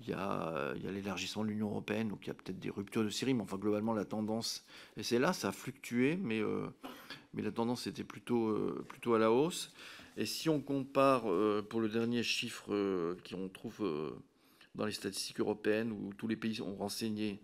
il 0.00 0.08
y 0.08 0.12
a, 0.12 0.74
l'élargissement 0.74 1.44
de 1.44 1.48
l'Union 1.48 1.68
européenne, 1.68 2.08
donc 2.08 2.20
il 2.22 2.28
y 2.28 2.30
a 2.30 2.34
peut-être 2.34 2.58
des 2.58 2.70
ruptures 2.70 3.04
de 3.04 3.10
série, 3.10 3.34
mais 3.34 3.42
enfin 3.42 3.56
globalement 3.56 3.94
la 3.94 4.04
tendance, 4.04 4.64
et 4.96 5.02
c'est 5.02 5.18
là, 5.18 5.32
ça 5.32 5.48
a 5.48 5.52
fluctué, 5.52 6.16
mais, 6.16 6.40
mais 7.34 7.42
la 7.42 7.50
tendance 7.50 7.86
était 7.86 8.04
plutôt, 8.04 8.56
plutôt 8.88 9.14
à 9.14 9.18
la 9.18 9.32
hausse. 9.32 9.72
Et 10.16 10.24
si 10.24 10.48
on 10.48 10.60
compare 10.60 11.22
pour 11.68 11.80
le 11.80 11.88
dernier 11.88 12.22
chiffre 12.22 13.16
qu'on 13.28 13.48
trouve 13.48 14.14
dans 14.76 14.86
les 14.86 14.92
statistiques 14.92 15.40
européennes, 15.40 15.90
où 15.90 16.12
tous 16.14 16.28
les 16.28 16.36
pays 16.36 16.60
ont 16.62 16.76
renseigné 16.76 17.40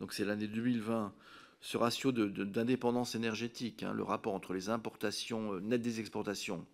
donc 0.00 0.14
c'est 0.14 0.24
l'année 0.24 0.48
2020, 0.48 1.12
ce 1.60 1.76
ratio 1.76 2.10
d'indépendance 2.10 3.14
énergétique, 3.14 3.82
hein, 3.82 3.92
le 3.92 4.02
rapport 4.02 4.34
entre 4.34 4.54
les 4.54 4.70
importations 4.70 5.54
euh, 5.54 5.60
nettes 5.60 5.82
des 5.82 6.00
exportations 6.00 6.66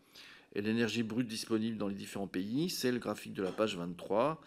et 0.55 0.62
l'énergie 0.62 1.03
brute 1.03 1.27
disponible 1.27 1.77
dans 1.77 1.89
les 1.89 1.95
différents 1.95 2.29
pays, 2.29 2.71
c'est 2.71 2.93
le 2.93 2.99
graphique 2.99 3.35
de 3.35 3.43
la 3.43 3.51
page 3.51 3.77
23. 3.77 4.41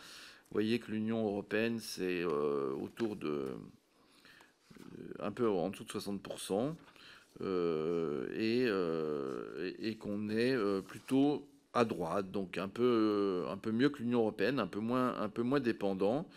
Vous 0.50 0.56
voyez 0.56 0.80
que 0.80 0.92
l'Union 0.92 1.26
européenne, 1.26 1.80
c'est 1.80 2.24
euh, 2.24 2.74
autour 2.74 3.16
de 3.16 3.28
euh, 3.30 5.14
un 5.20 5.32
peu 5.32 5.48
en 5.48 5.70
dessous 5.70 5.84
de 5.84 5.92
60%, 5.92 6.76
et, 8.36 8.68
et 9.80 9.96
qu'on 9.96 10.30
est 10.30 10.58
plutôt 10.82 11.48
à 11.74 11.86
droite, 11.86 12.32
donc 12.32 12.58
un 12.58 12.68
peu, 12.68 13.46
un 13.48 13.58
peu 13.58 13.72
mieux 13.72 13.90
que 13.90 14.00
l'Union 14.00 14.20
européenne, 14.20 14.60
un 14.60 14.68
peu 14.68 14.80
moins, 14.80 15.18
un 15.20 15.30
peu 15.30 15.44
moins 15.44 15.60
dépendant 15.60 16.28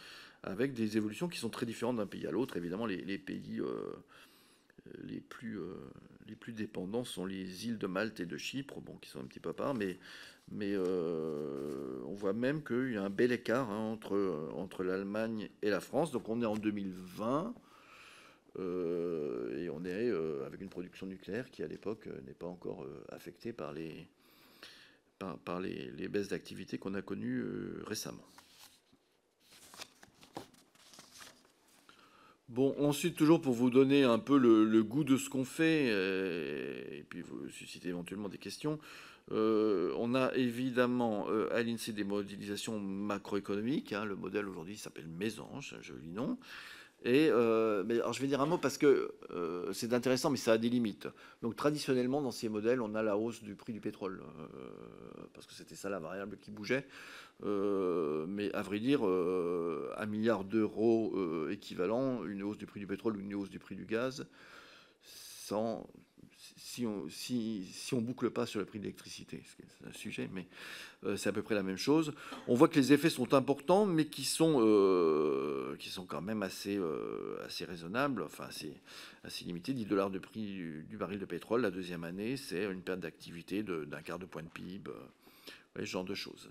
avec 0.43 0.73
des 0.75 0.97
évolutions 0.97 1.29
qui 1.29 1.39
sont 1.39 1.51
très 1.51 1.67
différentes 1.67 1.97
d'un 1.97 2.07
pays 2.07 2.27
à 2.27 2.31
l'autre. 2.31 2.57
Évidemment, 2.57 2.87
les, 2.87 3.19
pays 3.19 3.61
euh, 3.61 3.93
les, 5.05 5.21
plus, 5.21 5.59
euh, 5.59 5.75
les 6.27 6.35
plus 6.35 6.53
dépendants 6.53 7.05
sont 7.05 7.25
les 7.25 7.67
îles 7.67 7.79
de 7.79 7.87
Malte 7.87 8.21
et 8.21 8.27
de 8.27 8.37
Chypre, 8.37 8.81
bon, 8.81 8.97
qui 8.97 9.09
sont 9.11 9.21
un 9.21 9.25
petit 9.25 9.41
peu 9.41 9.51
à 9.51 9.55
part, 9.55 9.75
mais, 9.75 9.99
mais 10.51 10.73
euh, 10.75 12.01
on 12.07 12.15
voit 12.15 12.33
même 12.33 12.63
qu'il 12.63 12.93
y 12.93 12.97
a 12.97 13.03
un 13.03 13.11
bel 13.11 13.33
écart 13.33 13.71
hein, 13.71 13.79
entre, 13.79 14.51
entre 14.55 14.85
l'Allemagne 14.85 15.49
et 15.63 15.71
la 15.71 15.81
France. 15.81 16.13
Donc 16.13 16.29
on 16.29 16.43
est 16.43 16.47
en 16.47 16.57
2020. 16.57 17.55
et 18.59 19.71
on 19.71 19.85
est 19.85 20.11
avec 20.47 20.61
une 20.61 20.69
production 20.69 21.07
nucléaire 21.07 21.51
qui 21.51 21.63
à 21.63 21.67
l'époque 21.67 22.09
n'est 22.27 22.35
pas 22.35 22.47
encore 22.47 22.87
affectée 23.09 23.53
par 23.53 23.73
les, 23.73 24.07
par, 25.19 25.61
les, 25.61 25.91
les 25.93 26.09
baisses 26.09 26.29
d'activité 26.29 26.77
qu'on 26.77 26.95
a 26.95 27.03
connues 27.03 27.45
récemment. 27.87 28.27
Bon, 32.53 32.75
ensuite, 32.79 33.17
toujours 33.17 33.41
pour 33.41 33.55
vous 33.55 33.71
donner 33.71 34.05
un 34.05 34.19
peu 34.19 34.37
le, 34.37 34.83
goût 34.83 35.05
de 35.05 35.17
ce 35.17 35.31
qu'on 35.31 35.47
fait, 35.47 35.87
euh, 35.89 36.83
et, 36.91 37.03
puis 37.03 37.23
vous 37.23 37.49
susciter 37.49 37.89
éventuellement 37.89 38.29
des 38.29 38.37
questions, 38.37 38.79
euh, 39.31 39.93
on 39.99 40.15
a 40.15 40.35
évidemment 40.35 41.27
euh, 41.29 41.49
à 41.53 41.63
l'INSEE 41.63 41.93
des 41.93 42.05
modélisations 42.05 42.79
macroéconomiques. 42.81 43.93
Hein. 43.93 44.05
le 44.05 44.17
modèle 44.17 44.49
aujourd'hui 44.49 44.77
s'appelle 44.77 45.07
Mésange, 45.07 45.75
un 45.79 45.83
joli 45.83 46.11
nom. 46.11 46.39
Et 47.05 47.31
alors 47.31 48.13
je 48.13 48.21
vais 48.21 48.29
dire 48.29 48.41
un 48.41 48.47
mot 48.47 48.59
parce 48.59 48.79
que 48.79 49.13
c'est 49.73 49.93
intéressant, 49.93 50.31
mais 50.31 50.37
ça 50.37 50.53
a 50.53 50.59
des 50.59 50.69
limites. 50.69 51.09
Donc 51.43 51.57
traditionnellement, 51.57 52.23
dans 52.23 52.31
ces 52.31 52.49
modèles, 52.49 52.81
on 52.81 52.95
a 52.95 53.03
la 53.03 53.17
hausse 53.17 53.43
du 53.43 53.57
prix 53.57 53.73
du 53.73 53.81
pétrole, 53.81 54.23
parce 55.35 55.49
que 55.49 55.53
c'était 55.53 55.75
ça 55.75 55.89
la 55.89 55.99
variable 55.99 56.39
qui 56.39 56.53
bougeait. 56.53 56.87
Euh, 57.45 58.25
mais 58.29 58.53
à 58.55 58.63
vrai 58.63 58.79
dire, 58.79 59.07
euh, 59.07 59.93
un 59.97 60.07
milliard 60.07 60.45
d'euros 60.45 61.13
euh, 61.17 61.51
équivalent, 61.51 62.25
une 62.25 62.43
hausse 62.43 62.59
du 62.59 62.67
prix 62.67 62.81
du 62.81 62.87
pétrole 62.87 63.17
ou 63.17 63.21
une 63.21 63.35
hausse 63.35 63.51
du 63.51 63.59
prix 63.59 63.75
du 63.75 63.85
gaz, 63.85 64.27
sans, 65.03 65.89
si 66.75 66.87
on 66.87 67.09
si, 67.09 67.67
boucle 67.93 68.31
pas 68.31 68.47
sur 68.47 68.61
le 68.61 68.67
prix 68.67 68.79
de 68.79 68.85
l'électricité, 68.85 69.43
c'est 69.47 69.89
un 69.89 69.93
sujet, 69.93 70.29
mais 70.33 70.47
c'est 71.17 71.29
à 71.29 71.33
peu 71.33 71.43
près 71.43 71.55
la 71.55 71.63
même 71.63 71.77
chose. 71.77 72.15
On 72.49 72.55
voit 72.55 72.69
que 72.69 72.77
les 72.77 72.93
effets 72.93 73.11
sont 73.11 73.35
importants, 73.35 73.85
mais 73.85 74.07
qui 74.07 74.25
sont 74.25 74.59
qui 75.79 75.89
sont 75.89 76.07
quand 76.07 76.23
même 76.23 76.43
assez 76.43 76.81
assez 77.45 77.65
raisonnables, 77.65 78.23
enfin 78.23 78.45
assez 78.45 78.73
assez 79.25 79.45
limités. 79.45 79.73
10 79.73 79.85
dollars 79.85 80.11
de 80.11 80.19
prix 80.19 80.43
du, 80.89 80.97
baril 80.99 81.19
de 81.19 81.27
pétrole 81.27 81.63
la 81.63 81.71
deuxième 81.71 82.05
année, 82.05 82.37
c'est 82.37 82.65
une 82.65 82.83
perte 82.83 83.01
d'activité 83.01 83.63
d'un 83.63 84.03
quart 84.03 84.19
de 84.19 84.27
point 84.27 84.43
de 84.43 84.49
PIB, 84.49 84.91
ce 85.77 85.85
genre 85.85 86.05
de 86.05 86.15
choses. 86.15 86.51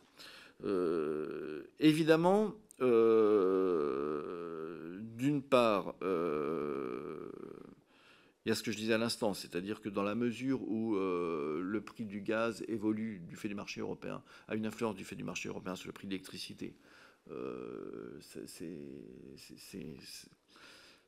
Euh, 0.64 1.64
évidemment, 1.80 2.54
euh, 2.82 3.40
d'une 5.18 5.42
part, 5.42 5.96
euh, 6.04 7.30
il 8.46 8.50
y 8.50 8.52
a 8.52 8.56
ce 8.56 8.64
que 8.64 8.72
je 8.72 8.78
disais 8.78 8.94
à 8.94 8.98
l'instant, 8.98 9.34
c'est-à-dire 9.34 9.82
que 9.82 9.90
dans 9.90 10.04
la 10.04 10.16
mesure 10.16 10.62
où 10.64 10.96
le 10.96 11.82
prix 11.86 12.06
du 12.06 12.22
gaz 12.22 12.64
évolue 12.68 13.20
du 13.20 13.36
fait 13.36 13.48
du 13.48 13.56
marché 13.56 13.82
européen, 13.82 14.24
a 14.48 14.56
une 14.56 14.66
influence 14.66 14.96
du 14.96 15.06
fait 15.06 15.16
du 15.16 15.24
marché 15.24 15.50
européen 15.50 15.76
sur 15.76 15.88
le 15.88 15.94
prix 15.94 16.08
de 16.08 16.12
l'électricité, 16.12 16.76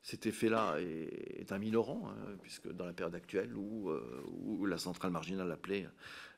cet 0.03 0.25
effet-là 0.25 0.77
est, 0.79 1.51
un 1.51 1.57
minorant, 1.57 2.09
hein, 2.09 2.37
puisque 2.41 2.71
dans 2.71 2.85
la 2.85 2.93
période 2.93 3.15
actuelle 3.15 3.55
où, 3.55 3.89
où 4.45 4.65
la 4.65 4.77
centrale 4.77 5.11
marginale 5.11 5.51
appelée 5.51 5.87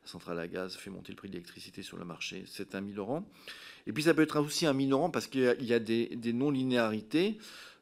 la 0.06 0.12
centrale 0.12 0.40
à 0.40 0.48
gaz 0.48 0.76
fait 0.76 0.92
monter 0.92 1.12
le 1.12 1.16
prix 1.16 1.30
de 1.30 1.34
l'électricité 1.34 1.82
sur 1.82 1.98
le 1.98 2.06
marché, 2.06 2.44
c'est 2.46 2.76
un 2.76 2.82
minorant. 2.82 3.28
Et 3.88 3.92
puis 3.92 4.04
ça 4.04 4.14
peut 4.14 4.22
être 4.22 4.40
aussi 4.40 4.68
un 4.68 4.74
minorant 4.74 5.10
parce 5.10 5.26
qu'il 5.26 5.42
y 5.42 5.74
a, 5.74 5.80
des, 5.80 6.34
non-linéarités. 6.34 7.40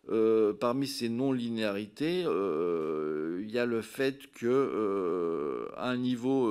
Euh, 0.10 0.54
parmi 0.54 0.88
ces 0.88 1.08
non-linéarités, 1.08 2.24
euh, 2.26 3.42
il 3.42 3.50
y 3.52 3.58
a 3.58 3.66
le 3.66 3.82
fait 3.82 4.32
que 4.32 4.48
euh, 4.48 5.70
à 5.78 5.89
un 5.89 5.98
niveau 5.98 6.50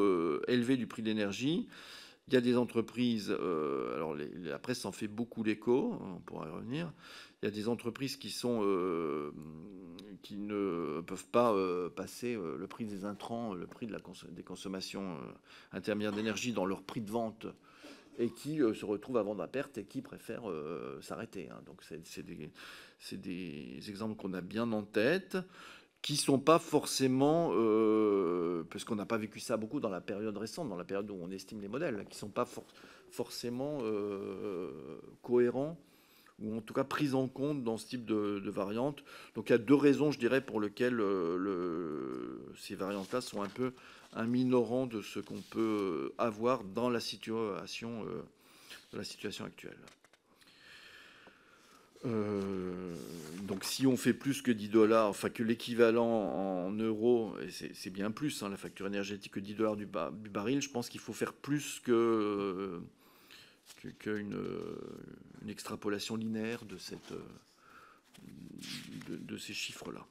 élevé 0.49 0.77
du 0.77 0.87
prix 0.87 1.03
de 1.03 1.09
l'énergie, 1.09 1.69
il 2.29 2.35
y 2.35 2.37
a 2.37 2.41
des 2.41 2.57
entreprises, 2.57 3.31
alors 3.31 4.15
la 4.15 4.59
presse 4.59 4.81
s'en 4.81 4.93
fait 4.93 5.09
beaucoup 5.09 5.43
l'écho, 5.43 5.99
on 6.01 6.21
pourra 6.21 6.47
y 6.47 6.51
revenir, 6.51 6.93
il 7.43 7.47
y 7.47 7.49
a 7.49 7.51
des 7.51 7.69
entreprises 7.69 8.17
qui 10.23 10.37
ne 10.37 11.01
peuvent 11.01 11.27
pas 11.27 11.53
euh, 11.53 11.91
passer 11.91 12.35
euh, 12.35 12.57
le 12.57 12.67
prix 12.67 12.85
des 12.85 13.05
intrants, 13.05 13.55
le 13.55 13.67
prix 13.67 13.89
des 14.31 14.43
consommations 14.43 15.15
euh, 15.15 15.33
intermédiaires 15.73 16.13
d'énergie 16.13 16.53
dans 16.53 16.65
leur 16.65 16.83
prix 16.83 17.01
de 17.01 17.11
vente 17.11 17.47
et 18.19 18.31
qui 18.31 18.59
se 18.59 18.85
retrouvent 18.85 19.17
à 19.17 19.23
vendre 19.23 19.43
à 19.43 19.49
perte 19.49 19.79
et 19.79 19.85
qui 19.85 20.03
préfèrent 20.03 20.51
s'arrêter. 21.01 21.49
Hein. 21.51 21.61
Donc 21.67 21.83
c'est 21.83 23.21
des, 23.21 23.91
exemples 23.91 24.17
qu'on 24.17 24.33
a 24.35 24.41
bien 24.41 24.71
en 24.73 24.83
tête, 24.83 25.39
qui 26.03 26.17
sont 26.17 26.39
pas 26.39 26.59
forcément, 26.59 27.49
parce 28.71 28.85
qu'on 28.85 28.97
n'a 28.97 29.07
pas 29.07 29.19
vécu 29.19 29.41
ça 29.41 29.57
beaucoup 29.57 29.81
dans 29.81 29.89
la 29.89 30.01
période 30.01 30.37
récente, 30.37 30.69
dans 30.69 30.77
la 30.77 30.85
période 30.85 31.11
où 31.11 31.19
on 31.21 31.31
estime 31.31 31.61
les 31.61 31.69
modèles, 31.69 32.05
qui 32.09 32.19
sont 32.19 32.31
pas 32.31 32.47
forcément 33.11 33.79
cohérents 35.23 35.79
ou 36.43 36.57
en 36.57 36.61
tout 36.61 36.75
cas 36.75 36.85
prise 36.85 37.15
en 37.15 37.29
compte 37.29 37.63
dans 37.65 37.77
ce 37.77 37.87
type 37.87 38.05
de, 38.05 38.43
variante. 38.51 39.05
Donc 39.35 39.49
il 39.49 39.53
y 39.53 39.55
a 39.55 39.59
deux 39.59 39.75
raisons, 39.75 40.11
je 40.11 40.19
dirais, 40.19 40.41
pour 40.41 40.61
lesquelles 40.61 41.01
ces 42.59 42.75
variantes-là 42.75 43.21
sont 43.21 43.43
un 43.43 43.49
peu 43.49 43.73
un 44.15 44.27
minorant 44.27 44.87
de 44.87 45.01
ce 45.01 45.21
qu'on 45.21 45.41
peut 45.51 46.13
avoir 46.19 46.65
dans 46.65 46.91
la 46.91 47.01
situation, 47.01 48.05
situation 49.03 49.45
actuelle. 49.45 49.79
Euh, 52.05 52.97
donc 53.43 53.65
si 53.65 53.87
on 53.87 53.97
fait 53.97 54.13
plus 54.13 54.43
que 54.43 54.51
10 54.51 54.69
dollars, 54.69 55.09
enfin 55.09 55.31
que 55.31 55.43
l'équivalent 55.43 56.05
en 56.05 56.73
euros, 56.73 57.35
et 57.41 57.51
c'est 57.51 57.91
bien 57.91 58.11
plus, 58.11 58.43
hein, 58.43 58.49
la 58.49 58.57
facture 58.57 58.87
énergétique 58.87 59.33
que 59.33 59.41
10 59.41 59.55
dollars 59.55 59.77
du, 59.77 59.87
baril, 59.87 60.61
je 60.61 60.71
pense 60.71 60.89
qu'il 60.89 61.01
faut 61.01 61.13
faire 61.13 61.33
plus 61.33 61.81
que 61.85 62.81
qu'une 63.99 64.37
une 65.43 65.51
extrapolation 65.51 66.17
linéaire 66.17 66.65
de, 66.65 66.77
cette, 66.79 67.13
de, 69.09 69.37
ces 69.37 69.53
chiffres-là. 69.53 70.07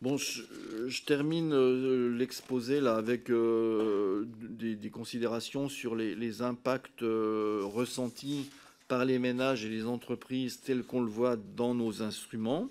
Bon, 0.00 0.16
je, 0.16 1.04
termine 1.04 1.52
euh, 1.52 2.16
l'exposé 2.16 2.80
là 2.80 2.96
avec 2.96 3.30
euh, 3.30 4.24
des, 4.26 4.90
considérations 4.90 5.68
sur 5.68 5.94
les, 5.94 6.42
impacts 6.42 7.02
ressentis 7.02 8.50
par 8.88 9.04
les 9.04 9.18
ménages 9.18 9.64
et 9.64 9.68
les 9.68 9.86
entreprises 9.86 10.60
tels 10.60 10.82
qu'on 10.82 11.02
le 11.02 11.10
voit 11.10 11.36
dans 11.36 11.74
nos 11.74 12.02
instruments. 12.02 12.68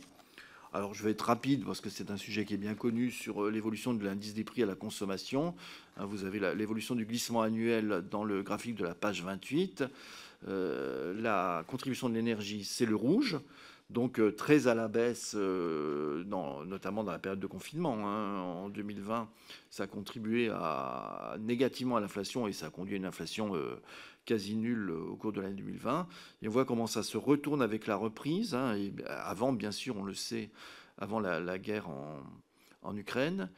Alors 0.73 0.93
je 0.93 1.03
vais 1.03 1.11
être 1.11 1.23
rapide 1.23 1.65
parce 1.65 1.81
que 1.81 1.89
c'est 1.89 2.11
un 2.11 2.17
sujet 2.17 2.45
qui 2.45 2.53
est 2.53 2.57
bien 2.57 2.75
connu 2.75 3.11
sur 3.11 3.43
euh, 3.43 3.51
l'évolution 3.51 3.93
de 3.93 4.05
l'indice 4.05 4.33
des 4.33 4.45
prix 4.45 4.63
à 4.63 4.65
la 4.65 4.75
consommation. 4.75 5.53
Hein, 6.01 6.05
vous 6.07 6.25
avez 6.25 6.39
l'évolution 6.55 6.95
du 6.95 7.05
glissement 7.05 7.43
annuel 7.43 8.03
dans 8.09 8.23
le 8.23 8.41
graphique 8.41 8.73
de 8.73 8.83
la 8.83 8.95
page 8.95 9.23
28. 9.23 9.83
Euh, 10.47 11.13
la 11.21 11.63
contribution 11.67 12.09
de 12.09 12.15
l'énergie, 12.15 12.63
c'est 12.63 12.87
le 12.87 12.95
rouge 12.95 13.39
donc 13.91 14.19
euh, 14.19 14.31
très 14.31 14.67
à 14.67 14.73
la 14.73 14.87
baisse, 14.87 15.33
euh, 15.35 16.23
notamment 16.65 17.03
dans 17.03 17.11
la 17.11 17.19
période 17.19 17.41
de 17.41 17.45
confinement. 17.45 18.07
Hein. 18.07 18.39
En 18.39 18.69
2020, 18.69 19.29
ça 19.69 19.83
a 19.83 19.87
contribué 19.87 20.49
négativement 21.39 21.97
à 21.97 21.99
l'inflation 21.99 22.47
et 22.47 22.53
ça 22.53 22.67
a 22.67 22.69
conduit 22.69 22.95
à 22.95 22.97
une 22.97 23.05
inflation 23.05 23.53
quasi 24.25 24.55
nulle 24.55 24.91
au 24.91 25.17
cours 25.17 25.33
de 25.33 25.41
l'année 25.41 25.55
2020. 25.55 26.07
Et 26.41 26.47
on 26.47 26.51
voit 26.51 26.63
comment 26.63 26.87
ça 26.87 27.03
se 27.03 27.17
retourne 27.17 27.61
avec 27.61 27.85
la 27.85 27.97
reprise. 27.97 28.55
Hein. 28.55 28.75
et 28.75 28.93
avant, 29.07 29.51
bien 29.51 29.71
sûr, 29.71 29.97
on 29.97 30.03
le 30.03 30.13
sait, 30.13 30.51
avant 30.97 31.19
la, 31.19 31.59
guerre 31.59 31.89
en, 32.81 32.95
Ukraine. 32.95 33.49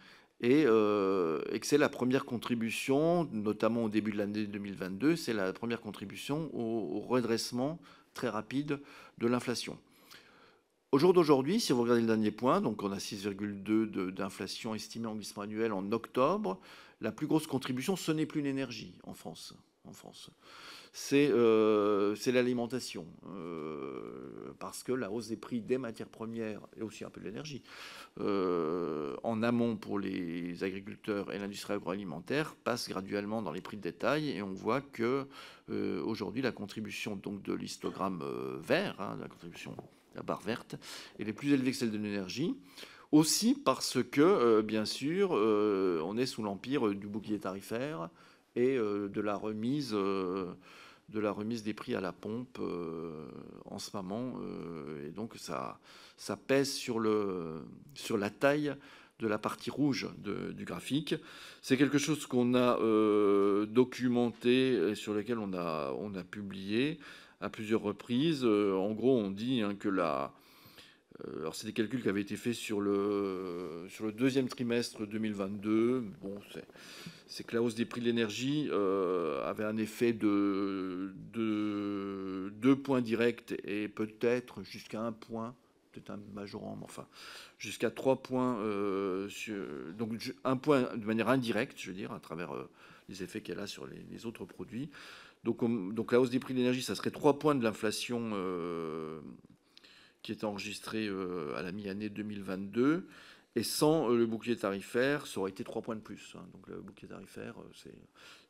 Et, 0.43 0.65
que 0.65 1.59
c'est 1.63 1.77
la 1.77 1.89
première 1.89 2.25
contribution, 2.25 3.27
notamment 3.31 3.85
au 3.85 3.89
début 3.89 4.11
de 4.11 4.17
l'année 4.17 4.45
2022, 4.45 5.15
c'est 5.15 5.33
la 5.33 5.53
première 5.53 5.81
contribution 5.81 6.49
au 6.53 6.99
redressement 6.99 7.79
très 8.13 8.29
rapide 8.29 8.79
de 9.17 9.27
l'inflation. 9.27 9.77
Au 10.93 10.99
jour 10.99 11.11
d'aujourd'hui, 11.11 11.59
si 11.59 11.73
vous 11.73 11.81
regardez 11.81 12.01
le 12.01 12.07
dernier 12.07 12.29
point, 12.29 12.61
donc 12.61 12.83
on 12.83 12.91
a 12.91 12.97
6,2% 12.97 14.11
d'inflation 14.11 14.75
estimée 14.75 15.07
en 15.07 15.15
glissement 15.15 15.41
annuel 15.41 15.73
en 15.73 15.91
octobre, 15.91 16.59
la 17.01 17.11
plus 17.11 17.25
grosse 17.25 17.47
contribution, 17.47 17.95
ce 17.95 18.11
n'est 18.11 18.27
plus 18.27 18.41
l'énergie 18.41 18.93
en 19.03 19.15
France. 19.15 19.55
En 19.85 19.91
France. 19.91 20.31
C'est 20.95 21.29
euh, 21.31 22.15
l'alimentation, 22.27 23.07
euh, 23.27 24.53
parce 24.59 24.83
que 24.83 24.91
la 24.91 25.11
hausse 25.11 25.27
des 25.27 25.37
prix 25.37 25.59
des 25.59 25.79
matières 25.79 26.07
premières 26.07 26.61
et 26.77 26.83
aussi 26.83 27.03
un 27.03 27.09
peu 27.09 27.19
de 27.19 27.25
l'énergie, 27.25 27.63
euh, 28.19 29.15
en 29.23 29.41
amont 29.41 29.75
pour 29.75 29.97
les 29.97 30.63
agriculteurs 30.63 31.33
et 31.33 31.39
l'industrie 31.39 31.73
agroalimentaire, 31.73 32.55
passe 32.63 32.87
graduellement 32.87 33.41
dans 33.41 33.51
les 33.51 33.59
prix 33.59 33.75
de 33.75 33.81
détail 33.81 34.29
et 34.29 34.43
on 34.43 34.53
voit 34.53 34.81
que 34.81 35.27
aujourd'hui 36.05 36.43
la 36.43 36.51
contribution 36.51 37.15
donc 37.15 37.41
de 37.41 37.53
l'histogramme 37.53 38.23
vert, 38.61 38.95
hein, 39.01 39.17
la 39.19 39.27
contribution 39.27 39.75
la 40.13 40.21
barre 40.21 40.41
verte, 40.41 40.75
elle 41.17 41.27
est 41.27 41.33
plus 41.33 41.53
élevée 41.53 41.71
que 41.71 41.77
celle 41.77 41.91
de 41.91 41.97
l'énergie. 41.97 42.55
Aussi 43.11 43.55
parce 43.55 44.03
que, 44.03 44.61
bien 44.61 44.85
sûr, 44.85 45.31
on 45.31 46.17
est 46.17 46.25
sous 46.25 46.43
l'empire 46.43 46.89
du 46.93 47.07
bouclier 47.07 47.39
tarifaire 47.39 48.09
et 48.55 48.77
euh, 48.77 49.09
de 49.09 49.21
la 49.21 49.35
remise 49.35 49.93
de 49.93 51.19
la 51.19 51.31
remise 51.31 51.63
des 51.63 51.73
prix 51.73 51.95
à 51.95 52.01
la 52.01 52.13
pompe 52.13 52.59
en 53.65 53.77
ce 53.77 53.95
moment. 53.95 54.39
et 55.05 55.11
donc, 55.11 55.33
ça, 55.35 55.79
ça 56.15 56.37
pèse 56.37 56.71
sur, 56.71 56.97
le, 56.97 57.61
sur 57.93 58.17
la 58.17 58.29
taille 58.29 58.73
de 59.19 59.27
la 59.27 59.37
partie 59.37 59.69
rouge 59.69 60.07
du 60.17 60.63
graphique. 60.63 61.13
C'est 61.61 61.77
quelque 61.77 61.97
chose 61.97 62.25
qu'on 62.25 62.55
a 62.55 62.77
documenté 63.65 64.73
et 64.91 64.95
sur 64.95 65.13
lequel 65.13 65.39
on 65.39 65.53
a, 65.53 65.93
on 65.99 66.15
a 66.15 66.23
publié 66.23 66.99
à 67.43 67.49
plusieurs 67.49 67.81
reprises. 67.81 68.43
Euh, 68.45 68.73
en 68.73 68.93
gros, 68.93 69.17
on 69.19 69.29
dit 69.29 69.61
hein, 69.61 69.75
que 69.75 69.89
la... 69.89 70.33
Euh, 71.21 71.39
alors, 71.41 71.55
c'est 71.55 71.67
des 71.67 71.73
calculs 71.73 72.01
qui 72.01 72.09
avaient 72.09 72.21
été 72.21 72.35
faits 72.35 72.53
sur 72.53 72.81
le, 72.81 73.85
sur 73.89 74.05
le 74.05 74.11
deuxième 74.11 74.47
trimestre 74.47 75.05
2022. 75.05 76.03
Bon, 76.21 76.39
c'est 77.27 77.45
que 77.45 77.55
la 77.55 77.61
hausse 77.61 77.75
des 77.75 77.85
prix 77.85 78.01
de 78.01 78.05
l'énergie 78.05 78.67
euh, 78.71 79.43
avait 79.47 79.63
un 79.63 79.77
effet 79.77 80.13
de, 80.13 81.13
de 81.33 82.51
deux 82.57 82.75
points 82.75 83.01
directs 83.01 83.53
et 83.63 83.87
peut-être 83.87 84.63
jusqu'à 84.63 85.01
un 85.01 85.11
point, 85.11 85.55
peut-être 85.91 86.09
un 86.09 86.19
majorant, 86.33 86.75
mais 86.77 86.85
enfin, 86.85 87.07
jusqu'à 87.57 87.91
trois 87.91 88.21
points. 88.21 88.59
donc, 89.97 90.33
un 90.43 90.57
point 90.57 90.95
de 90.95 91.05
manière 91.05 91.29
indirecte, 91.29 91.79
je 91.79 91.87
veux 91.91 91.97
dire, 91.97 92.11
à 92.11 92.19
travers 92.19 92.51
les 93.09 93.21
effets 93.21 93.41
qu'elle 93.41 93.59
a 93.59 93.67
sur 93.67 93.87
les 93.87 94.25
autres 94.25 94.45
produits. 94.45 94.89
Donc, 95.43 96.11
la 96.11 96.21
hausse 96.21 96.29
des 96.29 96.39
prix 96.39 96.53
de 96.53 96.59
l'énergie, 96.59 96.81
ça 96.81 96.95
serait 96.95 97.11
3 97.11 97.37
points 97.37 97.55
de 97.55 97.63
l'inflation 97.63 98.31
euh, 98.33 99.19
qui 100.23 100.31
est 100.31 100.43
enregistrée 100.43 101.07
euh, 101.07 101.55
à 101.55 101.61
la 101.61 101.71
mi-année 101.71 102.09
2022. 102.09 103.07
Et 103.55 103.61
sans 103.61 104.09
euh, 104.09 104.17
le 104.17 104.25
bouclier 104.25 104.55
tarifaire, 104.55 105.27
ça 105.27 105.39
aurait 105.39 105.51
été 105.51 105.63
3 105.63 105.83
points 105.83 105.95
de 105.95 106.01
plus. 106.01 106.35
Hein. 106.35 106.45
Donc 106.53 106.67
le 106.67 106.81
bouclier 106.81 107.09
tarifaire, 107.09 107.55
c'est 107.75 107.93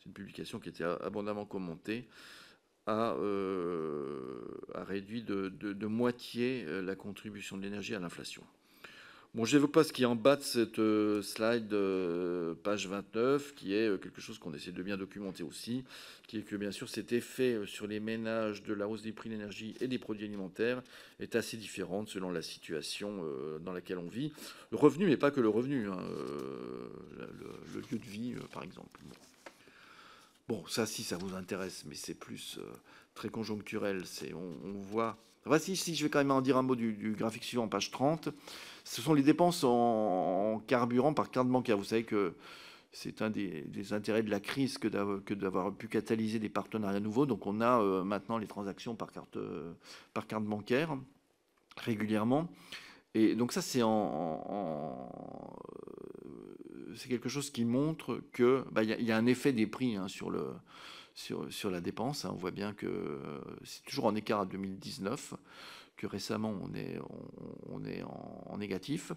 une 0.06 0.14
publication 0.14 0.60
qui 0.60 0.70
était 0.70 0.86
abondamment 0.86 1.46
commentée, 1.46 2.08
a, 2.86 3.16
réduit 4.76 5.24
de 5.24 5.86
moitié 5.86 6.66
la 6.82 6.96
contribution 6.96 7.58
de 7.58 7.64
l'énergie 7.64 7.96
à 7.96 8.00
l'inflation. 8.00 8.44
Bon, 9.36 9.46
je 9.46 9.56
n'évoque 9.56 9.72
pas 9.72 9.84
ce 9.84 9.92
qui 9.92 10.04
est 10.04 10.06
en 10.06 10.16
bas 10.16 10.36
de 10.36 10.44
cette 10.44 10.78
euh, 10.78 11.24
slide, 11.24 11.74
euh, 11.74 12.54
page 12.54 12.88
29, 12.88 13.56
qui 13.56 13.74
est 13.74 13.88
euh, 13.88 13.98
quelque 13.98 14.22
chose 14.22 14.38
qu'on 14.38 14.54
essaie 14.54 14.72
de 14.72 14.84
bien 14.84 14.96
documenter 14.96 15.42
aussi, 15.42 15.84
qui 16.28 16.38
est 16.38 16.44
que 16.44 16.56
bien 16.56 16.70
sûr 16.70 16.88
cet 16.88 17.14
effet 17.14 17.60
sur 17.66 17.88
les 17.88 18.00
ménages 18.00 18.62
de 18.62 18.76
la 18.76 18.88
hausse 18.88 19.02
des 19.02 19.12
prix 19.12 19.30
de 19.30 19.34
l'énergie 19.34 19.74
et 19.82 19.88
des 19.88 19.98
produits 19.98 20.28
alimentaires 20.28 20.84
est 21.20 21.36
assez 21.36 21.58
différent 21.58 22.06
selon 22.06 22.30
la 22.30 22.44
situation 22.44 23.26
dans 23.62 23.74
laquelle 23.74 23.98
on 23.98 24.08
vit. 24.08 24.32
Le 24.70 24.78
revenu, 24.78 25.08
mais 25.08 25.18
pas 25.18 25.32
que 25.32 25.42
le 25.42 25.50
revenu, 25.50 25.90
hein, 25.90 25.98
le, 27.18 27.82
lieu 27.92 27.98
de 27.98 28.06
vie, 28.06 28.36
par 28.52 28.62
exemple. 28.62 29.00
Bon. 30.48 30.64
ça, 30.68 30.86
si 30.86 31.04
ça 31.04 31.18
vous 31.18 31.34
intéresse, 31.34 31.86
mais 31.88 31.96
c'est 31.96 32.14
plus 32.14 32.60
très 33.16 33.30
conjoncturel. 33.30 34.04
C'est, 34.06 34.34
on, 34.36 34.80
voit. 34.92 35.18
Voici, 35.46 35.76
si, 35.76 35.94
je 35.96 36.04
vais 36.04 36.10
quand 36.10 36.20
même 36.20 36.32
en 36.32 36.42
dire 36.42 36.58
un 36.58 36.62
mot 36.62 36.76
du, 36.76 37.16
graphique 37.18 37.44
suivant, 37.44 37.68
page 37.68 37.92
30 37.92 38.30
ce 38.86 39.02
sont 39.02 39.14
les 39.14 39.24
dépenses 39.24 39.64
en, 39.64 40.62
carburant 40.68 41.14
par 41.14 41.32
carte 41.32 41.48
bancaire. 41.48 41.78
Vous 41.78 41.86
savez 41.86 42.04
que 42.04 42.34
c'est 42.92 43.22
un 43.22 43.30
des, 43.30 43.94
intérêts 43.94 44.24
de 44.24 44.30
la 44.30 44.40
crise 44.40 44.78
que 44.78 44.88
d'avoir 45.34 45.74
pu 45.74 45.88
catalyser 45.88 46.40
des 46.40 46.50
partenariats 46.50 47.00
nouveaux. 47.00 47.26
Donc 47.26 47.48
on 47.48 47.62
a 47.62 47.82
euh, 47.82 48.04
maintenant 48.04 48.38
les 48.38 48.48
transactions 48.48 48.96
par 48.96 49.12
carte, 49.12 49.38
euh, 49.38 49.74
par 50.14 50.28
carte 50.28 50.44
bancaire 50.44 50.98
régulièrement. 51.78 52.50
Et 53.16 53.36
donc 53.36 53.52
ça, 53.52 53.62
c'est 53.62 53.82
c'est 56.96 57.10
quelque 57.10 57.30
chose 57.30 57.50
qui 57.50 57.66
montre 57.66 58.22
que 58.34 58.66
bah, 58.72 58.84
il 58.84 59.02
y, 59.02 59.12
a 59.12 59.18
un 59.18 59.26
effet 59.26 59.52
des 59.52 59.66
prix 59.66 59.96
hein, 59.96 60.08
sur, 60.08 60.30
le, 60.30 60.46
sur, 61.14 61.70
la 61.70 61.82
dépense. 61.82 62.26
Hein. 62.26 62.32
On 62.34 62.38
voit 62.38 62.52
bien 62.52 62.74
que 62.74 63.20
c'est 63.64 63.84
toujours 63.84 64.06
en 64.06 64.16
écart 64.16 64.42
à 64.42 64.46
2019 64.46 65.36
que 65.98 66.08
récemment 66.08 66.54
on 66.62 66.74
est, 66.74 67.00
on, 67.70 67.84
est 67.86 68.04
en, 68.04 68.58
négatif. 68.58 69.12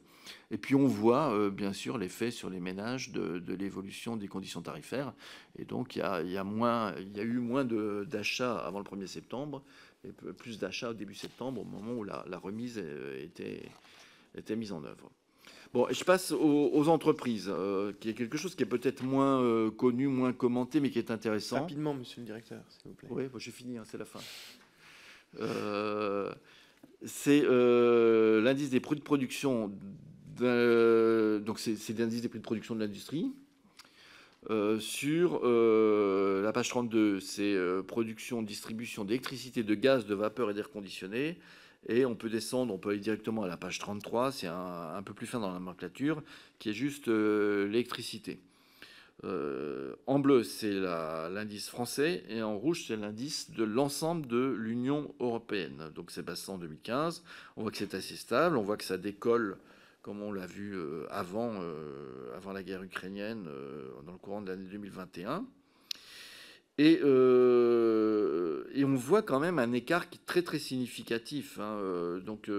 Et 0.51 0.59
puis 0.59 0.75
on 0.75 0.87
voit 0.87 1.33
euh, 1.33 1.51
bien 1.51 1.73
sûr 1.73 1.99
l'effet 1.99 2.31
sur 2.31 2.51
les 2.51 2.61
ménages 2.61 3.11
de, 3.13 3.55
l'évolution 3.55 4.17
des 4.17 4.29
conditions 4.29 4.63
tarifaires. 4.63 5.13
Et 5.59 5.65
donc 5.65 5.97
il 5.97 6.01
y 6.01 6.03
a, 6.03 6.23
y 6.23 6.37
a, 6.37 6.43
eu 7.23 7.39
moins 7.39 7.65
d'achats 8.05 8.59
avant 8.59 8.79
le 8.79 8.85
1er 8.85 9.07
septembre 9.07 9.63
et 10.05 10.13
plus 10.33 10.59
d'achats 10.59 10.91
au 10.91 10.95
début 10.95 11.15
septembre 11.15 11.63
au 11.63 11.65
moment 11.65 11.93
où 11.93 12.05
la, 12.05 12.25
remise 12.39 12.79
euh, 12.83 13.23
était, 13.23 13.69
était 14.35 14.57
mise 14.57 14.73
en 14.73 14.85
œuvre. 14.85 15.11
Bon, 15.73 15.87
je 15.91 16.05
passe 16.05 16.33
aux, 16.33 16.89
entreprises, 16.89 17.51
euh, 17.53 17.93
qui 18.01 18.11
est 18.11 18.15
quelque 18.15 18.39
chose 18.39 18.55
qui 18.55 18.63
est 18.63 18.67
peut-être 18.67 19.03
moins 19.03 19.71
connu, 19.71 20.07
moins 20.07 20.33
commenté, 20.33 20.81
mais 20.81 20.91
qui 20.91 20.99
est 20.99 21.11
intéressant. 21.11 21.61
Rapidement, 21.61 21.95
monsieur 21.95 22.21
le 22.21 22.27
directeur, 22.27 22.63
s'il 22.69 22.91
vous 22.91 22.95
plaît. 22.95 23.09
Oui, 23.11 23.25
j'ai 23.39 23.51
fini, 23.51 23.79
hein, 23.79 23.83
c'est 23.85 23.99
la 23.99 24.05
fin. 24.05 24.21
Euh, 25.41 26.33
c'est 27.05 27.43
euh, 27.45 28.41
l'indice 28.41 28.71
des 28.71 28.81
prix 28.81 28.97
de 28.97 29.03
production. 29.03 29.71
donc 30.39 31.59
c'est 31.59 31.99
l'indice 31.99 32.23
des 32.23 32.29
prix 32.29 32.39
de 32.39 32.45
production 32.45 32.75
de 32.75 32.81
l'industrie. 32.81 33.33
sur 34.79 35.45
la 35.45 36.53
page 36.53 36.69
32, 36.69 37.21
c'est 37.21 37.57
production, 37.87 38.43
distribution 38.43 39.05
d'électricité, 39.05 39.63
de 39.63 39.75
gaz, 39.75 40.07
de 40.07 40.15
vapeur 40.15 40.51
et 40.51 40.55
d'air 40.55 40.71
conditionné. 40.71 41.39
Et 41.89 42.05
on 42.05 42.15
peut 42.15 42.29
descendre, 42.29 42.75
on 42.75 42.79
peut 42.79 42.91
aller 42.91 42.99
directement 42.99 43.45
à 43.45 43.47
la 43.47 43.57
page 43.57 43.79
33, 43.79 44.33
c'est 44.33 44.49
un, 44.49 45.03
peu 45.05 45.15
plus 45.15 45.27
fin 45.27 45.39
dans 45.39 45.49
la 45.49 45.55
nomenclature, 45.55 46.23
qui 46.59 46.71
est 46.71 46.75
juste 46.75 47.07
l'électricité. 47.07 48.41
en 49.23 50.19
bleu, 50.19 50.43
c'est 50.43 50.73
l'indice 50.73 51.69
français, 51.69 52.25
et 52.29 52.43
en 52.43 52.59
rouge, 52.59 52.87
c'est 52.89 52.97
l'indice 52.97 53.53
de 53.53 53.63
l'ensemble 53.63 54.27
de 54.27 54.55
l'Union 54.59 55.15
européenne. 55.21 55.91
Donc 55.95 56.11
c'est 56.11 56.25
passé 56.25 56.51
en 56.51 56.59
2015. 56.59 57.23
On 57.57 57.63
voit 57.63 57.71
que 57.71 57.79
c'est 57.79 57.95
assez 57.95 58.17
stable, 58.17 58.57
on 58.57 58.63
voit 58.63 58.77
que 58.77 58.85
ça 58.85 58.99
décolle 58.99 59.57
comme 60.07 60.23
on 60.23 60.31
l'a 60.31 60.47
vu 60.47 60.77
euh, 60.77 61.05
avant, 61.11 61.55
euh, 61.61 62.33
avant 62.37 62.53
la 62.53 62.63
guerre 62.63 62.85
ukrainienne, 62.85 63.49
euh, 63.49 63.91
dans 64.07 64.13
le 64.13 64.19
courant 64.19 64.41
de 64.41 64.49
l'année 64.49 64.69
2021. 64.71 65.45
Et, 66.79 66.95
et, 68.75 68.85
on 68.85 68.95
voit 68.95 69.23
quand 69.23 69.41
même 69.41 69.59
un 69.59 69.73
écart 69.73 70.11
qui 70.11 70.19
est 70.19 70.27
très 70.27 70.43
très 70.43 70.59
significatif. 70.59 71.59
Hein, 71.59 72.21
donc 72.25 72.51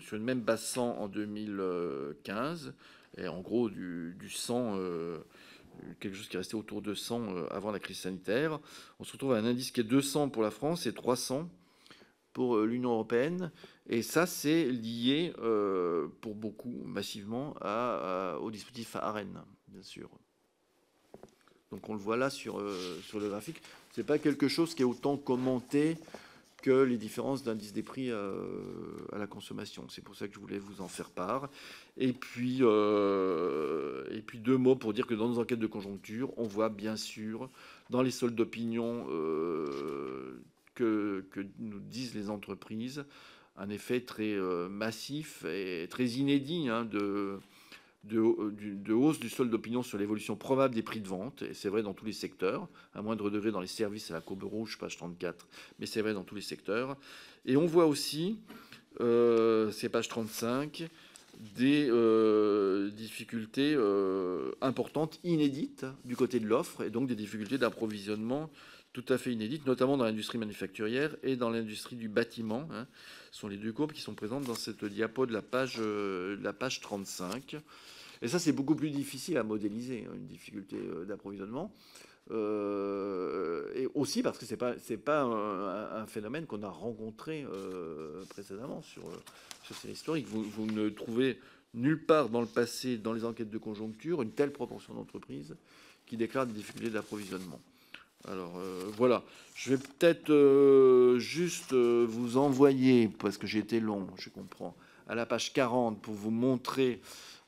sur 0.00 0.16
une 0.16 0.24
même 0.24 0.40
base 0.40 0.62
100 0.62 0.98
en 0.98 1.08
2015, 1.08 2.74
et 3.16 3.28
en 3.28 3.40
gros 3.40 3.70
du, 3.70 4.14
du 4.18 4.28
100, 4.28 4.78
quelque 6.00 6.14
chose 6.14 6.28
qui 6.28 6.36
est 6.36 6.40
resté 6.40 6.54
autour 6.54 6.82
de 6.82 6.92
100 6.94 7.46
avant 7.50 7.70
la 7.70 7.78
crise 7.78 8.00
sanitaire, 8.00 8.60
on 9.00 9.04
se 9.04 9.12
retrouve 9.12 9.32
à 9.32 9.38
un 9.38 9.44
indice 9.44 9.70
qui 9.70 9.80
est 9.80 9.84
200 9.84 10.28
pour 10.28 10.42
la 10.42 10.50
France 10.50 10.86
et 10.86 10.92
300 10.92 11.48
pour 12.32 12.58
l'Union 12.60 12.90
européenne. 12.92 13.50
Et 13.88 14.02
ça, 14.02 14.26
c'est 14.26 14.64
lié 14.64 15.32
euh, 15.38 16.08
pour 16.20 16.34
beaucoup, 16.34 16.82
massivement, 16.84 17.54
au 18.40 18.50
dispositif 18.50 18.96
AREN, 18.96 19.44
bien 19.68 19.82
sûr. 19.82 20.10
Donc 21.72 21.88
on 21.88 21.94
le 21.94 21.98
voit 21.98 22.16
là 22.16 22.30
sur, 22.30 22.60
euh, 22.60 23.00
le 23.14 23.28
graphique. 23.28 23.60
Ce 23.92 24.00
n'est 24.00 24.06
pas 24.06 24.18
quelque 24.18 24.46
chose 24.46 24.74
qui 24.74 24.82
est 24.82 24.84
autant 24.84 25.16
commenté 25.16 25.96
que 26.62 26.70
les 26.70 26.96
différences 26.96 27.42
d'indice 27.42 27.72
des 27.72 27.82
prix 27.82 28.10
euh, 28.10 28.44
à 29.12 29.18
la 29.18 29.26
consommation. 29.26 29.88
C'est 29.88 30.04
pour 30.04 30.14
ça 30.14 30.28
que 30.28 30.34
je 30.34 30.38
voulais 30.38 30.60
vous 30.60 30.80
en 30.80 30.86
faire 30.86 31.10
part. 31.10 31.50
Et 31.96 32.12
puis, 32.12 32.58
et 32.60 34.22
puis 34.22 34.38
deux 34.38 34.56
mots 34.56 34.76
pour 34.76 34.92
dire 34.92 35.08
que 35.08 35.14
dans 35.14 35.28
nos 35.28 35.40
enquêtes 35.40 35.58
de 35.58 35.66
conjoncture, 35.66 36.32
on 36.36 36.44
voit 36.44 36.68
bien 36.68 36.94
sûr 36.94 37.50
dans 37.90 38.00
les 38.00 38.12
soldes 38.12 38.36
d'opinion 38.36 39.04
que, 40.74 41.24
nous 41.58 41.80
disent 41.80 42.14
les 42.14 42.30
entreprises 42.30 43.04
un 43.56 43.68
effet 43.68 44.00
très 44.00 44.32
euh, 44.32 44.68
massif 44.68 45.44
et 45.44 45.86
très 45.88 46.06
inédit 46.06 46.68
hein, 46.68 46.84
de, 46.84 47.38
de, 48.04 48.92
hausse 48.92 49.20
du 49.20 49.28
solde 49.28 49.50
d'opinion 49.50 49.82
sur 49.82 49.98
l'évolution 49.98 50.36
probable 50.36 50.74
des 50.74 50.82
prix 50.82 51.00
de 51.00 51.08
vente. 51.08 51.42
Et 51.42 51.54
c'est 51.54 51.68
vrai 51.68 51.82
dans 51.82 51.94
tous 51.94 52.04
les 52.04 52.12
secteurs, 52.12 52.68
à 52.94 53.02
moindre 53.02 53.30
degré 53.30 53.50
dans 53.50 53.60
les 53.60 53.66
services 53.66 54.10
à 54.10 54.14
la 54.14 54.20
courbe 54.20 54.44
rouge, 54.44 54.78
page 54.78 54.96
34, 54.96 55.46
mais 55.78 55.86
c'est 55.86 56.02
vrai 56.02 56.14
dans 56.14 56.24
tous 56.24 56.34
les 56.34 56.40
secteurs. 56.40 56.96
Et 57.46 57.56
on 57.56 57.66
voit 57.66 57.86
aussi, 57.86 58.38
euh, 59.00 59.70
c'est 59.70 59.88
page 59.88 60.08
35, 60.08 60.88
des 61.56 61.88
euh, 61.90 62.90
difficultés 62.90 63.76
importantes, 64.60 65.20
inédites 65.24 65.86
du 66.04 66.16
côté 66.16 66.40
de 66.40 66.46
l'offre, 66.46 66.82
et 66.82 66.90
donc 66.90 67.08
des 67.08 67.16
difficultés 67.16 67.58
d'approvisionnement 67.58 68.50
tout 68.92 69.04
à 69.08 69.18
fait 69.18 69.32
inédites, 69.32 69.66
notamment 69.66 69.96
dans 69.96 70.04
l'industrie 70.04 70.38
manufacturière 70.38 71.16
et 71.22 71.36
dans 71.36 71.50
l'industrie 71.50 71.96
du 71.96 72.08
bâtiment. 72.08 72.68
Hein. 72.72 72.86
Ce 73.32 73.40
sont 73.40 73.48
les 73.48 73.56
deux 73.56 73.72
courbes 73.72 73.92
qui 73.92 74.02
sont 74.02 74.14
présentes 74.14 74.44
dans 74.44 74.54
cette 74.54 74.84
diapo 74.84 75.24
de 75.24 75.32
la 75.32 75.40
page, 75.40 75.76
euh, 75.78 76.36
la 76.42 76.52
page 76.52 76.82
35. 76.82 77.56
Et 78.20 78.28
ça, 78.28 78.38
c'est 78.38 78.52
beaucoup 78.52 78.76
plus 78.76 78.90
difficile 78.90 79.38
à 79.38 79.42
modéliser, 79.42 80.04
hein, 80.06 80.12
une 80.14 80.26
difficulté 80.26 80.76
euh, 80.76 81.06
d'approvisionnement. 81.06 81.72
Euh, 82.30 83.72
et 83.74 83.88
aussi 83.94 84.22
parce 84.22 84.38
que 84.38 84.44
ce 84.44 84.52
n'est 84.52 84.58
pas, 84.58 84.74
pas 85.04 85.22
un, 85.22 86.06
phénomène 86.06 86.46
qu'on 86.46 86.62
a 86.62 86.68
rencontré 86.68 87.44
précédemment 88.28 88.80
sur, 88.82 89.02
sur 89.64 89.74
ces 89.74 89.90
historiques. 89.90 90.28
Vous, 90.28 90.44
vous, 90.44 90.66
ne 90.66 90.90
trouvez 90.90 91.40
nulle 91.74 92.04
part 92.04 92.28
dans 92.28 92.42
le 92.42 92.46
passé, 92.46 92.98
dans 92.98 93.12
les 93.12 93.24
enquêtes 93.24 93.50
de 93.50 93.58
conjoncture, 93.58 94.22
une 94.22 94.32
telle 94.32 94.52
proportion 94.52 94.94
d'entreprises 94.94 95.56
qui 96.06 96.16
déclarent 96.16 96.46
des 96.46 96.52
difficultés 96.52 96.90
d'approvisionnement. 96.90 97.60
Alors 98.28 98.56
euh, 98.56 98.90
voilà, 98.96 99.24
je 99.54 99.74
vais 99.74 99.78
peut-être 99.78 100.30
euh, 100.30 101.18
juste 101.18 101.72
euh, 101.72 102.06
vous 102.08 102.36
envoyer, 102.36 103.08
parce 103.08 103.36
que 103.36 103.46
j'ai 103.46 103.58
été 103.58 103.80
long, 103.80 104.06
je 104.16 104.28
comprends, 104.30 104.76
à 105.08 105.14
la 105.14 105.26
page 105.26 105.52
40 105.52 106.00
pour 106.00 106.14
vous 106.14 106.30
montrer 106.30 107.00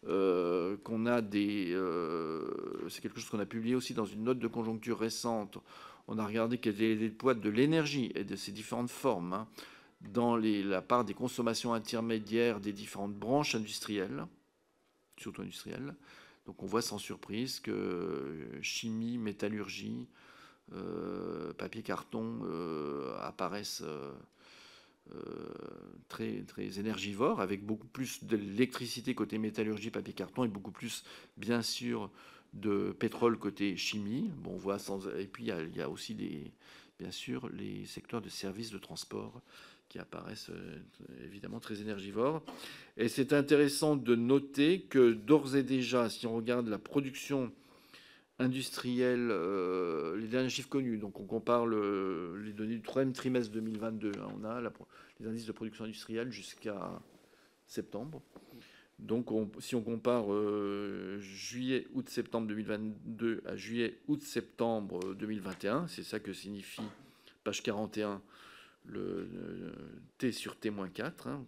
qu'on 0.06 1.06
a 1.06 1.22
des... 1.22 1.74
c'est 2.90 3.00
quelque 3.00 3.18
chose 3.18 3.30
qu'on 3.30 3.40
a 3.40 3.46
publié 3.46 3.74
aussi 3.74 3.94
dans 3.94 4.04
une 4.04 4.24
note 4.24 4.38
de 4.38 4.48
conjoncture 4.48 4.98
récente. 4.98 5.56
On 6.08 6.18
a 6.18 6.26
regardé 6.26 6.58
quel 6.58 6.74
était 6.74 6.94
le 6.94 7.10
poids 7.10 7.32
de 7.32 7.48
l'énergie 7.48 8.12
et 8.14 8.22
de 8.22 8.36
ses 8.36 8.52
différentes 8.52 8.90
formes 8.90 9.32
hein, 9.32 9.48
dans 10.02 10.36
la 10.36 10.82
part 10.82 11.06
des 11.06 11.14
consommations 11.14 11.72
intermédiaires 11.72 12.60
des 12.60 12.74
différentes 12.74 13.14
branches 13.14 13.54
industrielles, 13.54 14.26
surtout 15.16 15.40
industrielles. 15.40 15.94
Donc 16.44 16.62
on 16.62 16.66
voit 16.66 16.82
sans 16.82 16.98
surprise 16.98 17.60
que 17.60 18.46
chimie, 18.60 19.16
métallurgie, 19.16 20.06
euh, 20.72 21.52
papier 21.52 21.82
carton 21.82 22.40
euh, 22.44 23.14
apparaissent 23.20 23.82
euh, 23.82 24.12
très, 26.08 26.42
très 26.42 26.78
énergivores, 26.78 27.40
avec 27.40 27.64
beaucoup 27.64 27.86
plus 27.86 28.24
d'électricité 28.24 29.14
côté 29.14 29.36
métallurgie, 29.38 29.90
papier 29.90 30.14
carton, 30.14 30.44
et 30.44 30.48
beaucoup 30.48 30.72
plus, 30.72 31.04
bien 31.36 31.60
sûr, 31.60 32.10
de 32.54 32.92
pétrole 32.98 33.38
côté 33.38 33.76
chimie. 33.76 34.30
Bon, 34.38 34.56
on. 34.56 35.00
Et 35.18 35.26
puis, 35.26 35.44
il 35.44 35.76
y, 35.76 35.82
a, 35.82 35.88
aussi, 35.90 36.14
bien 36.98 37.10
sûr, 37.10 37.48
les 37.50 37.84
secteurs 37.84 38.22
de 38.22 38.30
services 38.30 38.70
de 38.70 38.78
transport 38.78 39.42
qui 39.90 39.98
apparaissent 39.98 40.50
évidemment 41.22 41.60
très 41.60 41.82
énergivores. 41.82 42.42
Et 42.96 43.08
c'est 43.08 43.32
intéressant 43.32 43.96
de 43.96 44.16
noter 44.16 44.80
que 44.80 45.12
d'ores 45.12 45.56
et 45.56 45.62
déjà, 45.62 46.08
si 46.08 46.26
on 46.26 46.34
regarde 46.34 46.68
la 46.68 46.78
production 46.78 47.52
industriels, 48.38 49.28
euh, 49.30 50.16
les 50.16 50.26
derniers 50.26 50.48
chiffres 50.48 50.68
connus. 50.68 50.98
Donc 50.98 51.20
on 51.20 51.24
compare 51.24 51.66
les 51.66 52.52
données 52.52 52.76
du 52.76 52.82
troisième 52.82 53.12
trimestre 53.12 53.52
2022. 53.52 54.12
Hein. 54.18 54.28
on 54.40 54.44
a 54.44 54.60
les 54.60 55.26
indices 55.26 55.46
de 55.46 55.52
production 55.52 55.84
industrielle 55.84 56.30
jusqu'à 56.30 57.02
septembre. 57.66 58.22
Donc 58.98 59.28
si 59.58 59.74
on 59.74 59.82
compare 59.82 60.32
euh, 60.32 61.18
juillet, 61.18 61.86
août, 61.94 62.08
septembre 62.08 62.46
2022 62.46 63.42
à 63.46 63.56
juillet, 63.56 63.98
août, 64.06 64.22
septembre 64.22 65.14
2021, 65.14 65.88
c'est 65.88 66.04
ça 66.04 66.20
que 66.20 66.32
signifie 66.32 66.82
page 67.42 67.62
41 67.62 68.22
le, 68.86 69.28
T 70.18 70.32
sur 70.32 70.56
T-4. 70.56 71.28
Hein. 71.28 71.44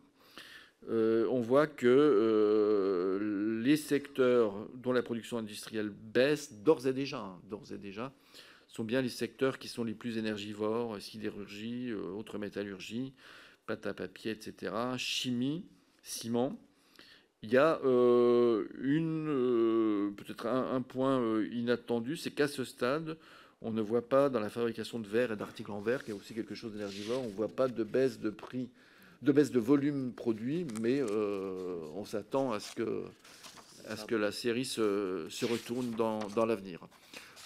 Euh, 0.88 1.26
on 1.30 1.40
voit 1.40 1.66
que 1.66 1.86
euh, 1.86 3.62
les 3.62 3.76
secteurs 3.76 4.68
dont 4.74 4.92
la 4.92 5.02
production 5.02 5.38
industrielle 5.38 5.90
baisse 5.90 6.62
d'ores 6.62 6.86
et 6.86 6.92
déjà, 6.92 7.18
hein, 7.18 7.40
d'ores 7.50 7.72
et 7.72 7.78
déjà, 7.78 8.12
sont 8.68 8.84
bien 8.84 9.02
les 9.02 9.08
secteurs 9.08 9.58
qui 9.58 9.68
sont 9.68 9.84
les 9.84 9.94
plus 9.94 10.18
énergivores, 10.18 11.00
sidérurgie, 11.00 11.90
euh, 11.90 12.12
autres 12.12 12.38
métallurgie, 12.38 13.14
pâte 13.66 13.86
à 13.86 13.94
papier, 13.94 14.30
etc., 14.30 14.72
chimie, 14.96 15.64
ciment. 16.02 16.58
Il 17.42 17.52
y 17.52 17.58
a 17.58 17.78
une 17.84 20.14
peut-être 20.16 20.46
un, 20.46 20.80
point 20.80 21.20
inattendu, 21.52 22.16
c'est 22.16 22.30
qu'à 22.30 22.48
ce 22.48 22.64
stade, 22.64 23.18
on 23.60 23.70
ne 23.70 23.82
voit 23.82 24.08
pas 24.08 24.30
dans 24.30 24.40
la 24.40 24.48
fabrication 24.48 24.98
de 24.98 25.06
verre 25.06 25.32
et 25.32 25.36
d'articles 25.36 25.70
en 25.70 25.80
verre, 25.80 26.02
qui 26.02 26.10
est 26.10 26.14
aussi 26.14 26.34
quelque 26.34 26.54
chose 26.54 26.72
d'énergivore, 26.72 27.22
on 27.22 27.28
ne 27.28 27.34
voit 27.34 27.54
pas 27.54 27.68
de 27.68 27.84
baisse 27.84 28.18
de 28.18 28.30
prix 28.30 28.70
de 29.26 29.32
baisse 29.32 29.50
de 29.50 29.58
volume 29.58 30.12
produit, 30.12 30.66
mais 30.80 31.00
euh, 31.00 31.80
on 31.96 32.04
s'attend 32.04 32.52
à, 32.52 32.60
ce 32.60 32.74
que, 32.74 33.02
à 33.88 33.96
ce 33.96 34.04
que 34.04 34.14
la 34.14 34.32
série 34.32 34.64
se, 34.64 35.26
se 35.28 35.44
retourne 35.44 35.90
dans, 35.90 36.20
dans 36.28 36.46
l'avenir. 36.46 36.80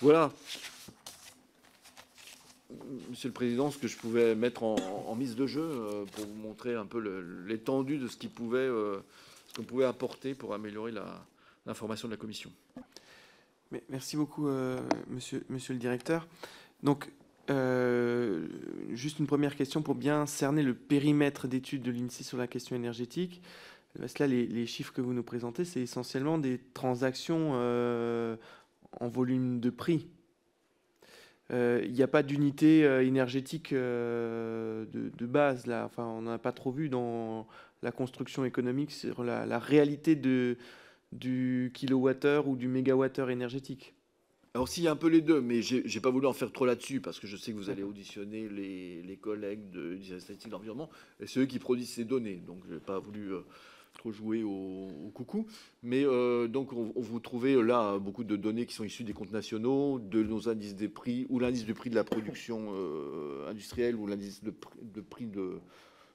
Voilà, 0.00 0.30
Monsieur 3.08 3.28
le 3.28 3.32
Président, 3.32 3.70
ce 3.70 3.78
que 3.78 3.88
je 3.88 3.96
pouvais 3.96 4.36
mettre 4.36 4.62
en, 4.62 5.14
mise 5.16 5.34
de 5.34 5.46
jeu 5.46 5.62
euh, 5.62 6.04
pour 6.12 6.26
vous 6.26 6.34
montrer 6.34 6.76
un 6.76 6.86
peu 6.86 7.00
l'étendue 7.46 7.98
de 7.98 8.06
ce 8.06 8.16
qui 8.16 8.28
pouvait, 8.28 8.58
euh, 8.58 9.00
qu'on 9.56 9.64
pouvait 9.64 9.86
apporter 9.86 10.34
pour 10.34 10.54
améliorer 10.54 10.92
l'information 11.66 12.06
de 12.06 12.12
la 12.12 12.18
Commission. 12.18 12.52
Merci 13.88 14.16
beaucoup, 14.16 14.48
monsieur, 15.08 15.44
monsieur 15.48 15.74
le 15.74 15.78
Directeur. 15.80 16.26
Donc, 16.82 17.10
euh, 17.48 18.46
juste 18.90 19.18
une 19.18 19.26
première 19.26 19.56
question 19.56 19.82
pour 19.82 19.94
bien 19.94 20.26
cerner 20.26 20.62
le 20.62 20.74
périmètre 20.74 21.48
d'études 21.48 21.82
de 21.82 21.90
l'INSEE 21.90 22.22
sur 22.22 22.38
la 22.38 22.46
question 22.46 22.76
énergétique. 22.76 23.42
Parce 23.98 24.12
que 24.12 24.22
là, 24.22 24.28
les, 24.28 24.66
chiffres 24.66 24.92
que 24.92 25.00
vous 25.00 25.12
nous 25.12 25.24
présentez, 25.24 25.64
c'est 25.64 25.80
essentiellement 25.80 26.38
des 26.38 26.60
transactions 26.74 27.52
euh, 27.54 28.36
en 29.00 29.08
volume 29.08 29.58
de 29.58 29.70
prix. 29.70 30.06
Euh, 31.50 31.82
il 31.84 31.92
n'y 31.92 32.02
a 32.02 32.08
pas 32.08 32.22
d'unité 32.22 32.82
énergétique 33.04 33.74
de, 33.74 34.86
base 35.20 35.66
là. 35.66 35.84
Enfin, 35.86 36.04
on 36.04 36.22
n'en 36.22 36.32
a 36.32 36.38
pas 36.38 36.52
trop 36.52 36.70
vu 36.70 36.88
dans 36.88 37.48
la 37.82 37.90
construction 37.90 38.44
économique 38.44 38.92
sur 38.92 39.24
la, 39.24 39.44
la 39.44 39.58
réalité 39.58 40.14
de, 40.14 40.56
du 41.10 41.72
kilowattheure 41.74 42.46
ou 42.46 42.56
du 42.56 42.68
mégawattheure 42.68 43.30
énergétique. 43.30 43.94
Alors 44.54 44.68
s'il 44.68 44.82
y 44.82 44.88
a 44.88 44.90
un 44.90 44.96
peu 44.96 45.06
les 45.06 45.20
deux, 45.20 45.40
mais 45.40 45.62
j'ai 45.62 45.84
n'ai 45.84 46.00
pas 46.00 46.10
voulu 46.10 46.26
en 46.26 46.32
faire 46.32 46.50
trop 46.50 46.66
là-dessus 46.66 47.00
parce 47.00 47.20
que 47.20 47.28
je 47.28 47.36
sais 47.36 47.52
que 47.52 47.56
vous 47.56 47.70
allez 47.70 47.84
auditionner 47.84 48.48
les, 48.48 49.16
collègues 49.16 49.70
de, 49.70 49.94
des 49.94 50.18
statistiques 50.18 50.48
de 50.48 50.52
l'environnement 50.52 50.90
et 51.20 51.28
c'est 51.28 51.38
eux 51.40 51.46
qui 51.46 51.60
produisent 51.60 51.92
ces 51.92 52.04
données. 52.04 52.42
Donc 52.46 52.58
je 52.68 52.74
n'ai 52.74 52.80
pas 52.80 52.98
voulu 52.98 53.32
euh, 53.32 53.42
trop 53.94 54.10
jouer 54.10 54.42
au, 54.42 55.12
coucou. 55.14 55.46
Mais 55.84 56.04
euh, 56.04 56.48
donc 56.48 56.72
on, 56.72 56.92
vous 56.96 57.20
trouvez 57.20 57.62
là 57.62 58.00
beaucoup 58.00 58.24
de 58.24 58.34
données 58.34 58.66
qui 58.66 58.74
sont 58.74 58.82
issues 58.82 59.04
des 59.04 59.12
comptes 59.12 59.30
nationaux, 59.30 60.00
de 60.00 60.24
nos 60.24 60.48
indices 60.48 60.74
des 60.74 60.88
prix 60.88 61.26
ou 61.28 61.38
l'indice 61.38 61.64
du 61.64 61.74
prix 61.74 61.90
de 61.90 61.94
la 61.94 62.04
production 62.04 62.72
euh, 62.74 63.48
industrielle 63.48 63.94
ou 63.94 64.08
l'indice 64.08 64.42
de, 64.42 64.50
prix 65.00 65.26
de, 65.26 65.60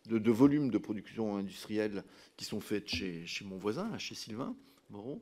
de, 0.09 0.31
volume 0.31 0.71
de 0.71 0.77
production 0.77 1.37
industrielle 1.37 2.03
qui 2.35 2.43
sont 2.43 2.59
faites 2.59 2.89
chez, 2.89 3.25
chez 3.25 3.45
mon 3.45 3.55
voisin, 3.55 3.97
chez 3.97 4.13
Sylvain 4.13 4.57
Moreau. 4.89 5.21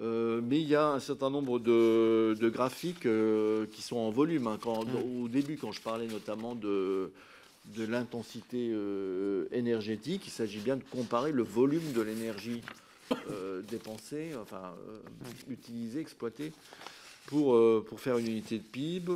Euh, 0.00 0.40
mais 0.42 0.60
il 0.60 0.68
y 0.68 0.74
a 0.74 0.88
un 0.88 1.00
certain 1.00 1.28
nombre 1.28 1.58
de, 1.58 2.48
graphiques 2.48 3.06
euh, 3.06 3.66
qui 3.72 3.82
sont 3.82 3.96
en 3.96 4.10
volume. 4.10 4.46
Hein. 4.46 4.58
Au 4.64 5.28
début, 5.28 5.56
quand 5.56 5.72
je 5.72 5.80
parlais 5.80 6.06
notamment 6.06 6.54
de, 6.54 7.12
l'intensité 7.76 8.70
euh, 8.72 9.46
énergétique, 9.52 10.22
il 10.26 10.30
s'agit 10.30 10.60
bien 10.60 10.76
de 10.76 10.84
comparer 10.90 11.32
le 11.32 11.42
volume 11.42 11.92
de 11.92 12.00
l'énergie 12.00 12.62
dépensée, 13.68 14.30
enfin 14.40 14.74
utilisée, 15.50 16.00
exploitée 16.00 16.50
pour, 17.26 17.60
pour 17.84 18.00
faire 18.00 18.16
une 18.16 18.26
unité 18.26 18.56
de 18.56 18.62
PIB. 18.62 19.12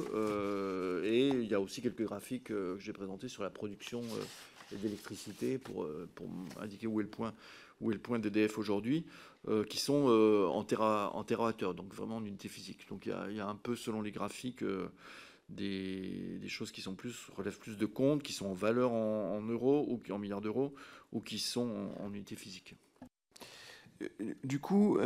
et 1.03 1.29
il 1.29 1.49
y 1.49 1.55
a 1.55 1.61
aussi 1.61 1.81
quelques 1.81 2.03
graphiques 2.03 2.45
que 2.45 2.77
j'ai 2.79 2.93
présentés 2.93 3.29
sur 3.29 3.43
la 3.43 3.49
production 3.49 4.03
d'électricité 4.70 5.57
pour, 5.57 5.89
pour 6.14 6.29
indiquer 6.61 6.87
où 6.87 7.01
est 7.01 7.05
le 7.05 7.09
point 7.09 7.33
où 7.81 7.91
est 7.91 7.95
le 7.95 8.01
point 8.01 8.18
d'EDF 8.18 8.59
aujourd'hui, 8.59 9.05
euh, 9.49 9.64
qui 9.64 9.79
sont 9.79 10.07
euh, 10.09 10.47
en, 10.47 10.64
terra, 10.64 11.14
en 11.14 11.22
donc 11.72 11.95
vraiment 11.95 12.16
en 12.16 12.24
unité 12.24 12.49
physique. 12.49 12.89
Donc 12.89 13.07
il 13.07 13.37
y, 13.37 13.41
a, 13.41 13.47
un 13.47 13.55
peu, 13.55 13.77
selon 13.77 14.03
les 14.03 14.11
graphiques, 14.11 14.62
euh, 14.62 14.89
des, 15.49 16.41
choses 16.49 16.72
qui 16.72 16.81
sont 16.81 16.95
plus, 16.95 17.29
relèvent 17.37 17.59
plus 17.59 17.77
de 17.77 17.87
comptes, 17.87 18.24
qui 18.24 18.33
sont 18.33 18.47
en 18.47 18.55
valeur 18.55 18.93
en, 18.93 19.41
euros 19.43 19.87
ou 19.89 20.01
en 20.12 20.18
milliards 20.18 20.41
d'euros, 20.41 20.74
ou 21.12 21.20
qui 21.20 21.39
sont 21.39 21.93
en, 22.01 22.12
unité 22.12 22.35
physique. 22.35 22.74
Du 24.43 24.59
coup, 24.59 24.99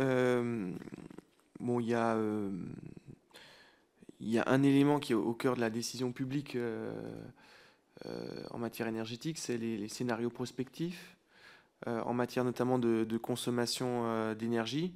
bon, 1.59 1.79
il 1.79 1.87
y 1.87 1.93
a 1.93 2.19
il 4.19 4.29
y 4.29 4.37
a 4.37 4.43
un 4.47 4.63
élément 4.63 4.99
qui 4.99 5.13
est 5.13 5.15
au 5.15 5.33
cœur 5.33 5.55
de 5.55 5.61
la 5.61 5.69
décision 5.69 6.11
publique 6.11 6.57
en 8.05 8.57
matière 8.57 8.87
énergétique, 8.87 9.37
c'est 9.37 9.57
les, 9.57 9.87
scénarios 9.87 10.31
prospectifs. 10.31 11.15
Euh, 11.87 11.99
en 12.01 12.13
matière 12.13 12.43
notamment 12.43 12.77
de, 12.77 13.17
consommation 13.17 14.03
euh, 14.05 14.35
d'énergie. 14.35 14.93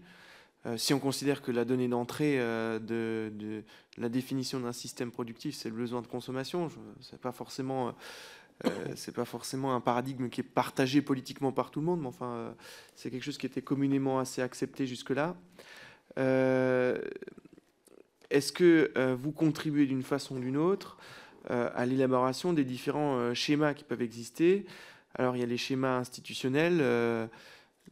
Euh, 0.67 0.77
si 0.77 0.93
on 0.93 0.99
considère 0.99 1.41
que 1.41 1.51
la 1.51 1.65
donnée 1.65 1.87
d'entrée 1.87 2.37
de, 2.37 3.63
la 3.97 4.09
définition 4.09 4.59
d'un 4.59 4.71
système 4.71 5.09
productif, 5.09 5.55
c'est 5.55 5.69
le 5.69 5.75
besoin 5.75 6.03
de 6.03 6.07
consommation, 6.07 6.69
c'est 7.01 7.19
pas 7.19 7.31
forcément 7.31 7.95
pas 9.13 9.25
forcément 9.25 9.75
un 9.75 9.81
paradigme 9.81 10.29
qui 10.29 10.39
est 10.39 10.45
partagé 10.45 11.01
politiquement 11.01 11.51
par 11.51 11.71
tout 11.71 11.81
le 11.81 11.87
monde, 11.87 11.99
mais 11.99 12.07
enfin, 12.07 12.55
c'est 12.95 13.11
quelque 13.11 13.23
chose 13.23 13.37
qui 13.37 13.45
était 13.45 13.61
communément 13.61 14.17
assez 14.17 14.41
accepté 14.41 14.87
jusque-là. 14.87 15.35
Est-ce 18.29 18.53
que 18.53 18.93
vous 19.15 19.33
contribuez 19.33 19.87
d'une 19.87 20.03
façon 20.03 20.37
ou 20.37 20.39
d'une 20.39 20.55
autre 20.55 20.97
à 21.49 21.85
l'élaboration 21.85 22.53
des 22.53 22.63
différents 22.63 23.33
schémas 23.33 23.73
qui 23.73 23.83
peuvent 23.83 24.01
exister 24.01 24.65
alors 25.17 25.35
il 25.35 25.39
y 25.39 25.43
a 25.43 25.47
les 25.47 25.57
schémas 25.57 25.97
institutionnels 25.97 26.79
euh, 26.81 27.27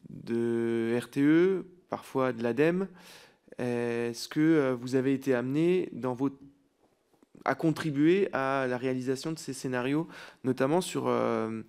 de 0.10 0.98
RTE, 1.00 1.66
parfois 1.90 2.34
de 2.34 2.44
l'ADEME. 2.44 2.88
Est-ce 3.60 4.28
que 4.28 4.40
euh, 4.40 4.76
vous 4.80 4.96
avez 4.96 5.14
été 5.14 5.34
amené 5.34 5.90
dans 5.94 6.18
à 7.46 7.56
contribuer 7.56 8.30
à 8.34 8.68
la 8.68 8.78
réalisation 8.78 9.32
de 9.32 9.40
ces 9.40 9.54
scénarios, 9.54 10.08
notamment 10.46 10.80
sur 10.80 11.08
euh, 11.08 11.62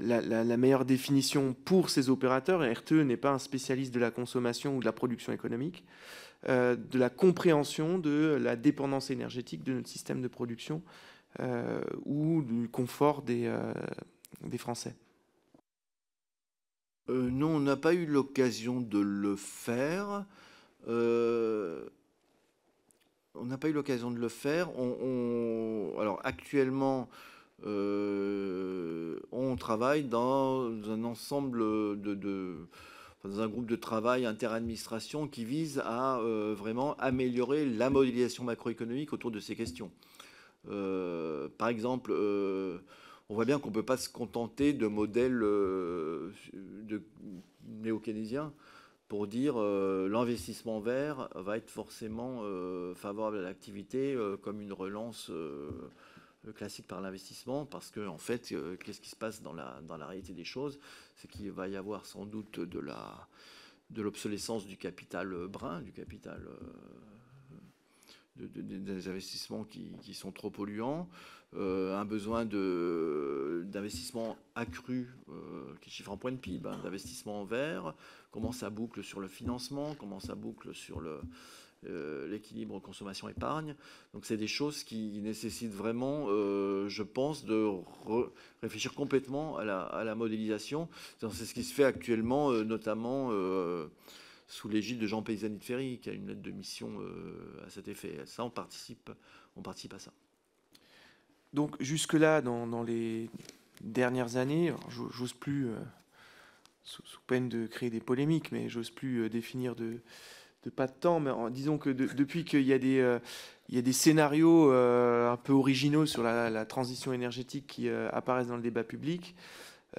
la, 0.00 0.56
meilleure 0.56 0.84
définition 0.84 1.54
pour 1.64 1.88
ces 1.88 2.10
opérateurs? 2.10 2.60
RTE 2.60 2.92
n'est 2.92 3.16
pas 3.16 3.30
un 3.30 3.38
spécialiste 3.38 3.94
de 3.94 4.00
la 4.00 4.10
consommation 4.10 4.76
ou 4.76 4.80
de 4.80 4.84
la 4.84 4.92
production 4.92 5.32
économique, 5.32 5.84
de 6.46 6.98
la 6.98 7.08
compréhension 7.08 7.98
de 7.98 8.38
la 8.38 8.54
dépendance 8.54 9.10
énergétique 9.10 9.64
de 9.64 9.72
notre 9.72 9.88
système 9.88 10.20
de 10.20 10.28
production 10.28 10.82
ou 12.04 12.42
du 12.42 12.68
confort 12.68 13.22
des, 13.22 13.50
des 14.42 14.58
Français 14.58 14.94
euh, 17.08 17.30
Non, 17.30 17.56
on 17.56 17.60
n'a 17.60 17.76
pas 17.76 17.94
eu 17.94 18.06
l'occasion 18.06 18.80
de 18.80 18.98
le 18.98 19.36
faire. 19.36 20.24
Euh, 20.88 21.84
on 23.34 23.46
n'a 23.46 23.58
pas 23.58 23.68
eu 23.68 23.72
l'occasion 23.72 24.10
de 24.10 24.18
le 24.18 24.28
faire. 24.28 24.68
Alors 25.98 26.20
actuellement, 26.24 27.08
euh, 27.66 29.18
on 29.32 29.56
travaille 29.56 30.04
dans 30.04 30.70
un 30.88 31.04
ensemble 31.04 31.58
de, 32.00 32.56
dans 33.24 33.40
un 33.40 33.48
groupe 33.48 33.66
de 33.66 33.76
travail 33.76 34.26
interadministration 34.26 35.26
qui 35.26 35.44
vise 35.44 35.82
à 35.84 36.20
vraiment 36.56 36.94
améliorer 36.96 37.66
la 37.66 37.90
modélisation 37.90 38.44
macroéconomique 38.44 39.12
autour 39.12 39.30
de 39.30 39.40
ces 39.40 39.56
questions. 39.56 39.90
par 40.64 41.68
exemple, 41.68 42.12
on 43.28 43.34
voit 43.34 43.44
bien 43.44 43.58
qu'on 43.58 43.70
ne 43.70 43.74
peut 43.74 43.84
pas 43.84 43.96
se 43.96 44.08
contenter 44.08 44.72
de 44.72 44.86
modèles 44.86 45.42
euh, 45.42 46.32
néo-keynésiens 47.66 48.52
pour 49.08 49.26
dire 49.26 49.54
euh, 49.56 50.08
l'investissement 50.08 50.80
vert 50.80 51.28
va 51.34 51.56
être 51.56 51.70
forcément 51.70 52.40
euh, 52.42 52.94
favorable 52.94 53.38
à 53.38 53.42
l'activité 53.42 54.16
comme 54.42 54.60
une 54.60 54.72
relance 54.72 55.30
classique 56.54 56.86
par 56.86 57.00
l'investissement 57.00 57.64
parce 57.64 57.90
que 57.90 58.06
en 58.06 58.18
fait 58.18 58.54
qu'est-ce 58.84 59.00
qui 59.00 59.10
se 59.10 59.16
passe 59.16 59.40
dans 59.40 59.54
la, 59.54 59.80
dans 59.86 59.96
la 59.96 60.06
réalité 60.06 60.34
des 60.34 60.44
choses? 60.44 60.78
C'est 61.16 61.28
qu'il 61.28 61.50
va 61.50 61.68
y 61.68 61.76
avoir 61.76 62.04
sans 62.06 62.26
doute 62.26 62.60
de 62.60 62.78
la 62.78 63.28
de 63.90 64.02
l'obsolescence 64.02 64.66
du 64.66 64.76
capital 64.76 65.46
brun 65.46 65.82
du 65.82 65.92
capital 65.92 66.42
des 68.36 69.08
investissements 69.08 69.64
qui, 69.64 70.14
sont 70.14 70.32
trop 70.32 70.50
polluants, 70.50 71.08
euh, 71.56 71.96
un 71.96 72.04
besoin 72.04 72.44
d'investissement 72.44 74.36
accru 74.54 75.14
euh, 75.28 75.74
qui 75.80 75.90
chiffre 75.90 76.10
en 76.10 76.16
point 76.16 76.32
de 76.32 76.36
PIB, 76.36 76.68
hein, 76.68 76.78
d'investissement 76.82 77.44
vert, 77.44 77.94
comment 78.30 78.52
ça 78.52 78.70
boucle 78.70 79.02
sur 79.02 79.20
le 79.20 79.28
financement, 79.28 79.94
comment 79.98 80.20
ça 80.20 80.34
boucle 80.34 80.74
sur 80.74 81.02
euh, 81.86 82.28
l'équilibre 82.28 82.80
consommation-épargne. 82.80 83.76
Donc 84.12 84.26
c'est 84.26 84.36
des 84.36 84.46
choses 84.46 84.84
qui 84.84 85.20
nécessitent 85.22 85.74
vraiment, 85.74 86.26
je 86.26 87.02
pense, 87.02 87.44
de 87.44 87.68
réfléchir 88.62 88.94
complètement 88.94 89.58
à 89.58 89.64
la, 89.64 90.14
modélisation. 90.14 90.88
C'est 91.20 91.44
ce 91.44 91.54
qui 91.54 91.64
se 91.64 91.74
fait 91.74 91.84
actuellement, 91.84 92.52
notamment 92.52 93.30
sous 94.46 94.68
l'égide 94.68 94.98
de 94.98 95.06
Jean 95.06 95.22
Paysanit 95.22 95.58
de 95.58 95.64
Ferry, 95.64 95.98
qui 95.98 96.10
a 96.10 96.12
une 96.12 96.28
lettre 96.28 96.42
de 96.42 96.50
mission 96.50 97.00
euh, 97.00 97.64
à 97.66 97.70
cet 97.70 97.88
effet. 97.88 98.22
Ça, 98.26 98.44
on 98.44 98.50
participe, 98.50 99.10
on 99.56 99.62
participe 99.62 99.94
à 99.94 99.98
ça. 99.98 100.12
Donc 101.54 101.76
jusque-là, 101.80 102.42
dans, 102.42 102.82
les 102.82 103.30
dernières 103.80 104.36
années, 104.36 104.74
j'ose 104.88 105.32
plus, 105.32 105.68
euh, 105.68 105.76
sous, 106.82 107.02
peine 107.26 107.48
de 107.48 107.66
créer 107.66 107.88
des 107.88 108.00
polémiques, 108.00 108.52
mais 108.52 108.68
j'ose 108.68 108.90
plus 108.90 109.22
euh, 109.22 109.28
définir 109.30 109.74
de, 109.74 110.00
pas 110.76 110.86
de 110.86 110.92
temps, 110.92 111.20
mais 111.20 111.30
disons 111.50 111.78
que 111.78 111.90
depuis 111.90 112.44
qu'il 112.44 112.62
y 112.62 112.72
a 112.72 112.78
des, 112.78 113.18
des 113.68 113.92
scénarios 113.92 114.72
un 114.72 115.36
peu 115.36 115.52
originaux 115.52 116.06
sur 116.06 116.22
la, 116.22 116.64
transition 116.64 117.12
énergétique 117.12 117.66
qui 117.66 117.88
apparaissent 117.90 118.48
dans 118.48 118.56
le 118.56 118.62
débat 118.62 118.82
public, 118.82 119.34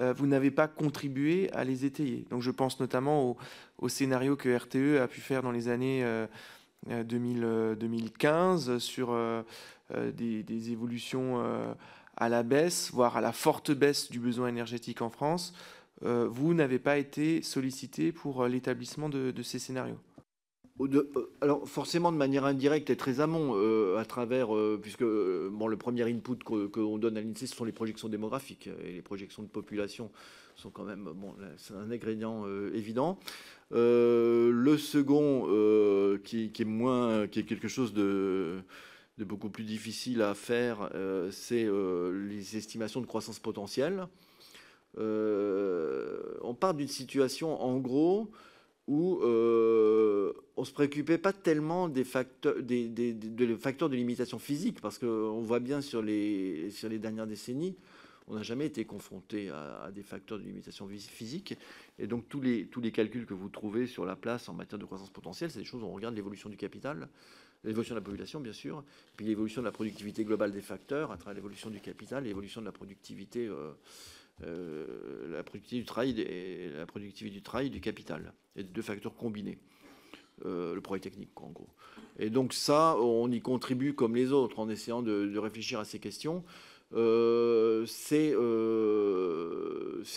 euh, 0.00 0.12
vous 0.12 0.26
n'avez 0.26 0.50
pas 0.50 0.68
contribué 0.68 1.50
à 1.52 1.64
les 1.64 1.84
étayer. 1.84 2.26
Donc 2.30 2.42
je 2.42 2.50
pense 2.50 2.80
notamment 2.80 3.36
au, 3.78 3.88
scénario 3.88 4.36
que 4.36 4.54
RTE 4.54 5.00
a 5.02 5.08
pu 5.08 5.20
faire 5.20 5.42
dans 5.42 5.52
les 5.52 5.68
années 5.68 6.04
2015 6.88 8.68
euh, 8.68 8.78
euh, 8.98 9.42
sur 9.90 10.12
des, 10.12 10.70
évolutions 10.70 11.42
à 12.16 12.28
la 12.28 12.42
baisse, 12.42 12.90
voire 12.92 13.16
à 13.16 13.20
la 13.20 13.32
forte 13.32 13.70
baisse 13.70 14.10
du 14.10 14.18
besoin 14.18 14.48
énergétique 14.48 15.02
en 15.02 15.10
France. 15.10 15.54
vous 16.02 16.54
n'avez 16.54 16.78
pas 16.78 16.98
été 16.98 17.42
sollicité 17.42 18.12
pour 18.12 18.46
l'établissement 18.46 19.08
de 19.08 19.42
ces 19.42 19.58
scénarios? 19.58 19.98
Euh, 20.80 21.30
alors 21.40 21.66
forcément 21.66 22.12
de 22.12 22.16
manière 22.16 22.44
indirecte 22.44 22.90
et 22.90 22.96
très 22.96 23.20
amont, 23.20 23.52
euh, 23.54 23.96
à 23.96 24.04
travers, 24.04 24.54
euh, 24.54 24.78
puisque 24.80 25.04
bon, 25.04 25.68
le 25.68 25.76
premier 25.76 26.02
input 26.02 26.36
qu'on 26.44 26.98
donne 26.98 27.16
à 27.16 27.20
l'INSEE, 27.20 27.46
ce 27.46 27.56
sont 27.56 27.64
les 27.64 27.72
projections 27.72 28.08
démographiques, 28.08 28.68
et 28.84 28.92
les 28.92 29.02
projections 29.02 29.42
de 29.42 29.48
population 29.48 30.10
sont 30.54 30.70
quand 30.70 30.84
même, 30.84 31.04
bon, 31.14 31.34
c'est 31.56 31.74
un 31.74 31.90
ingrédient 31.90 32.46
évident. 32.72 33.18
le 33.70 34.76
second, 34.78 35.46
qui, 36.24 36.50
est 36.58 36.64
moins, 36.64 37.26
qui 37.26 37.40
est 37.40 37.44
quelque 37.44 37.68
chose 37.68 37.92
de, 37.92 38.62
de 39.18 39.24
beaucoup 39.24 39.50
plus 39.50 39.64
difficile 39.64 40.22
à 40.22 40.34
faire, 40.34 40.90
c'est 41.30 41.66
les 42.12 42.56
estimations 42.56 43.00
de 43.00 43.06
croissance 43.06 43.38
potentielle. 43.38 44.06
on 44.96 46.56
part 46.58 46.74
d'une 46.74 46.88
situation, 46.88 47.62
en 47.62 47.78
gros, 47.78 48.30
où 48.86 49.18
euh, 49.22 50.32
on 50.56 50.60
ne 50.60 50.66
se 50.66 50.72
préoccupait 50.72 51.18
pas 51.18 51.32
tellement 51.32 51.88
des 51.88 52.04
facteurs, 52.04 52.54
de 52.62 53.96
limitation 53.96 54.38
physique, 54.38 54.80
parce 54.80 54.98
qu'on 54.98 55.40
voit 55.42 55.60
bien 55.60 55.80
sur 55.80 56.02
les, 56.02 56.70
sur 56.70 56.88
les 56.88 56.98
dernières 56.98 57.26
décennies, 57.26 57.76
on 58.28 58.34
n'a 58.34 58.42
jamais 58.42 58.66
été 58.66 58.84
confronté 58.84 59.50
à, 59.50 59.90
des 59.92 60.02
facteurs 60.02 60.38
de 60.38 60.44
limitation 60.44 60.88
physique. 60.88 61.56
Et 61.98 62.06
donc 62.06 62.28
tous 62.28 62.40
les, 62.40 62.66
tous 62.66 62.80
les 62.80 62.90
calculs 62.90 63.26
que 63.26 63.34
vous 63.34 63.48
trouvez 63.48 63.86
sur 63.86 64.04
la 64.04 64.16
place 64.16 64.48
en 64.48 64.54
matière 64.54 64.78
de 64.78 64.84
croissance 64.84 65.10
potentielle, 65.10 65.50
c'est 65.50 65.60
des 65.60 65.64
choses 65.64 65.82
où 65.82 65.86
on 65.86 65.92
regarde 65.92 66.14
l'évolution 66.14 66.48
du 66.48 66.56
capital, 66.56 67.08
l'évolution 67.66 67.94
de 67.94 68.00
la 68.00 68.04
population 68.04 68.40
bien 68.40 68.52
sûr, 68.52 68.82
puis 69.16 69.26
l'évolution 69.26 69.60
de 69.60 69.66
la 69.66 69.72
productivité 69.72 70.24
globale 70.24 70.52
des 70.52 70.62
facteurs 70.62 71.10
à 71.12 71.16
travers 71.16 71.34
l'évolution 71.34 71.68
du 71.70 71.80
capital, 71.80 72.24
l'évolution 72.24 72.60
de 72.60 72.66
la 72.66 72.72
productivité, 72.72 73.46
euh, 73.46 73.72
euh, 74.44 75.28
la 75.30 75.42
productivité 75.42 75.80
du 75.80 75.86
travail 75.86 76.20
et 76.20 76.70
la 76.70 76.86
productivité 76.86 77.34
du 77.34 77.42
travail 77.42 77.70
du 77.70 77.80
capital, 77.80 78.32
et 78.54 78.62
deux 78.62 78.82
facteurs 78.82 79.14
combinés. 79.14 79.58
Euh, 80.44 80.74
le 80.74 80.82
progrès 80.82 81.00
technique, 81.00 81.30
en 81.40 81.48
gros. 81.48 81.70
Et 82.18 82.28
donc 82.28 82.52
ça, 82.52 82.98
on 82.98 83.30
y 83.30 83.40
contribue 83.40 83.94
comme 83.94 84.14
les 84.14 84.32
autres 84.32 84.58
en 84.58 84.68
essayant 84.68 85.00
de, 85.00 85.38
réfléchir 85.38 85.80
à 85.80 85.86
ces 85.86 85.98
questions. 85.98 86.44
C'est 86.92 88.34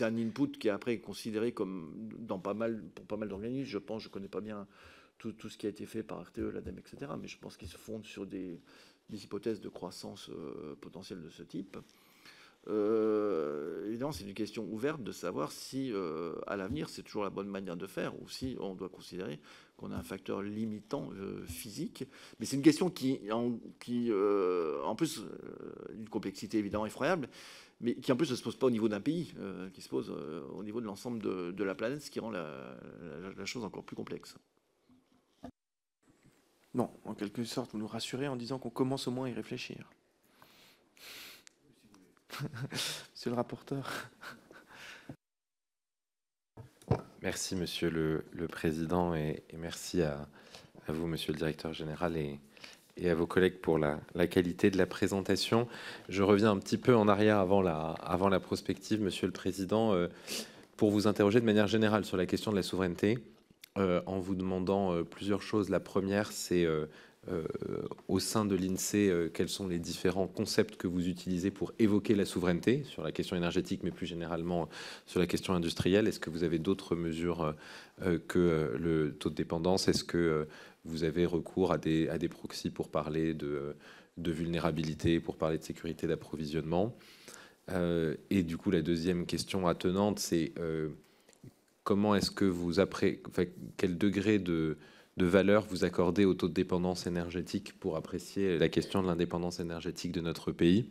un 0.02 0.18
input 0.18 0.52
qui 0.60 0.68
est 0.68 0.72
après 0.72 0.98
considéré 0.98 1.54
comme 1.54 1.94
dans 2.20 2.38
pas 2.38 2.54
mal, 2.54 2.84
pour 2.94 3.06
pas 3.06 3.16
mal 3.16 3.30
d'organismes. 3.30 3.70
Je 3.70 3.78
pense, 3.78 4.04
je 4.04 4.10
connais 4.10 4.28
pas 4.28 4.42
bien 4.42 4.68
tout, 5.20 5.50
ce 5.50 5.58
qui 5.58 5.66
a 5.66 5.70
été 5.70 5.86
fait 5.86 6.02
par 6.02 6.22
RTE, 6.22 6.40
l'ADEME, 6.40 6.80
etc. 6.80 7.12
Mais 7.20 7.28
je 7.28 7.38
pense 7.38 7.58
qu'ils 7.58 7.68
se 7.68 7.78
fondent 7.78 8.06
sur 8.06 8.26
des, 8.26 8.60
hypothèses 9.12 9.60
de 9.60 9.70
croissance 9.70 10.30
euh, 10.30 10.76
potentielle 10.80 11.22
de 11.22 11.30
ce 11.30 11.44
type. 11.44 11.78
Euh, 12.68 13.88
évidemment, 13.88 14.12
c'est 14.12 14.26
une 14.26 14.34
question 14.34 14.66
ouverte 14.72 15.04
de 15.04 15.12
savoir 15.12 15.52
si, 15.52 15.92
euh, 15.92 16.36
à 16.48 16.56
l'avenir, 16.56 16.90
c'est 16.90 17.04
toujours 17.04 17.24
la 17.24 17.30
bonne 17.30 17.48
manière 17.48 17.78
de 17.78 17.88
faire 17.88 18.20
ou 18.22 18.30
si 18.30 18.56
on 18.60 18.76
doit 18.76 18.90
considérer 18.90 19.40
qu'on 19.78 19.92
a 19.92 19.96
un 19.96 20.04
facteur 20.04 20.42
limitant 20.42 21.10
physique. 21.46 22.04
Mais 22.40 22.46
c'est 22.46 22.58
une 22.58 22.62
question 22.62 22.90
qui, 22.90 23.20
en, 23.32 23.52
plus, 24.96 25.22
une 25.94 26.10
complexité 26.10 26.58
évidemment 26.58 26.86
effroyable, 26.86 27.30
mais 27.80 27.96
qui 27.96 28.12
en 28.12 28.18
plus 28.18 28.30
ne 28.30 28.36
se 28.36 28.44
pose 28.44 28.58
pas 28.58 28.68
au 28.68 28.72
niveau 28.72 28.90
d'un 28.90 29.00
pays, 29.00 29.34
qui 29.74 29.82
se 29.82 29.88
pose 29.88 30.14
au 30.54 30.64
niveau 30.64 30.82
de 30.82 30.86
l'ensemble 30.86 31.20
de, 31.20 31.64
la 31.64 31.76
planète, 31.76 32.02
ce 32.02 32.12
qui 32.12 32.20
rend 32.20 32.30
la 32.30 33.46
chose 33.46 33.64
encore 33.64 33.86
plus 33.86 33.96
complexe. 33.96 34.36
Non, 36.74 36.92
en 37.06 37.16
quelque 37.16 37.44
sorte, 37.44 37.72
vous 37.72 37.80
nous 37.80 37.88
rassurez 37.88 38.28
en 38.28 38.36
disant 38.36 38.60
qu'on 38.60 38.70
commence 38.70 39.08
au 39.08 39.12
moins 39.12 39.28
à 39.28 39.30
y 39.30 39.34
réfléchir. 39.34 39.90
Monsieur 42.72 43.32
le 43.32 43.36
rapporteur. 43.36 43.90
Merci, 47.22 47.56
Monsieur 47.56 47.90
le, 47.90 48.48
Président, 48.48 49.14
et, 49.14 49.44
merci 49.58 50.02
à, 50.02 50.28
vous, 50.88 51.06
Monsieur 51.06 51.34
le 51.34 51.38
Directeur 51.38 51.74
Général, 51.74 52.16
et, 52.16 52.40
à 53.10 53.16
vos 53.16 53.28
collègues 53.28 53.58
pour 53.58 53.78
la, 53.78 54.00
qualité 54.28 54.70
de 54.70 54.78
la 54.78 54.86
présentation. 54.86 55.68
Je 56.08 56.24
reviens 56.24 56.52
un 56.52 56.58
petit 56.58 56.78
peu 56.78 56.96
en 56.96 57.08
arrière 57.08 57.40
avant 57.40 57.62
la, 57.62 58.40
prospective, 58.40 59.02
Monsieur 59.02 59.28
le 59.28 59.34
Président, 59.34 59.94
euh, 59.94 60.08
pour 60.78 60.92
vous 60.92 61.08
interroger 61.08 61.42
de 61.42 61.46
manière 61.46 61.68
générale 61.68 62.06
sur 62.06 62.16
la 62.16 62.26
question 62.26 62.52
de 62.52 62.56
la 62.56 62.64
souveraineté, 62.64 63.18
en 63.80 64.20
vous 64.20 64.36
demandant 64.36 64.94
euh, 64.94 65.04
plusieurs 65.04 65.42
choses. 65.42 65.70
La 65.70 65.80
première, 65.80 66.32
c'est 66.32 66.66
euh, 67.28 67.44
au 68.08 68.20
sein 68.20 68.46
de 68.46 68.56
l'INSEE, 68.56 69.10
euh, 69.10 69.30
quels 69.30 69.50
sont 69.50 69.68
les 69.68 69.78
différents 69.78 70.28
concepts 70.28 70.78
que 70.78 70.88
vous 70.88 71.10
utilisez 71.10 71.52
pour 71.52 71.74
évoquer 71.78 72.16
la 72.16 72.24
souveraineté 72.24 72.84
sur 72.86 73.04
la 73.04 73.12
question 73.12 73.36
énergétique, 73.36 73.82
mais 73.84 73.92
plus 73.92 74.06
généralement 74.06 74.70
sur 75.06 75.20
la 75.20 75.28
question 75.28 75.54
industrielle. 75.54 76.08
Est-ce 76.08 76.20
que 76.22 76.30
vous 76.30 76.44
avez 76.44 76.60
d'autres 76.60 76.96
mesures 76.96 77.56
euh, 78.02 78.20
que 78.28 78.74
le 78.80 79.14
taux 79.14 79.30
de 79.30 79.36
dépendance? 79.36 79.90
Est-ce 79.90 80.06
que 80.06 80.48
vous 80.86 81.04
avez 81.04 81.26
recours 81.26 81.74
à 81.74 81.78
des, 81.78 82.08
à 82.08 82.18
des 82.18 82.30
proxys 82.30 82.72
pour 82.72 82.90
parler 82.90 83.34
de, 83.34 83.76
de 84.18 84.32
vulnérabilité, 84.32 85.20
pour 85.20 85.36
parler 85.36 85.58
de 85.58 85.64
sécurité 85.64 86.08
d'approvisionnement? 86.08 86.98
Et 88.32 88.42
du 88.42 88.58
coup, 88.58 88.72
la 88.72 88.82
deuxième 88.82 89.28
question 89.28 89.68
attenante, 89.68 90.18
c'est 90.18 90.54
comment 91.90 92.14
est-ce 92.14 92.30
que 92.30 92.46
vous, 92.46 92.80
après, 92.80 93.20
quel 93.76 93.98
degré 93.98 94.38
de 94.38 94.78
valeur 95.18 95.66
vous 95.66 95.86
accordez 95.86 96.24
au 96.24 96.36
taux 96.36 96.48
de 96.48 96.54
dépendance 96.54 97.08
énergétique 97.08 97.80
pour 97.80 97.98
apprécier 97.98 98.60
la 98.60 98.70
question 98.70 99.02
de 99.02 99.08
l'indépendance 99.08 99.60
énergétique 99.60 100.12
de 100.12 100.22
notre 100.22 100.52
pays? 100.52 100.86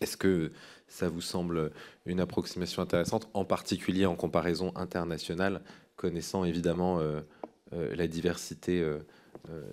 Est-ce 0.00 0.16
que 0.16 0.52
ça 0.86 1.08
vous 1.08 1.20
semble 1.20 1.72
une 2.06 2.20
approximation 2.20 2.80
intéressante, 2.80 3.28
en 3.34 3.44
particulier 3.44 4.06
en 4.06 4.14
comparaison 4.14 4.70
internationale, 4.76 5.62
connaissant 5.96 6.44
évidemment 6.44 7.00
euh, 7.00 7.20
euh, 7.72 7.96
la 7.96 8.06
diversité 8.06 8.80
euh, 8.80 9.00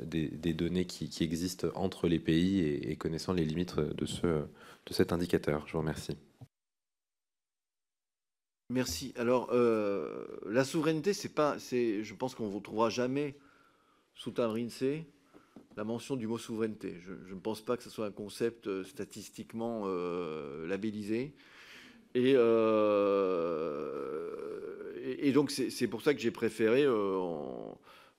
des, 0.06 0.54
données 0.56 0.86
qui, 0.86 1.24
existent 1.24 1.68
entre 1.76 2.08
les 2.08 2.18
pays 2.18 2.62
et, 2.62 2.96
connaissant 2.96 3.34
les 3.34 3.46
limites 3.46 3.76
de, 3.76 4.08
ce, 4.08 4.26
de 4.26 4.94
cet 4.94 5.14
indicateur? 5.14 5.68
Je 5.68 5.74
vous 5.74 5.80
remercie. 5.82 6.18
Merci. 8.70 9.14
Alors, 9.16 9.54
la 9.54 10.64
souveraineté, 10.64 11.14
c'est 11.14 11.34
pas, 11.34 11.60
c'est, 11.60 12.04
je 12.04 12.14
pense 12.16 12.36
qu'on 12.36 12.48
ne 12.48 12.52
vous 12.52 12.60
trouvera 12.60 12.90
jamais 12.90 13.36
sous 14.16 14.32
timbre 14.32 14.56
INSEE 14.58 15.06
la 15.78 15.84
mention 15.84 16.16
du 16.16 16.28
mot 16.28 16.38
souveraineté. 16.38 16.96
Je, 17.02 17.34
ne 17.34 17.40
pense 17.40 17.62
pas 17.62 17.78
que 17.78 17.84
ce 17.84 17.90
soit 17.90 18.06
un 18.06 18.12
concept 18.12 18.68
euh, 18.68 18.84
statistiquement 18.84 19.84
euh, 19.86 20.68
labellisé. 20.68 21.34
Euh, 22.16 22.62
et, 25.20 25.32
donc, 25.34 25.52
c'est 25.52 25.88
pour 25.88 26.02
ça 26.02 26.14
que 26.14 26.20
j'ai 26.22 26.32
préféré. 26.32 26.88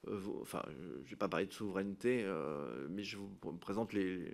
enfin, 0.09 0.63
je 0.69 1.05
ne 1.05 1.09
vais 1.09 1.17
pas 1.17 1.29
parler 1.29 1.47
de 1.47 1.53
souveraineté, 1.53 2.27
mais 2.91 3.03
je 3.03 3.17
vous 3.17 3.31
présente 3.59 3.95
les, 3.95 4.31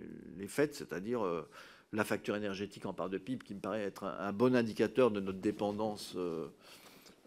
faits, 0.47 0.75
c'est-à-dire 0.75 1.23
la 1.93 2.03
facture 2.03 2.35
énergétique 2.35 2.85
en 2.85 2.93
part 2.93 3.09
de 3.09 3.17
PIB, 3.17 3.45
qui 3.45 3.55
me 3.55 3.59
paraît 3.59 3.83
être 3.83 4.03
un, 4.03 4.33
bon 4.33 4.55
indicateur 4.55 5.11
de 5.11 5.19
notre 5.19 5.39
dépendance, 5.39 6.17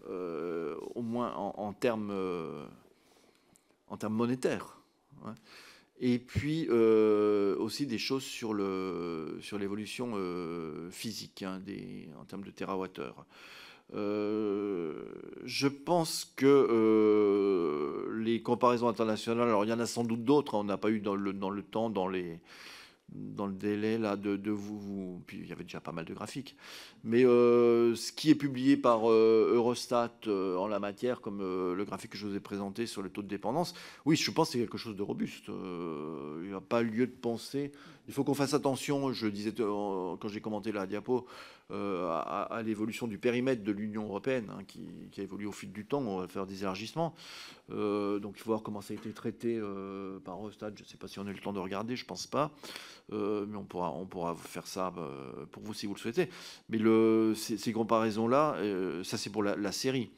au 0.08 1.02
moins 1.02 1.34
en, 1.34 1.72
termes 1.72 2.12
en 3.88 3.96
termes 3.96 4.14
monétaires. 4.14 4.76
Et 5.98 6.18
puis 6.18 6.66
euh, 6.68 7.56
aussi 7.56 7.86
des 7.86 7.98
choses 7.98 8.22
sur 8.22 8.50
sur 9.40 9.58
l'évolution 9.58 10.12
euh, 10.16 10.90
physique 10.90 11.42
hein, 11.42 11.60
en 12.20 12.24
termes 12.24 12.44
de 12.44 12.50
térawattheure. 12.50 13.24
Euh, 13.94 15.04
je 15.44 15.68
pense 15.68 16.32
que 16.36 18.08
les 18.18 18.42
comparaisons 18.42 18.88
internationales, 18.88 19.48
alors 19.48 19.64
il 19.64 19.70
y 19.70 19.72
en 19.72 19.80
a 19.80 19.86
sans 19.86 20.04
doute 20.04 20.24
d'autres, 20.24 20.56
hein, 20.56 20.60
on 20.60 20.64
n'a 20.64 20.76
pas 20.76 20.90
eu 20.90 21.00
dans 21.00 21.14
le, 21.14 21.32
dans 21.32 21.50
le 21.50 21.62
temps, 21.62 21.88
dans 21.88 22.08
les, 22.08 22.40
dans 23.12 23.46
le 23.46 23.54
délai 23.54 23.98
là 23.98 24.16
de, 24.16 24.50
vous, 24.50 25.22
puis 25.26 25.38
il 25.38 25.46
y 25.48 25.52
avait 25.52 25.64
déjà 25.64 25.80
pas 25.80 25.92
mal 25.92 26.04
de 26.04 26.14
graphiques. 26.14 26.56
Mais 27.04 27.24
euh, 27.24 27.94
ce 27.94 28.12
qui 28.12 28.30
est 28.30 28.34
publié 28.34 28.76
par 28.76 29.10
euh, 29.10 29.52
Eurostat 29.54 30.12
euh, 30.26 30.56
en 30.56 30.66
la 30.66 30.80
matière, 30.80 31.20
comme 31.20 31.38
le 31.40 31.84
graphique 31.84 32.12
que 32.12 32.18
je 32.18 32.26
vous 32.26 32.34
ai 32.34 32.40
présenté 32.40 32.86
sur 32.86 33.02
le 33.02 33.08
taux 33.08 33.22
de 33.22 33.28
dépendance, 33.28 33.74
oui, 34.04 34.16
je 34.16 34.30
pense 34.30 34.48
que 34.48 34.52
c'est 34.54 34.58
quelque 34.58 34.78
chose 34.78 34.96
de 34.96 35.02
robuste. 35.02 35.48
il 35.48 36.48
n'y 36.48 36.54
a 36.54 36.60
pas 36.60 36.82
lieu 36.82 37.06
de 37.06 37.12
penser. 37.12 37.72
Il 38.08 38.14
faut 38.14 38.24
qu'on 38.24 38.34
fasse 38.34 38.54
attention. 38.54 39.12
Je 39.12 39.26
disais 39.26 39.52
quand 39.52 40.28
j'ai 40.28 40.40
commenté 40.40 40.72
la 40.72 40.86
diapo. 40.86 41.26
à, 41.70 42.62
l'évolution 42.64 43.06
du 43.06 43.18
périmètre 43.18 43.64
de 43.64 43.72
l'Union 43.72 44.04
européenne, 44.04 44.50
hein, 44.50 44.62
qui, 44.66 45.20
a 45.20 45.22
évolué 45.22 45.46
au 45.46 45.52
fil 45.52 45.72
du 45.72 45.84
temps. 45.84 46.00
On 46.00 46.18
va 46.18 46.28
faire 46.28 46.46
des 46.46 46.62
élargissements. 46.62 47.14
donc 47.68 48.34
il 48.36 48.38
faut 48.38 48.50
voir 48.50 48.62
comment 48.62 48.80
ça 48.80 48.94
a 48.94 48.96
été 48.96 49.10
traité 49.10 49.60
par 50.24 50.36
Eurostat. 50.36 50.70
Je 50.76 50.82
ne 50.82 50.88
sais 50.88 50.96
pas 50.96 51.08
si 51.08 51.18
on 51.18 51.26
a 51.26 51.30
eu 51.30 51.34
le 51.34 51.40
temps 51.40 51.52
de 51.52 51.58
regarder, 51.58 51.96
je 51.96 52.04
ne 52.04 52.08
pense 52.08 52.26
pas. 52.26 52.52
Euh, 53.12 53.46
mais 53.48 53.56
on 53.56 53.64
pourra, 53.64 53.92
on 53.92 54.06
pourra 54.06 54.34
faire 54.34 54.66
ça 54.66 54.92
euh, 54.98 55.46
pour 55.52 55.62
vous 55.62 55.74
si 55.74 55.86
vous 55.86 55.94
le 55.94 55.98
souhaitez. 55.98 56.28
Mais 56.68 56.78
ces, 57.34 57.72
comparaisons-là, 57.72 58.54
euh, 58.56 59.04
ça 59.04 59.16
c'est 59.16 59.30
pour 59.30 59.42
la, 59.42 59.72
série. 59.72 60.10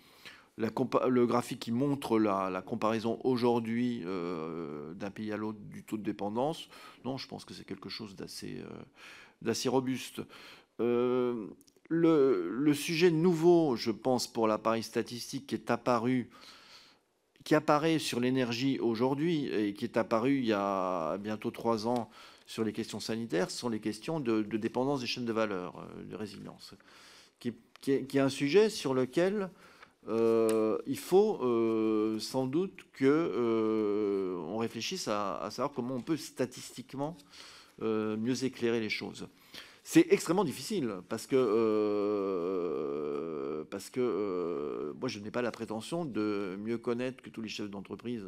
Le 0.59 1.24
graphique 1.24 1.61
qui 1.61 1.72
montre 1.72 2.18
la, 2.18 2.62
comparaison 2.66 3.20
aujourd'hui 3.22 4.02
d'un 4.04 5.11
pays 5.11 5.32
à 5.32 5.36
l'autre 5.36 5.61
du 5.61 5.84
taux 5.84 5.96
de 5.96 6.02
dépendance, 6.02 6.68
non, 7.04 7.16
je 7.16 7.28
pense 7.28 7.44
que 7.44 7.54
c'est 7.54 7.64
quelque 7.64 7.88
chose 7.88 8.16
d'assez 8.16 8.62
d'assez 9.40 9.68
robuste. 9.68 10.20
Le, 10.78 11.48
le, 11.90 12.74
sujet 12.74 13.11
nouveau, 13.11 13.76
je 13.76 13.92
pense, 13.92 14.26
pour 14.26 14.48
l'appareil 14.48 14.82
statistique 14.82 15.46
qui 15.46 15.54
est 15.54 15.70
apparu, 15.70 16.28
qui 17.44 17.54
apparaît 17.54 17.98
sur 17.98 18.20
l'énergie 18.20 18.78
aujourd'hui 18.78 19.46
et 19.46 19.72
qui 19.72 19.84
est 19.84 19.96
apparu 19.96 20.36
il 20.36 20.44
y 20.44 20.52
a 20.52 21.16
bientôt 21.16 21.50
trois 21.50 21.86
ans 21.86 22.11
sur 22.46 22.62
les 22.62 22.74
questions 22.74 23.00
sanitaires 23.00 23.50
ce 23.50 23.59
sont 23.59 23.70
les 23.70 23.80
questions 23.80 24.20
de, 24.20 24.42
dépendance 24.42 25.00
des 25.00 25.06
chaînes 25.06 25.24
de 25.24 25.32
valeur, 25.32 25.78
euh, 25.78 26.04
de 26.04 26.14
résilience, 26.14 26.74
qui, 27.40 27.54
est, 27.86 28.16
un 28.16 28.28
sujet 28.28 28.68
sur 28.68 28.92
lequel 28.92 29.50
euh, 30.07 30.78
il 30.86 30.99
faut 30.99 31.40
euh, 31.42 32.18
sans 32.18 32.46
doute 32.46 32.86
que 32.92 34.36
on 34.46 34.59
réfléchisse 34.59 35.09
à, 35.09 35.49
savoir 35.51 35.72
comment 35.72 35.96
on 35.96 36.01
peut 36.01 36.16
statistiquement 36.16 37.16
mieux 37.80 38.44
éclairer 38.44 38.80
les 38.80 38.90
choses. 38.90 39.28
C'est 39.90 40.07
extrêmement 40.11 40.44
difficile 40.44 40.96
parce 41.09 41.26
que, 41.26 41.34
euh, 41.34 42.84
parce 43.70 43.88
que 43.88 44.01
euh, 44.01 44.92
moi, 45.01 45.09
je 45.09 45.18
n'ai 45.18 45.30
pas 45.30 45.40
la 45.40 45.51
prétention 45.51 46.05
de 46.05 46.59
mieux 46.61 46.76
connaître 46.76 47.22
que 47.22 47.30
tous 47.30 47.40
les 47.40 47.49
chefs 47.49 47.70
d'entreprise 47.70 48.26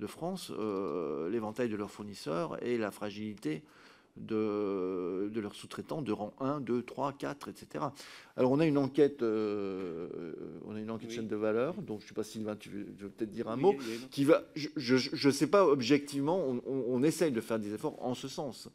de 0.00 0.06
France 0.06 0.50
euh, 0.58 1.28
l'éventail 1.28 1.68
de 1.68 1.76
leurs 1.76 1.90
fournisseurs 1.90 2.56
et 2.64 2.78
la 2.78 2.90
fragilité 2.90 3.64
de, 4.16 5.28
de 5.30 5.40
leurs 5.42 5.54
sous-traitants 5.54 6.00
de 6.00 6.10
rang 6.10 6.32
1, 6.40 6.62
2, 6.62 6.80
3, 6.80 7.12
4, 7.12 7.48
etc. 7.50 7.84
Alors 8.36 8.50
on 8.50 8.58
a 8.58 8.66
une 8.66 8.78
enquête, 8.78 9.22
on 9.22 10.74
a 10.74 10.80
une 10.80 10.90
enquête 10.90 11.10
chaîne 11.10 11.28
de 11.28 11.36
valeur, 11.36 11.74
donc 11.82 12.00
je 12.00 12.04
ne 12.04 12.08
sais 12.08 12.14
pas 12.14 12.24
Sylvain, 12.24 12.56
tu 12.56 12.68
veux, 12.68 13.08
peut-être 13.08 13.30
dire 13.30 13.48
un 13.48 13.56
mot, 13.56 13.76
qui 14.10 14.24
va, 14.24 14.42
je 14.56 15.26
ne 15.26 15.32
sais 15.32 15.46
pas 15.46 15.64
objectivement, 15.64 16.44
on, 16.44 16.60
on, 16.66 17.02
essaye 17.04 17.30
de 17.30 17.40
faire 17.40 17.60
des 17.60 17.72
efforts 17.74 17.96
en 18.04 18.14
ce 18.14 18.26
sens. 18.26 18.68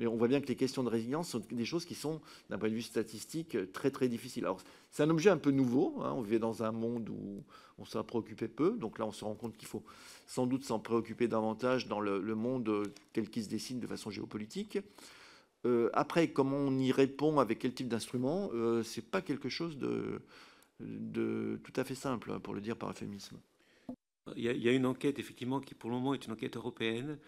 Mais 0.00 0.06
on 0.06 0.16
voit 0.16 0.28
bien 0.28 0.40
que 0.40 0.46
les 0.46 0.56
questions 0.56 0.82
de 0.82 0.88
résilience 0.88 1.28
sont 1.28 1.42
des 1.50 1.66
choses 1.66 1.84
qui 1.84 1.94
sont, 1.94 2.22
d'un 2.48 2.56
point 2.56 2.70
de 2.70 2.74
vue 2.74 2.80
statistique, 2.80 3.70
très 3.72 3.90
très 3.90 4.08
difficiles. 4.08 4.46
Alors, 4.46 4.62
c'est 4.90 5.02
un 5.02 5.10
objet 5.10 5.28
un 5.28 5.36
peu 5.36 5.50
nouveau. 5.50 6.00
Hein. 6.00 6.14
On 6.16 6.22
vit 6.22 6.38
dans 6.38 6.62
un 6.62 6.72
monde 6.72 7.10
où 7.10 7.44
on 7.78 7.84
s'en 7.84 8.02
préoccupait 8.02 8.48
peu. 8.48 8.78
Donc 8.78 8.98
là, 8.98 9.04
on 9.04 9.12
se 9.12 9.26
rend 9.26 9.34
compte 9.34 9.58
qu'il 9.58 9.68
faut 9.68 9.84
sans 10.26 10.46
doute 10.46 10.64
s'en 10.64 10.78
préoccuper 10.78 11.28
davantage 11.28 11.86
dans 11.86 12.00
le, 12.00 12.34
monde 12.34 12.90
tel 13.12 13.28
qu'il 13.28 13.44
se 13.44 13.50
dessine 13.50 13.78
de 13.78 13.86
façon 13.86 14.10
géopolitique. 14.10 14.78
Euh, 15.66 15.90
après, 15.92 16.28
comment 16.28 16.56
on 16.56 16.78
y 16.78 16.92
répond, 16.92 17.38
avec 17.38 17.58
quel 17.58 17.74
type 17.74 17.88
d'instrument, 17.88 18.50
euh, 18.54 18.82
c'est 18.82 19.04
pas 19.10 19.20
quelque 19.20 19.48
chose 19.48 19.78
de, 19.78 20.22
tout 21.62 21.72
à 21.76 21.84
fait 21.84 21.94
simple, 21.94 22.32
hein, 22.32 22.40
pour 22.40 22.54
le 22.54 22.60
dire 22.60 22.76
par 22.76 22.90
euphémisme. 22.90 23.38
Il 24.36 24.44
y, 24.44 24.68
a, 24.68 24.72
une 24.72 24.86
enquête, 24.86 25.18
effectivement, 25.18 25.60
qui 25.60 25.74
pour 25.74 25.90
le 25.90 25.96
moment 25.96 26.14
est 26.14 26.24
une 26.24 26.32
enquête 26.32 26.56
européenne, 26.56 27.18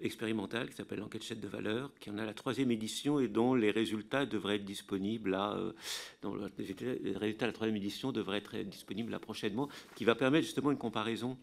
expérimentale 0.00 0.68
qui 0.70 0.76
s'appelle 0.76 1.00
l'enquête 1.00 1.22
chaîne 1.22 1.40
de 1.40 1.48
valeur, 1.48 1.92
qui 1.98 2.10
en 2.10 2.18
a 2.18 2.24
la 2.24 2.34
troisième 2.34 2.70
édition 2.70 3.20
et 3.20 3.28
dont 3.28 3.54
les 3.54 3.70
résultats 3.70 4.26
devraient 4.26 4.56
être 4.56 4.64
disponibles 4.64 5.30
là, 5.30 5.56
euh, 5.56 5.72
les 6.58 7.16
résultats 7.16 7.46
de 7.46 7.50
la 7.50 7.52
troisième 7.52 7.76
édition 7.76 8.12
devraient 8.12 8.38
être 8.38 8.56
disponibles 8.62 9.10
là 9.10 9.18
prochainement, 9.18 9.68
qui 9.94 10.04
va 10.04 10.14
permettre 10.14 10.46
justement 10.46 10.70
une 10.70 10.78
comparaison 10.78 11.36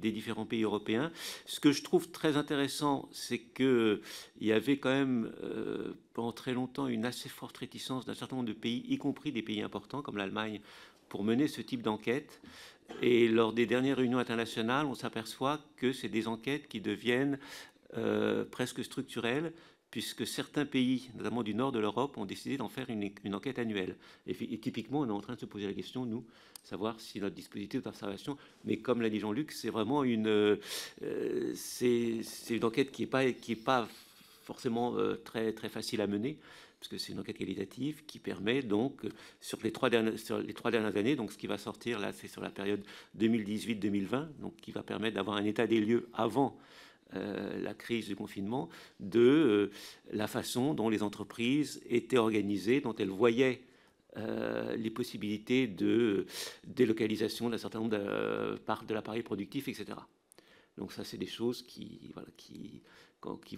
des 0.00 0.12
différents 0.12 0.46
pays 0.46 0.62
européens. 0.62 1.12
Ce 1.46 1.60
que 1.60 1.72
je 1.72 1.82
trouve 1.82 2.10
très 2.10 2.36
intéressant, 2.36 3.08
c'est 3.12 3.38
qu'il 3.38 4.00
y 4.40 4.52
avait 4.52 4.78
quand 4.78 4.90
même 4.90 5.32
euh, 5.42 5.94
pendant 6.14 6.32
très 6.32 6.52
longtemps 6.52 6.88
une 6.88 7.04
assez 7.04 7.28
forte 7.28 7.56
réticence 7.58 8.04
d'un 8.04 8.14
certain 8.14 8.36
nombre 8.36 8.48
de 8.48 8.54
pays, 8.54 8.84
y 8.88 8.98
compris 8.98 9.32
des 9.32 9.42
pays 9.42 9.62
importants 9.62 10.02
comme 10.02 10.16
l'Allemagne, 10.16 10.60
pour 11.08 11.24
mener 11.24 11.48
ce 11.48 11.60
type 11.60 11.82
d'enquête. 11.82 12.40
Et 13.02 13.28
lors 13.28 13.52
des 13.52 13.66
dernières 13.66 13.98
réunions 13.98 14.18
internationales, 14.18 14.86
on 14.86 14.94
s'aperçoit 14.94 15.60
que 15.76 15.92
c'est 15.92 16.08
des 16.08 16.26
enquêtes 16.26 16.68
qui 16.68 16.80
deviennent 16.80 17.38
euh, 17.96 18.44
presque 18.44 18.84
structurelle, 18.84 19.52
puisque 19.90 20.26
certains 20.26 20.64
pays, 20.64 21.10
notamment 21.16 21.42
du 21.42 21.54
nord 21.54 21.72
de 21.72 21.78
l'Europe, 21.78 22.16
ont 22.16 22.24
décidé 22.24 22.56
d'en 22.56 22.68
faire 22.68 22.88
une, 22.90 23.34
enquête 23.34 23.58
annuelle. 23.58 23.96
Et, 24.26 24.34
typiquement, 24.58 25.00
on 25.00 25.08
est 25.08 25.12
en 25.12 25.20
train 25.20 25.34
de 25.34 25.40
se 25.40 25.46
poser 25.46 25.66
la 25.66 25.72
question, 25.72 26.06
nous, 26.06 26.24
savoir 26.62 27.00
si 27.00 27.20
notre 27.20 27.34
dispositif 27.34 27.82
d'observation, 27.82 28.36
mais 28.64 28.76
comme 28.76 29.02
l'a 29.02 29.10
dit 29.10 29.18
Jean-Luc, 29.18 29.50
c'est 29.52 29.70
vraiment 29.70 30.04
une, 30.04 30.28
euh, 30.28 31.52
c'est, 31.54 32.20
une 32.50 32.64
enquête 32.64 32.92
qui 32.92 33.02
n'est 33.02 33.08
pas, 33.08 33.24
pas 33.64 33.88
forcément 34.42 34.96
euh, 34.96 35.16
très, 35.16 35.52
très 35.52 35.68
facile 35.68 36.00
à 36.00 36.06
mener, 36.06 36.38
parce 36.78 36.88
que 36.88 36.98
c'est 36.98 37.12
une 37.12 37.18
enquête 37.18 37.36
qualitative 37.36 38.04
qui 38.06 38.18
permet 38.18 38.62
donc, 38.62 39.02
sur 39.40 39.58
les 39.62 39.72
trois 39.72 39.90
dernières, 39.90 40.18
sur 40.18 40.38
les 40.38 40.54
trois 40.54 40.70
dernières 40.70 40.96
années, 40.96 41.16
donc 41.16 41.32
ce 41.32 41.36
qui 41.36 41.46
va 41.46 41.58
sortir 41.58 41.98
là, 41.98 42.12
c'est 42.12 42.28
sur 42.28 42.40
la 42.40 42.50
période 42.50 42.82
2018-2020, 43.18 44.28
donc 44.40 44.56
qui 44.56 44.70
va 44.70 44.82
permettre 44.82 45.16
d'avoir 45.16 45.36
un 45.36 45.44
état 45.44 45.66
des 45.66 45.80
lieux 45.80 46.08
avant 46.14 46.56
euh, 47.16 47.60
la 47.60 47.74
crise 47.74 48.06
du 48.06 48.14
confinement, 48.14 48.68
de 49.00 49.18
euh, 49.18 49.70
la 50.12 50.28
façon 50.28 50.74
dont 50.74 50.88
les 50.88 51.02
entreprises 51.02 51.82
étaient 51.88 52.18
organisées, 52.18 52.80
dont 52.80 52.94
elles 52.94 53.10
voyaient 53.10 53.62
euh, 54.16 54.76
les 54.76 54.90
possibilités 54.90 55.66
de 55.66 56.26
délocalisation 56.64 57.50
d'un 57.50 57.58
certain 57.58 57.80
nombre 57.80 57.98
de 57.98 58.58
parts 58.58 58.84
de 58.84 58.94
l'appareil 58.94 59.24
productif, 59.24 59.66
etc. 59.66 59.86
Donc 60.78 60.92
ça, 60.92 61.02
c'est 61.02 61.18
des 61.18 61.26
choses 61.26 61.62
qui, 61.62 62.12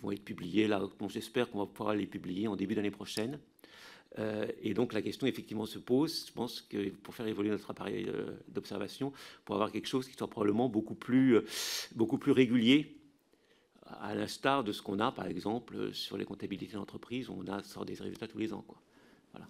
vont 0.00 0.12
être 0.12 0.24
publiées 0.24 0.66
là. 0.66 0.80
j'espère 1.08 1.50
qu'on 1.50 1.58
va 1.58 1.66
pouvoir 1.66 1.94
les 1.94 2.06
publier 2.06 2.48
en 2.48 2.56
début 2.56 2.74
d'année 2.74 2.90
prochaine. 2.90 3.38
et 4.62 4.72
donc 4.72 4.94
la 4.94 5.02
question 5.02 5.26
effectivement 5.26 5.66
se 5.66 5.78
pose. 5.78 6.26
Je 6.26 6.32
pense 6.32 6.62
que 6.62 6.88
pour 6.88 7.14
faire 7.14 7.26
évoluer 7.26 7.50
notre 7.50 7.70
appareil 7.70 8.10
d'observation, 8.48 9.12
pour 9.44 9.56
avoir 9.56 9.70
quelque 9.70 9.88
chose 9.88 10.08
qui 10.08 10.16
soit 10.16 10.28
probablement 10.28 10.70
beaucoup 10.70 10.94
plus 10.94 11.42
régulier 12.32 13.01
à 14.00 14.14
l'instar 14.14 14.64
de 14.64 14.72
ce 14.72 14.82
qu'on 14.82 14.98
a, 14.98 15.12
par 15.12 15.26
exemple, 15.26 15.92
sur 15.92 16.16
les 16.16 16.24
comptabilités 16.24 16.74
d'entreprise, 16.74 17.28
on 17.30 17.46
a 17.48 17.62
sort 17.62 17.84
des 17.84 17.94
résultats 17.94 18.28
tous 18.28 18.38
les 18.38 18.52
ans. 18.52 18.64
Quoi. 18.66 18.78
Voilà. 19.32 19.46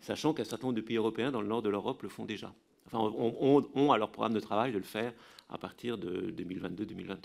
Sachant 0.00 0.32
qu'un 0.34 0.44
certain 0.44 0.68
nombre 0.68 0.76
de 0.76 0.82
pays 0.82 0.96
européens 0.96 1.30
dans 1.30 1.40
le 1.40 1.48
nord 1.48 1.62
de 1.62 1.68
l'Europe 1.68 2.02
le 2.02 2.08
font 2.08 2.24
déjà. 2.24 2.52
Enfin, 2.86 2.98
ont, 2.98 3.92
à 3.92 3.98
leur 3.98 4.10
programme 4.10 4.34
de 4.34 4.40
travail 4.40 4.72
de 4.72 4.78
le 4.78 4.84
faire 4.84 5.12
à 5.48 5.58
partir 5.58 5.98
de 5.98 6.32
2022-2023. 6.36 7.16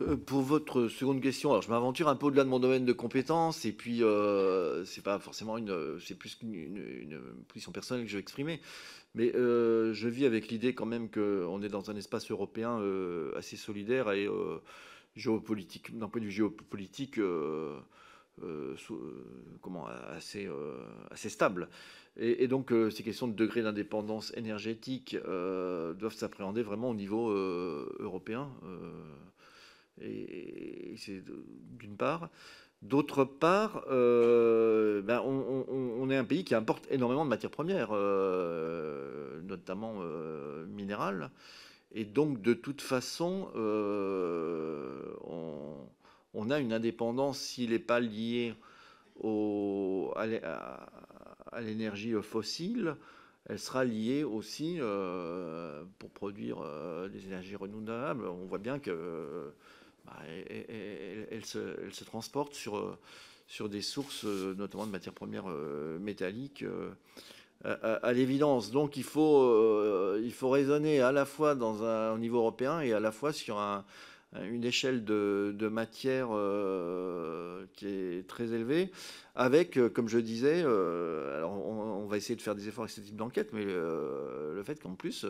Euh, 0.00 0.16
pour 0.16 0.40
votre 0.40 0.88
seconde 0.88 1.20
question, 1.20 1.50
alors 1.50 1.62
je 1.62 1.68
m'aventure 1.68 2.08
un 2.08 2.16
peu 2.16 2.26
au-delà 2.26 2.44
de 2.44 2.48
mon 2.48 2.58
domaine 2.58 2.84
de 2.84 2.92
compétences 2.92 3.64
et 3.64 3.72
puis 3.72 4.02
euh, 4.02 4.84
c'est 4.84 5.02
pas 5.02 5.18
forcément 5.18 5.58
une, 5.58 6.00
c'est 6.00 6.14
plus 6.16 6.34
qu'une 6.34 6.54
une, 6.54 7.20
position 7.46 7.72
personnelle 7.72 8.04
que 8.04 8.10
je 8.10 8.16
vais 8.16 8.22
exprimer. 8.22 8.60
Mais 9.14 9.34
euh, 9.34 9.92
je 9.92 10.08
vis 10.08 10.24
avec 10.24 10.48
l'idée 10.48 10.74
quand 10.74 10.86
même 10.86 11.10
qu'on 11.10 11.62
est 11.62 11.68
dans 11.68 11.90
un 11.90 11.96
espace 11.96 12.30
européen 12.30 12.80
euh, 12.80 13.36
assez 13.36 13.56
solidaire 13.56 14.10
et 14.12 14.26
euh, 14.26 14.58
géopolitique, 15.16 15.96
d'un 15.98 16.08
point 16.08 16.20
de 16.20 16.26
vue 16.26 16.32
géopolitique, 16.32 17.20
assez 21.10 21.28
stable. 21.28 21.68
Et, 22.16 22.48
donc 22.48 22.72
ces 22.90 23.02
questions 23.02 23.28
de 23.28 23.34
degré 23.34 23.62
d'indépendance 23.62 24.32
énergétique 24.36 25.16
doivent 25.22 26.14
s'appréhender 26.14 26.62
vraiment 26.62 26.90
au 26.90 26.94
niveau 26.94 27.30
européen. 27.30 28.50
et 30.00 30.94
c'est 30.96 31.22
d'une 31.78 31.96
part. 31.98 32.30
D'autre 32.82 33.24
part, 33.24 33.84
euh, 33.92 35.02
ben, 35.02 35.20
on, 35.20 36.10
est 36.10 36.16
un 36.16 36.24
pays 36.24 36.42
qui 36.44 36.56
importe 36.56 36.84
énormément 36.90 37.24
de 37.24 37.30
matières 37.30 37.52
premières, 37.52 37.90
euh, 37.92 39.40
notamment 39.42 39.98
euh, 40.00 40.66
minérales. 40.66 41.30
Et 41.92 42.04
donc, 42.04 42.42
de 42.42 42.54
toute 42.54 42.80
façon, 42.82 43.50
on, 46.34 46.50
a 46.50 46.58
une 46.58 46.72
indépendance 46.72 47.38
s'il 47.38 47.70
n'est 47.70 47.78
pas 47.78 48.00
lié 48.00 48.54
à 50.16 50.26
l'énergie 51.60 52.14
fossile. 52.20 52.96
Elle 53.46 53.60
sera 53.60 53.84
liée 53.84 54.24
aussi 54.24 54.80
pour 56.00 56.10
produire 56.10 56.64
des 57.12 57.26
énergies 57.26 57.54
renouvelables. 57.54 58.26
On 58.26 58.46
voit 58.46 58.58
bien 58.58 58.80
que 58.80 59.52
bah, 60.04 60.18
elle, 61.30 61.44
se, 61.44 62.04
transporte 62.04 62.54
sur, 62.54 62.76
euh, 62.76 62.98
sur 63.46 63.68
des 63.68 63.82
sources, 63.82 64.24
euh, 64.24 64.54
notamment 64.56 64.86
de 64.86 64.90
matières 64.90 65.14
premières 65.14 65.48
euh, 65.48 65.98
métalliques, 65.98 66.64
à, 67.64 68.12
l'évidence. 68.12 68.72
Donc 68.72 68.96
il 68.96 69.04
faut, 69.04 70.16
il 70.18 70.32
faut 70.32 70.50
raisonner 70.50 71.00
à 71.00 71.12
la 71.12 71.24
fois 71.24 71.54
dans 71.54 71.84
un, 71.84 72.12
au 72.12 72.18
niveau 72.18 72.38
européen 72.38 72.80
et 72.80 72.92
à 72.92 72.98
la 72.98 73.12
fois 73.12 73.32
sur 73.32 73.56
une 74.34 74.64
échelle 74.64 75.04
de, 75.04 75.54
de 75.56 75.68
matière 75.68 76.30
qui 77.74 77.86
est 77.86 78.26
très 78.26 78.52
élevée, 78.52 78.90
avec, 79.36 79.78
comme 79.92 80.08
je 80.08 80.18
disais, 80.18 80.62
alors 80.62 81.52
on, 81.52 82.04
va 82.06 82.16
essayer 82.16 82.34
de 82.34 82.42
faire 82.42 82.56
des 82.56 82.66
efforts 82.66 82.82
avec 82.82 82.96
ce 82.96 83.00
type 83.00 83.14
d'enquête, 83.14 83.52
mais 83.52 83.64
le 83.64 84.60
fait 84.64 84.82
qu'en 84.82 84.96
plus, 84.96 85.24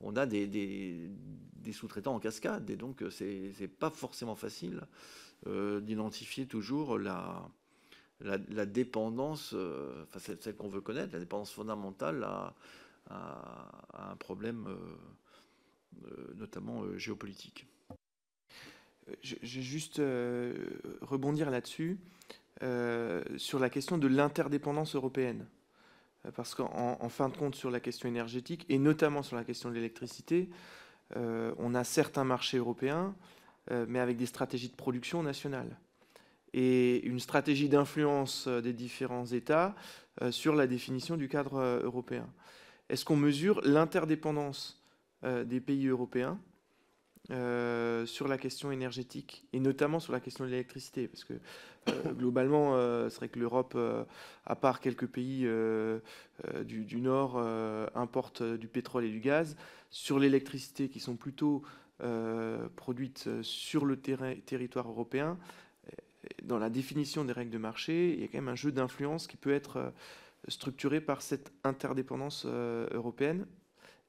on 0.00 0.16
a 0.16 0.26
des, 0.26 1.10
sous-traitants 1.72 2.14
en 2.14 2.20
cascade. 2.20 2.68
Et 2.70 2.76
donc, 2.76 3.02
euh, 3.02 3.10
c'est 3.10 3.52
n'est 3.60 3.68
pas 3.68 3.90
forcément 3.90 4.34
facile 4.34 4.82
euh, 5.46 5.80
d'identifier 5.80 6.46
toujours 6.46 6.98
la, 6.98 7.48
dépendance, 8.66 9.52
euh, 9.54 10.04
enfin, 10.04 10.34
celle, 10.40 10.56
qu'on 10.56 10.68
veut 10.68 10.80
connaître, 10.80 11.12
la 11.12 11.20
dépendance 11.20 11.52
fondamentale 11.52 12.24
à, 12.24 12.54
un 13.08 14.16
problème, 14.16 14.66
notamment 16.34 16.98
géopolitique. 16.98 17.68
Je, 19.22 19.36
vais 19.36 19.62
juste 19.62 20.02
rebondir 21.02 21.50
là-dessus, 21.50 22.00
sur 23.36 23.60
la 23.60 23.70
question 23.70 23.96
de 23.96 24.08
l'interdépendance 24.08 24.96
européenne 24.96 25.46
parce 26.34 26.54
qu'en 26.54 27.08
fin 27.08 27.28
de 27.28 27.36
compte, 27.36 27.54
sur 27.54 27.70
la 27.70 27.80
question 27.80 28.08
énergétique, 28.08 28.64
et 28.68 28.78
notamment 28.78 29.22
sur 29.22 29.36
la 29.36 29.44
question 29.44 29.68
de 29.68 29.74
l'électricité, 29.74 30.48
euh, 31.16 31.54
on 31.58 31.74
a 31.74 31.84
certains 31.84 32.24
marchés 32.24 32.58
européens, 32.58 33.14
euh, 33.70 33.86
mais 33.88 34.00
avec 34.00 34.16
des 34.16 34.26
stratégies 34.26 34.68
de 34.68 34.74
production 34.74 35.22
nationales 35.22 35.78
et 36.52 37.04
une 37.04 37.20
stratégie 37.20 37.68
d'influence 37.68 38.46
euh, 38.46 38.60
des 38.60 38.72
différents 38.72 39.26
États 39.26 39.74
sur 40.30 40.54
la 40.54 40.66
définition 40.66 41.18
du 41.18 41.28
cadre 41.28 41.60
européen. 41.84 42.26
Est-ce 42.88 43.04
qu'on 43.04 43.16
mesure 43.16 43.60
l'interdépendance 43.64 44.82
des 45.22 45.60
pays 45.60 45.88
européens? 45.88 46.40
Euh, 47.32 47.65
sur 48.06 48.28
la 48.28 48.38
question 48.38 48.70
énergétique 48.72 49.44
et 49.52 49.60
notamment 49.60 50.00
sur 50.00 50.12
la 50.12 50.20
question 50.20 50.44
de 50.44 50.50
l'électricité 50.50 51.08
parce 51.08 51.24
que 51.24 51.34
euh, 51.88 52.12
globalement 52.12 52.74
c'est 53.08 53.16
vrai 53.16 53.28
que 53.28 53.38
l'Europe 53.38 53.76
à 54.46 54.56
part 54.56 54.80
quelques 54.80 55.06
pays 55.06 55.48
du, 56.64 57.00
Nord 57.00 57.38
importe 57.94 58.42
du 58.42 58.68
pétrole 58.68 59.04
et 59.04 59.10
du 59.10 59.20
gaz. 59.20 59.56
Sur 59.90 60.18
l'électricité 60.18 60.88
qui 60.88 61.00
sont 61.00 61.16
plutôt 61.16 61.62
produites 62.76 63.28
sur 63.42 63.84
le 63.84 63.96
territoire 63.96 64.88
européen 64.88 65.38
dans 66.42 66.58
la 66.58 66.70
définition 66.70 67.24
des 67.24 67.32
règles 67.32 67.52
de 67.52 67.58
marché 67.58 68.14
il 68.14 68.20
y 68.20 68.24
a 68.24 68.26
quand 68.26 68.38
même 68.38 68.48
un 68.48 68.56
jeu 68.56 68.72
d'influence 68.72 69.26
qui 69.26 69.36
peut 69.36 69.52
être 69.52 69.92
structuré 70.48 71.00
par 71.00 71.22
cette 71.22 71.52
interdépendance 71.64 72.46
européenne. 72.46 73.46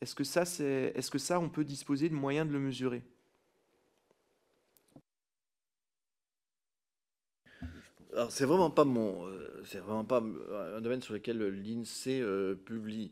Est-ce 0.02 0.14
que 0.14 0.24
ça, 0.24 0.44
est-ce 0.44 1.10
que 1.10 1.18
ça, 1.18 1.40
on 1.40 1.50
peut 1.50 1.64
disposer 1.64 2.10
de 2.10 2.14
moyens 2.14 2.48
de 2.48 2.54
le 2.54 2.60
mesurer? 2.60 3.02
Alors, 8.18 8.32
c'est 8.32 8.46
vraiment 8.46 8.72
pas 8.72 8.84
mon, 8.84 9.28
euh, 9.28 9.62
c'est 9.64 9.78
vraiment 9.78 10.04
pas 10.04 10.24
un 10.76 10.82
domaine 10.82 11.04
sur 11.04 11.14
lequel 11.14 11.38
l'INSEE 11.38 12.20
euh, 12.20 12.56
publie, 12.56 13.12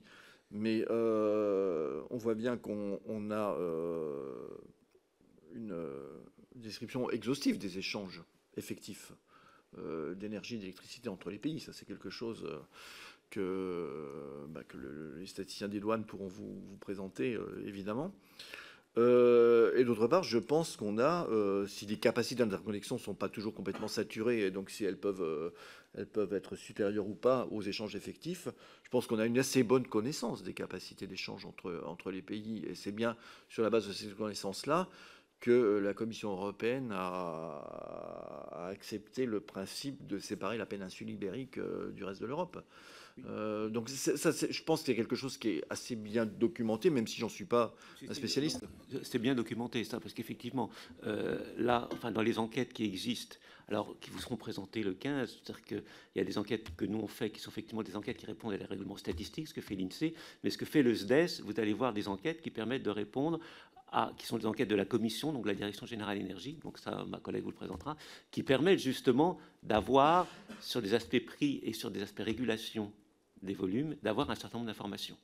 mais 0.50 0.84
euh, 0.90 2.02
on 2.10 2.18
voit 2.18 2.34
bien 2.34 2.58
qu'on 2.58 3.30
a 3.30 3.56
une 5.54 5.76
description 6.56 7.12
exhaustive 7.12 7.60
des 7.60 7.78
échanges 7.78 8.24
effectifs 8.58 9.14
d'énergie, 10.16 10.58
d'électricité 10.58 11.08
entre 11.08 11.30
les 11.30 11.38
pays. 11.38 11.60
Ça, 11.60 11.72
c'est 11.72 11.86
quelque 11.86 12.10
chose 12.10 12.50
que, 13.30 14.48
bah, 14.50 14.62
les 15.20 15.28
statisticiens 15.28 15.68
des 15.68 15.80
douanes 15.80 16.06
pourront 16.06 16.30
vous, 16.30 16.78
présenter, 16.80 17.38
évidemment. 17.64 18.12
Euh, 18.98 19.76
et 19.76 19.84
d'autre 19.84 20.08
part, 20.08 20.24
je 20.24 20.38
pense 20.38 20.78
qu'on 20.78 21.00
a, 21.00 21.28
euh, 21.30 21.68
si 21.68 21.86
les 21.86 21.98
capacités 21.98 22.44
d'interconnexion 22.44 22.96
ne 22.96 23.02
sont 23.02 23.14
pas 23.14 23.28
toujours 23.28 23.54
complètement 23.54 23.90
saturées, 23.90 24.42
et 24.42 24.52
donc 24.52 24.70
si 24.70 24.86
elles 24.86 24.98
peuvent, 24.98 25.54
elles 25.96 26.08
peuvent 26.08 26.34
être 26.34 26.56
supérieures 26.56 27.08
ou 27.08 27.16
pas 27.16 27.48
aux 27.52 27.62
échanges 27.62 27.96
effectifs, 27.96 28.48
je 28.84 28.90
pense 28.90 29.08
qu'on 29.08 29.20
a 29.20 29.26
une 29.26 29.38
assez 29.38 29.64
bonne 29.64 29.86
connaissance 29.86 30.44
des 30.44 30.54
capacités 30.54 31.08
d'échange 31.08 31.46
entre, 31.46 31.84
entre 31.86 32.12
les 32.12 32.22
pays. 32.22 32.66
Et 32.70 32.76
c'est 32.76 32.94
bien 32.94 33.18
sur 33.50 33.64
la 33.64 33.70
base 33.70 33.88
de 33.88 33.94
ces 33.94 34.08
connaissances-là 34.08 34.88
que 35.42 35.80
la 35.84 35.94
Commission 35.94 36.32
européenne 36.32 36.92
a, 36.94 38.68
accepté 38.70 39.26
le 39.26 39.42
principe 39.42 40.08
de 40.08 40.18
séparer 40.20 40.58
la 40.58 40.66
péninsule 40.66 41.10
ibérique 41.10 41.60
du 41.94 42.04
reste 42.04 42.22
de 42.22 42.26
l'Europe. 42.26 42.64
Euh, 43.26 43.70
donc 43.70 43.90
ça, 43.90 44.32
je 44.32 44.64
pense 44.64 44.82
que 44.82 44.88
c'est 44.88 44.96
quelque 44.96 45.16
chose 45.16 45.38
qui 45.38 45.50
est 45.50 45.64
assez 45.70 45.96
bien 45.96 46.26
documenté, 46.26 46.90
même 46.90 47.08
si 47.08 47.20
j'en 47.20 47.30
suis 47.30 47.46
pas 47.46 47.74
un 48.08 48.14
spécialiste. 48.14 48.66
C'est 49.04 49.20
bien 49.20 49.36
documenté 49.36 49.84
ça, 49.84 50.00
parce 50.00 50.14
qu'effectivement, 50.14 50.70
euh, 51.06 51.40
là, 51.58 51.88
enfin 51.94 52.12
dans 52.12 52.22
les 52.22 52.40
enquêtes 52.40 52.74
qui 52.74 52.84
existent, 52.84 53.38
alors 53.68 53.96
qui 54.00 54.10
vous 54.10 54.20
seront 54.20 54.36
présentées 54.36 54.84
le 54.84 54.94
15, 54.94 55.30
c'est-à-dire 55.30 55.64
qu'il 55.64 55.84
y 56.16 56.20
a 56.20 56.24
des 56.24 56.38
enquêtes 56.38 56.76
que 56.76 56.86
nous 56.86 57.00
on 57.00 57.08
fait, 57.08 57.30
qui 57.30 57.40
sont 57.40 57.52
effectivement 57.52 57.84
des 57.84 57.96
enquêtes 57.96 58.18
qui 58.18 58.26
répondent 58.26 58.54
à 58.54 58.58
des 58.58 58.66
règlements 58.66 58.98
statistiques, 58.98 59.48
ce 59.48 59.54
que 59.54 59.62
fait 59.62 59.76
l'INSEE, 59.76 60.14
mais 60.44 60.50
ce 60.50 60.58
que 60.58 60.66
fait 60.66 60.84
le 60.84 60.94
SDES, 60.94 61.42
vous 61.44 61.60
allez 61.60 61.74
voir 61.74 61.94
des 61.94 62.08
enquêtes 62.08 62.42
qui 62.42 62.52
permettent 62.52 62.84
de 62.84 62.92
répondre 62.92 63.40
à, 63.92 64.12
qui 64.18 64.28
sont 64.28 64.38
des 64.38 64.46
enquêtes 64.46 64.68
de 64.68 64.76
la 64.76 64.86
Commission, 64.86 65.32
donc 65.32 65.48
la 65.48 65.56
Direction 65.56 65.86
générale 65.86 66.20
énergie, 66.20 66.60
donc 66.64 66.78
ça, 66.78 67.06
ma 67.08 67.20
collègue 67.20 67.44
vous 67.44 67.52
le 67.52 67.56
présentera, 67.56 67.96
qui 68.30 68.44
permettent 68.44 68.80
justement 68.80 69.40
d'avoir 69.64 70.28
sur 70.60 70.82
des 70.82 70.94
aspects 70.94 71.26
prix 71.26 71.62
et 71.64 71.74
sur 71.74 71.90
des 71.90 72.02
aspects 72.02 72.20
régulation 72.20 72.92
des 73.46 73.54
volumes, 73.54 73.96
d'avoir 74.04 74.30
un 74.30 74.36
certain 74.36 74.58
nombre 74.58 74.68
d'informations. 74.68 75.18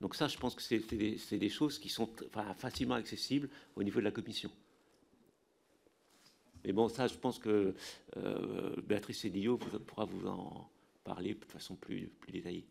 Donc 0.00 0.14
ça, 0.14 0.28
je 0.28 0.38
pense 0.38 0.54
que 0.54 0.62
c'est 0.62 1.36
des, 1.36 1.48
choses 1.48 1.78
qui 1.78 1.88
sont 1.88 2.08
facilement 2.58 2.94
accessibles 2.94 3.48
au 3.74 3.82
niveau 3.82 3.98
de 3.98 4.04
la 4.04 4.12
commission. 4.12 4.50
Mais 6.64 6.72
bon, 6.72 6.88
ça, 6.88 7.06
je 7.06 7.14
pense 7.14 7.38
que 7.38 7.74
euh, 8.16 8.76
Béatrice 8.86 9.20
Cédillo 9.20 9.58
pourra 9.58 10.04
vous 10.04 10.26
en 10.26 10.68
parler 11.02 11.34
de 11.34 11.44
façon 11.44 11.74
plus, 11.74 12.10
détaillée. 12.30 12.66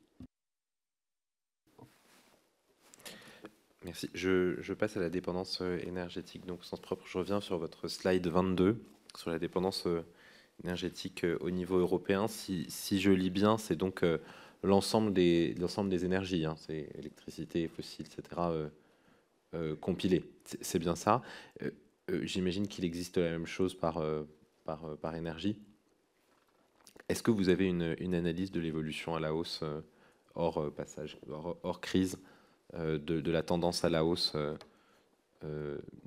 Merci. 3.83 4.09
Je, 4.13 4.73
passe 4.73 4.97
à 4.97 4.99
la 4.99 5.09
dépendance 5.09 5.61
euh, 5.61 5.79
énergétique. 5.79 6.45
Donc, 6.45 6.63
sens 6.63 6.79
propre, 6.79 7.05
je 7.07 7.17
reviens 7.17 7.41
sur 7.41 7.57
votre 7.57 7.87
slide 7.87 8.27
22, 8.27 8.81
sur 9.15 9.29
la 9.31 9.39
dépendance 9.39 9.85
euh, 9.87 10.01
énergétique 10.63 11.25
au 11.41 11.49
niveau 11.49 11.77
européen. 11.77 12.27
Si 12.27 12.99
je 12.99 13.11
lis 13.11 13.29
bien, 13.29 13.57
c'est 13.57 13.75
donc 13.75 14.03
l'ensemble 14.63 15.13
des, 15.13 15.53
l'ensemble 15.55 15.89
des 15.89 16.05
énergies, 16.05 16.45
hein, 16.45 16.55
c'est 16.57 16.89
électricité, 16.97 17.67
fossiles, 17.67 18.05
etc., 18.05 18.41
euh, 18.49 18.69
euh, 19.53 19.75
compilé. 19.75 20.23
C'est 20.43 20.79
bien 20.79 20.95
ça. 20.95 21.21
Euh, 21.61 21.71
j'imagine 22.23 22.67
qu'il 22.67 22.85
existe 22.85 23.17
la 23.17 23.31
même 23.31 23.47
chose 23.47 23.73
par, 23.73 24.01
par, 24.63 24.97
par 24.97 25.15
énergie. 25.15 25.59
Est-ce 27.09 27.21
que 27.21 27.31
vous 27.31 27.49
avez 27.49 27.65
une, 27.65 27.95
une 27.99 28.15
analyse 28.15 28.51
de 28.51 28.59
l'évolution 28.59 29.15
à 29.15 29.19
la 29.19 29.33
hausse 29.33 29.63
hors 30.35 30.71
passage, 30.73 31.17
hors, 31.29 31.81
crise, 31.81 32.17
de, 32.73 32.97
de, 32.97 33.31
la 33.31 33.43
tendance 33.43 33.83
à 33.83 33.89
la 33.89 34.05
hausse 34.05 34.37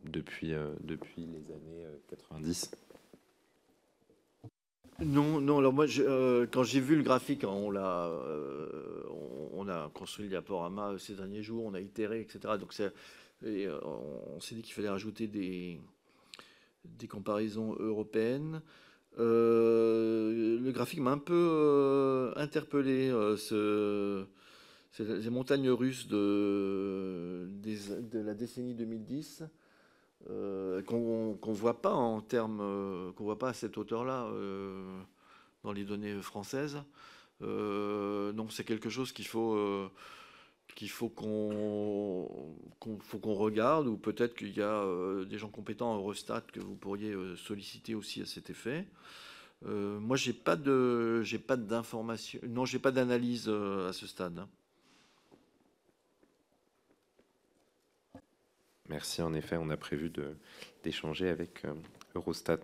depuis, 0.05 0.55
depuis 0.81 1.27
les 1.27 1.53
années 1.53 1.87
90 2.09 2.71
non, 5.05 5.41
non. 5.41 5.59
Alors 5.59 5.73
moi, 5.73 5.87
euh, 5.99 6.47
quand 6.51 6.63
j'ai 6.63 6.81
vu 6.81 6.97
le 6.97 7.03
graphique, 7.03 7.45
on 7.45 7.71
l'a, 7.71 8.07
euh, 8.07 9.03
on, 9.53 9.69
a 9.69 9.91
construit 9.95 10.25
le 10.25 10.31
diaporama 10.31 10.95
ces 10.99 11.15
derniers 11.15 11.43
jours, 11.43 11.65
on 11.65 11.75
a 11.75 11.81
itéré, 11.81 12.21
etc. 12.21 12.55
Donc 12.59 12.75
euh, 13.43 13.81
on 13.83 14.41
s'est 14.41 14.55
dit 14.55 14.63
qu'il 14.63 14.75
fallait 14.75 14.91
rajouter 14.91 15.27
des, 15.27 15.81
des 16.85 17.09
comparaisons 17.09 17.75
européennes. 17.79 18.61
le 19.17 20.71
graphique 20.71 21.01
m'a 21.01 21.13
un 21.13 21.19
peu 21.19 22.33
interpellé. 22.37 23.11
ce, 23.39 24.27
ces 24.93 25.31
montagnes 25.31 25.71
russes 25.71 26.09
de, 26.09 27.49
de 27.63 28.19
la 28.19 28.35
décennie 28.35 28.75
2010. 28.75 29.45
Euh, 30.29 30.83
qu'on 30.83 31.39
ne 31.47 31.55
voit 31.55 31.81
pas 31.81 31.95
en 31.95 32.21
termes, 32.21 32.61
euh, 32.61 33.11
qu'on 33.13 33.25
voit 33.25 33.39
pas 33.39 33.49
à 33.49 33.53
cette 33.55 33.79
hauteur-là 33.79 34.27
euh, 34.27 35.01
dans 35.65 35.73
les 35.73 35.85
données 35.85 36.21
françaises. 36.21 36.79
donc 37.41 38.53
c'est 38.53 38.65
quelque 38.65 38.91
chose 38.91 39.13
qu'il 39.13 39.27
faut 39.27 39.57
qu'il 40.77 40.91
faut 40.91 41.09
qu'on 41.09 42.29
faut 43.01 43.19
regarde 43.35 43.87
ou 43.87 43.97
peut-être 43.97 44.35
qu'il 44.35 44.55
y 44.55 44.63
a 44.63 44.85
des 45.25 45.39
gens 45.39 45.49
compétents 45.49 45.95
à 45.95 45.97
Eurostat 45.97 46.43
que 46.53 46.61
vous 46.61 46.77
pourriez 46.77 47.15
solliciter 47.37 47.95
aussi 47.95 48.21
à 48.21 48.27
cet 48.27 48.51
effet. 48.51 48.87
moi 49.65 50.17
j'ai 50.17 50.35
pas 50.35 50.57
de 50.57 51.23
j'ai 51.23 51.39
pas 51.39 51.57
d'informations 51.57 52.41
non 52.47 52.67
j'ai 52.67 52.79
pas 52.79 52.93
d'analyse 52.93 53.49
à 53.49 53.93
ce 53.95 54.07
stade. 54.07 54.39
Hein. 54.39 54.49
Merci. 58.91 59.23
En 59.23 59.33
effet, 59.35 59.57
on 59.57 59.71
a 59.71 59.77
prévu 59.77 60.13
d'échanger 60.83 61.29
avec 61.29 61.65
euh, 61.65 61.73
Eurostat. 62.17 62.59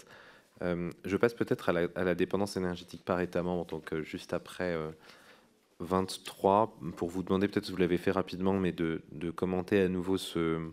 Euh, 0.62 0.91
je 1.05 1.16
passe 1.16 1.35
peut-être 1.35 1.68
à, 1.68 1.72
la, 1.72 2.14
dépendance 2.16 2.57
énergétique 2.57 3.05
par 3.05 3.20
État 3.20 3.43
membre, 3.43 3.66
donc 3.66 3.95
juste 4.03 4.33
après 4.33 4.77
23, 5.79 6.77
euh, 6.83 6.91
pour 6.91 7.11
vous 7.11 7.22
demander, 7.22 7.47
peut-être 7.47 7.70
vous 7.70 7.77
l'avez 7.77 7.99
fait 7.99 8.11
rapidement, 8.11 8.55
mais 8.55 8.72
de, 8.72 9.01
commenter 9.37 9.81
à 9.81 9.89
nouveau 9.89 10.18
ce, 10.18 10.68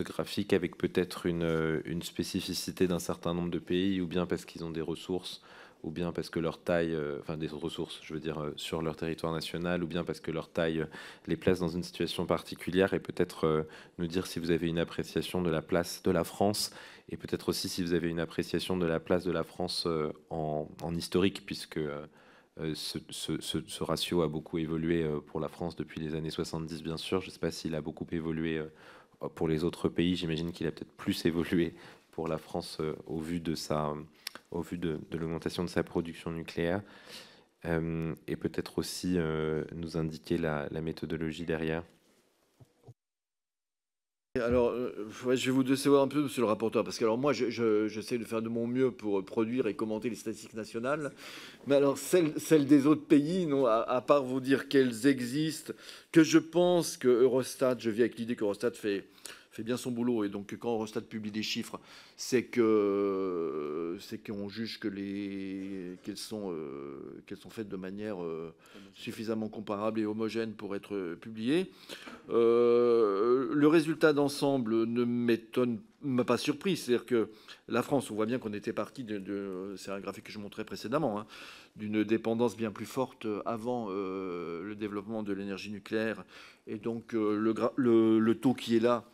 graphique 0.00 0.52
avec 0.52 0.76
peut-être 0.76 1.26
une, 1.26 2.02
spécificité 2.02 2.88
d'un 2.88 2.98
certain 2.98 3.34
nombre 3.34 3.50
de 3.50 3.60
pays, 3.60 4.00
ou 4.00 4.08
bien 4.08 4.26
parce 4.26 4.44
qu'ils 4.44 4.64
ont 4.64 4.70
des 4.70 4.80
ressources 4.80 5.42
ou 5.82 5.90
bien 5.90 6.12
parce 6.12 6.28
que 6.30 6.40
leur 6.40 6.60
taille, 6.62 6.94
euh, 6.94 7.18
enfin 7.20 7.36
des 7.36 7.46
ressources, 7.46 8.00
je 8.02 8.12
veux 8.12 8.20
dire, 8.20 8.38
euh, 8.38 8.52
sur 8.56 8.82
leur 8.82 8.96
territoire 8.96 9.32
national, 9.32 9.84
ou 9.84 9.86
bien 9.86 10.04
parce 10.04 10.20
que 10.20 10.30
leur 10.30 10.50
taille 10.50 10.80
euh, 10.80 10.86
les 11.26 11.36
place 11.36 11.60
dans 11.60 11.68
une 11.68 11.82
situation 11.82 12.26
particulière, 12.26 12.94
et 12.94 13.00
peut-être 13.00 13.66
nous 13.98 14.06
dire 14.06 14.26
si 14.26 14.40
vous 14.40 14.50
avez 14.50 14.68
une 14.68 14.78
appréciation 14.78 15.40
de 15.40 15.50
la 15.50 15.62
place 15.62 16.02
de 16.02 16.10
la 16.10 16.24
France, 16.24 16.72
et 17.10 17.16
peut-être 17.16 17.48
aussi 17.50 17.68
si 17.68 17.82
vous 17.82 17.92
avez 17.92 18.08
une 18.08 18.20
appréciation 18.20 18.76
de 18.76 18.86
la 18.86 19.00
place 19.00 19.24
de 19.24 19.30
la 19.30 19.44
France 19.44 19.86
en, 20.30 20.66
historique, 20.94 21.46
puisque 21.46 21.80
ce, 22.74 22.98
ce, 23.08 23.84
ratio 23.84 24.22
a 24.22 24.28
beaucoup 24.28 24.58
évolué 24.58 25.08
pour 25.26 25.40
la 25.40 25.48
France 25.48 25.76
depuis 25.76 26.00
les 26.00 26.14
années 26.14 26.30
70, 26.30 26.82
bien 26.82 26.96
sûr. 26.96 27.20
Je 27.20 27.26
ne 27.26 27.30
sais 27.30 27.38
pas 27.38 27.50
s'il 27.50 27.74
a 27.74 27.80
beaucoup 27.80 28.06
évolué 28.12 28.62
pour 29.34 29.48
les 29.48 29.64
autres 29.64 29.88
pays. 29.88 30.16
J'imagine 30.16 30.52
qu'il 30.52 30.66
a 30.66 30.70
peut-être 30.70 30.92
plus 30.92 31.24
évolué 31.24 31.74
pour 32.10 32.28
la 32.28 32.36
France 32.36 32.78
au 33.06 33.20
vu 33.20 33.40
de 33.40 33.54
sa 33.54 33.94
au 34.50 34.62
vu 34.62 34.78
de, 34.78 34.98
l'augmentation 35.12 35.64
de 35.64 35.68
sa 35.68 35.82
production 35.82 36.30
nucléaire 36.30 36.82
euh, 37.64 38.14
et 38.26 38.36
peut-être 38.36 38.78
aussi 38.78 39.14
euh, 39.16 39.64
nous 39.74 39.96
indiquer 39.96 40.38
la, 40.38 40.68
méthodologie 40.80 41.44
derrière. 41.44 41.82
Alors, 44.36 44.70
euh, 44.70 45.08
je 45.34 45.46
vais 45.46 45.50
vous 45.50 45.64
décevoir 45.64 46.04
un 46.04 46.08
peu, 46.08 46.22
monsieur 46.22 46.42
le 46.42 46.46
rapporteur, 46.46 46.84
parce 46.84 46.96
que 46.96 47.04
alors 47.04 47.18
moi, 47.18 47.32
j'essaie 47.32 48.18
de 48.18 48.24
faire 48.24 48.40
de 48.40 48.48
mon 48.48 48.68
mieux 48.68 48.92
pour 48.92 49.24
produire 49.24 49.66
et 49.66 49.74
commenter 49.74 50.08
les 50.08 50.14
statistiques 50.14 50.54
nationales, 50.54 51.10
mais 51.66 51.74
alors 51.74 51.98
celles, 51.98 52.66
des 52.66 52.86
autres 52.86 53.04
pays, 53.04 53.46
non, 53.46 53.66
à, 53.66 54.00
part 54.06 54.22
vous 54.22 54.40
dire 54.40 54.68
qu'elles 54.68 55.08
existent, 55.08 55.72
que 56.12 56.22
je 56.22 56.38
pense 56.38 56.96
que 56.96 57.08
Eurostat, 57.08 57.78
je 57.80 57.90
vis 57.90 58.02
avec 58.02 58.16
l'idée 58.16 58.36
qu'Eurostat 58.36 58.70
fait 58.72 59.08
fait 59.58 59.64
bien 59.64 59.76
son 59.76 59.90
boulot. 59.90 60.22
Et 60.22 60.28
donc, 60.28 60.56
quand 60.56 60.72
Eurostat 60.72 61.00
publie 61.00 61.32
des 61.32 61.42
chiffres, 61.42 61.80
c'est 62.16 62.44
que 62.44 63.96
c'est 63.98 64.18
qu'on 64.18 64.48
juge 64.48 64.78
que 64.78 64.86
les 64.86 65.98
qu'elles 66.04 66.16
sont 66.16 66.54
qu'elles 67.26 67.38
sont 67.38 67.50
faites 67.50 67.68
de 67.68 67.76
manière 67.76 68.18
suffisamment 68.94 69.48
comparable 69.48 69.98
et 69.98 70.06
homogène 70.06 70.52
pour 70.52 70.76
être 70.76 71.16
publiées. 71.20 71.72
le 72.28 73.66
résultat 73.66 74.12
d'ensemble 74.12 74.84
ne 74.84 75.04
m'étonne 75.04 75.80
m'a 76.02 76.24
pas 76.24 76.38
surpris. 76.38 76.76
C'est-à-dire 76.76 77.06
que 77.06 77.28
la 77.66 77.82
France, 77.82 78.10
on 78.12 78.14
voit 78.14 78.26
bien 78.26 78.38
qu'on 78.38 78.52
était 78.52 78.72
parti 78.72 79.02
de, 79.02 79.74
c'est 79.76 79.90
un 79.90 79.98
graphique 79.98 80.24
que 80.24 80.32
je 80.32 80.38
montrais 80.38 80.64
précédemment, 80.64 81.18
hein, 81.18 81.26
d'une 81.74 82.04
dépendance 82.04 82.56
bien 82.56 82.70
plus 82.70 82.86
forte 82.86 83.26
avant 83.44 83.88
le 83.88 84.74
développement 84.74 85.24
de 85.24 85.32
l'énergie 85.32 85.70
nucléaire. 85.70 86.24
Et 86.68 86.76
donc 86.76 87.12
le, 87.12 87.54
le, 87.76 88.34
taux 88.34 88.54
qui 88.54 88.76
est 88.76 88.80
là 88.80 89.04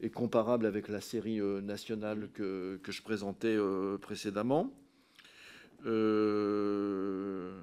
est 0.00 0.10
comparable 0.10 0.66
avec 0.66 0.88
la 0.88 1.00
série 1.00 1.40
euh, 1.40 1.60
nationale 1.60 2.28
que, 2.34 2.78
que, 2.82 2.92
je 2.92 3.02
présentais 3.02 3.56
euh, 3.56 3.98
précédemment. 3.98 4.72
Euh, 5.86 7.58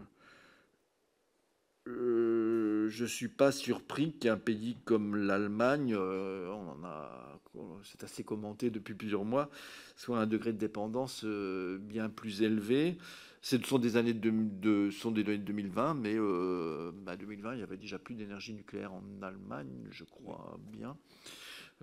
je 1.85 3.03
ne 3.03 3.07
suis 3.07 3.27
pas 3.27 3.51
surpris 3.51 4.13
qu'un 4.13 4.37
pays 4.37 4.77
comme 4.85 5.15
l'Allemagne, 5.15 5.95
on 5.95 6.83
a, 6.83 7.39
c'est 7.83 8.03
assez 8.03 8.23
commenté 8.23 8.69
depuis 8.69 8.93
plusieurs 8.93 9.23
mois, 9.23 9.49
soit 9.95 10.17
un 10.17 10.25
degré 10.25 10.51
de 10.51 10.57
dépendance 10.57 11.23
bien 11.25 12.09
plus 12.09 12.41
élevé. 12.41 12.97
Ce 13.41 13.57
sont 13.61 13.77
des 13.77 13.97
années 13.97 14.13
de, 14.13 14.89
sont 14.89 15.11
des 15.11 15.23
données 15.23 15.37
de 15.37 15.43
2020, 15.43 15.93
mais 15.95 16.15
2020, 16.15 16.95
bah, 17.03 17.55
il 17.55 17.59
y 17.59 17.63
avait 17.63 17.77
déjà 17.77 17.99
plus 17.99 18.15
d'énergie 18.15 18.53
nucléaire 18.53 18.93
en 18.93 19.03
Allemagne, 19.21 19.87
je 19.91 20.03
crois 20.03 20.57
bien. 20.71 20.97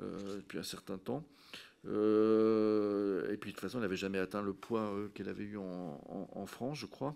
Euh, 0.03 0.39
depuis 0.39 0.59
un 0.59 0.65
certain 0.65 0.99
temps. 0.99 1.25
Euh, 1.87 3.33
et 3.33 3.37
puis 3.37 3.51
de 3.51 3.55
toute 3.55 3.61
façon, 3.61 3.79
elle 3.79 3.83
n'avait 3.83 3.97
jamais 3.97 4.19
atteint 4.19 4.43
le 4.43 4.53
poids 4.53 4.93
euh, 4.93 5.09
qu'elle 5.15 5.29
avait 5.29 5.45
eu 5.45 5.57
en, 5.57 6.47
France, 6.47 6.79
je 6.79 6.87
crois. 6.87 7.15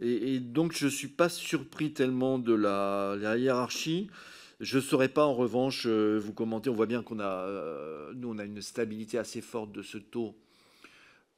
Et, 0.00 0.40
donc, 0.40 0.72
je 0.72 0.86
ne 0.86 0.90
suis 0.90 1.08
pas 1.08 1.28
surpris 1.28 1.92
tellement 1.92 2.38
de 2.38 2.52
la, 2.52 3.36
hiérarchie. 3.36 4.10
Je 4.58 4.78
ne 4.78 4.82
saurais 4.82 5.08
pas, 5.08 5.24
en 5.24 5.34
revanche, 5.34 5.86
vous 5.86 6.32
commenter. 6.32 6.70
On 6.70 6.74
voit 6.74 6.86
bien 6.86 7.02
qu'on 7.02 7.20
a, 7.20 8.12
nous, 8.14 8.28
on 8.28 8.38
a 8.38 8.44
une 8.44 8.60
stabilité 8.60 9.18
assez 9.18 9.40
forte 9.40 9.70
de 9.70 9.82
ce 9.82 9.98
taux 9.98 10.36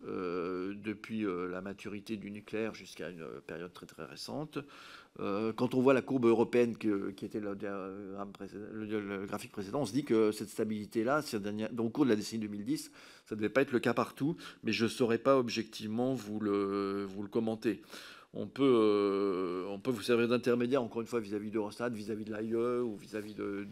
depuis 0.02 1.24
la 1.50 1.60
maturité 1.60 2.16
du 2.16 2.30
nucléaire 2.30 2.74
jusqu'à 2.74 3.10
une 3.10 3.26
période 3.46 3.72
très 3.72 3.86
très 3.86 4.04
récente. 4.04 4.58
Euh, 5.20 5.52
quand 5.52 5.74
on 5.74 5.80
voit 5.80 5.94
la 5.94 6.02
courbe 6.02 6.26
européenne 6.26 6.76
qui 6.76 6.88
était 7.24 7.40
le, 7.40 7.54
graphique 9.26 9.52
précédent, 9.52 9.82
on 9.82 9.86
se 9.86 9.92
dit 9.92 10.04
que 10.04 10.32
cette 10.32 10.48
stabilité-là, 10.48 11.22
au 11.78 11.88
cours 11.88 12.04
de 12.04 12.10
la 12.10 12.16
décennie 12.16 12.42
2010, 12.42 12.90
ça 13.24 13.34
ne 13.34 13.40
devait 13.40 13.48
pas 13.48 13.62
être 13.62 13.72
le 13.72 13.78
cas 13.78 13.94
partout, 13.94 14.36
mais 14.64 14.72
je 14.72 14.84
ne 14.84 14.88
saurais 14.88 15.18
pas 15.18 15.38
objectivement 15.38 16.14
vous 16.14 16.40
le, 16.40 17.06
commenter. 17.30 17.82
On 18.36 18.48
peut, 18.48 18.64
euh, 18.64 19.64
on 19.68 19.78
peut 19.78 19.92
vous 19.92 20.02
servir 20.02 20.26
d'intermédiaire, 20.26 20.82
encore 20.82 21.00
une 21.00 21.06
fois, 21.06 21.20
vis-à-vis 21.20 21.52
d'Eurostat, 21.52 21.90
vis-à-vis 21.90 22.24
de 22.24 22.34
l'AIE 22.34 22.80
ou 22.82 22.96
vis-à-vis 22.96 23.34
de, 23.34 23.68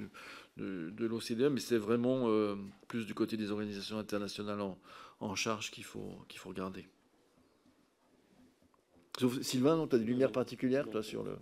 de, 0.56 1.06
l'OCDE, 1.06 1.50
mais 1.50 1.58
c'est 1.58 1.78
vraiment 1.78 2.28
euh, 2.28 2.54
plus 2.86 3.04
du 3.04 3.14
côté 3.14 3.36
des 3.36 3.50
organisations 3.50 3.98
internationales 3.98 4.60
en, 4.60 4.78
en 5.18 5.34
charge 5.34 5.72
qu'il 5.72 5.82
faut, 5.82 6.14
qu'il 6.28 6.38
faut 6.38 6.50
regarder. 6.50 6.86
Sylvain, 9.18 9.86
tu 9.86 9.96
as 9.96 9.98
des 9.98 10.04
lumières 10.04 10.32
particulières, 10.32 10.88
toi, 10.88 11.02
sur 11.02 11.22
le. 11.22 11.36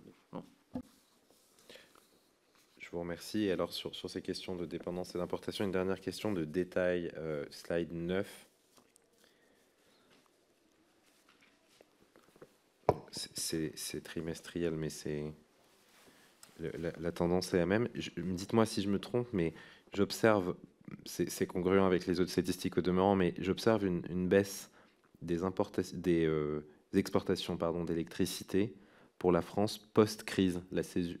Je 2.77 2.89
vous 2.91 2.99
remercie. 2.99 3.49
Alors, 3.49 3.71
sur, 3.71 3.95
sur, 3.95 4.09
ces 4.09 4.21
questions 4.21 4.55
de 4.55 4.65
dépendance 4.65 5.15
et 5.15 5.17
d'importation, 5.17 5.63
une 5.63 5.71
dernière 5.71 6.01
question 6.01 6.33
de 6.33 6.43
détail, 6.43 7.11
euh, 7.15 7.45
slide 7.49 7.93
9. 7.93 8.47
C'est 13.11 14.03
trimestriel, 14.03 14.75
mais 14.75 14.89
c'est. 14.89 15.31
La, 16.59 17.11
tendance 17.11 17.53
est 17.53 17.57
la 17.57 17.65
même. 17.65 17.87
Dites-moi 18.17 18.65
si 18.65 18.81
je 18.81 18.89
me 18.89 18.99
trompe, 18.99 19.27
mais 19.33 19.53
j'observe, 19.93 20.55
c'est 21.05 21.47
congruent 21.47 21.81
avec 21.81 22.05
les 22.05 22.19
autres 22.19 22.29
statistiques 22.29 22.77
au 22.77 22.81
demeurant, 22.81 23.15
mais 23.15 23.33
j'observe 23.39 23.85
une, 23.85 24.03
une, 24.09 24.27
baisse 24.27 24.69
des, 25.21 25.43
importations, 25.43 25.97
des, 25.97 26.25
euh, 26.25 26.63
exportations 26.99 27.57
pardon, 27.57 27.83
d'électricité 27.83 28.73
pour 29.17 29.31
la 29.31 29.41
France 29.41 29.77
post-crise. 29.77 30.61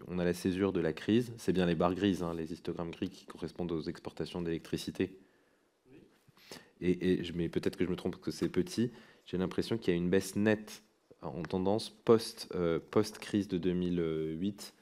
On 0.07 0.19
a 0.19 0.25
la 0.25 0.33
césure 0.33 0.73
de 0.73 0.79
la 0.79 0.93
crise, 0.93 1.33
c'est 1.37 1.53
bien 1.53 1.65
les 1.65 1.75
barres 1.75 1.93
grises, 1.93 2.23
hein, 2.23 2.33
les 2.33 2.51
histogrammes 2.51 2.91
gris 2.91 3.09
qui 3.09 3.25
correspondent 3.25 3.71
aux 3.71 3.81
exportations 3.81 4.41
d'électricité. 4.41 5.19
Et, 6.81 7.21
mais 7.35 7.47
peut-être 7.47 7.77
que 7.77 7.85
je 7.85 7.91
me 7.91 7.95
trompe 7.95 8.13
parce 8.13 8.23
que 8.23 8.31
c'est 8.31 8.49
petit, 8.49 8.91
j'ai 9.27 9.37
l'impression 9.37 9.77
qu'il 9.77 9.93
y 9.93 9.93
a 9.93 9.97
une 9.97 10.09
baisse 10.09 10.35
nette 10.35 10.81
en 11.21 11.43
tendance 11.43 11.89
post, 11.89 12.49
euh, 12.55 12.79
post-crise 12.89 13.47
de 13.47 13.59
2008 13.59 14.73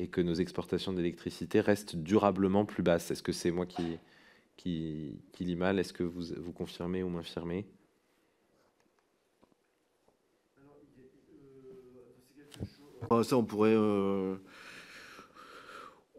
et 0.00 0.08
que 0.08 0.20
nos 0.20 0.34
exportations 0.34 0.92
d'électricité 0.92 1.60
restent 1.60 1.94
durablement 1.94 2.64
plus 2.64 2.82
basses. 2.82 3.12
Est-ce 3.12 3.22
que 3.22 3.30
c'est 3.30 3.52
moi 3.52 3.66
qui, 3.66 3.98
qui, 4.56 5.20
qui 5.32 5.44
lis 5.44 5.54
mal? 5.54 5.78
Est-ce 5.78 5.92
que 5.92 6.02
vous, 6.02 6.34
vous 6.36 6.52
confirmez 6.52 7.04
ou 7.04 7.08
m'infirmez? 7.08 7.66
Ça, 13.24 13.36
on 13.36 13.44
pourrait. 13.44 13.74
Euh, 13.74 14.36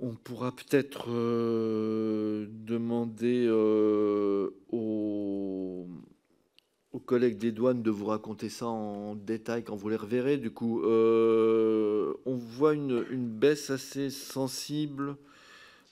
on 0.01 0.13
pourra 0.13 0.51
peut-être 0.51 1.05
euh, 1.09 2.47
demander 2.49 3.45
euh, 3.47 4.49
aux, 4.71 5.88
collègues 7.05 7.38
des 7.38 7.51
douanes 7.51 7.83
de 7.83 7.91
vous 7.91 8.07
raconter 8.07 8.49
ça 8.49 8.65
en 8.65 9.15
détail 9.15 9.63
quand 9.63 9.75
vous 9.75 9.89
les 9.89 9.95
reverrez. 9.95 10.38
Du 10.38 10.51
coup, 10.51 10.81
on 10.83 12.36
voit 12.36 12.73
une, 12.73 13.27
baisse 13.27 13.69
assez 13.69 14.09
sensible. 14.09 15.15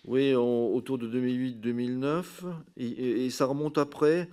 Oui, 0.05 0.33
autour 0.33 0.97
de 0.97 1.07
2008-2009, 1.07 2.23
et, 2.77 3.29
ça 3.29 3.45
remonte 3.45 3.77
après. 3.77 4.27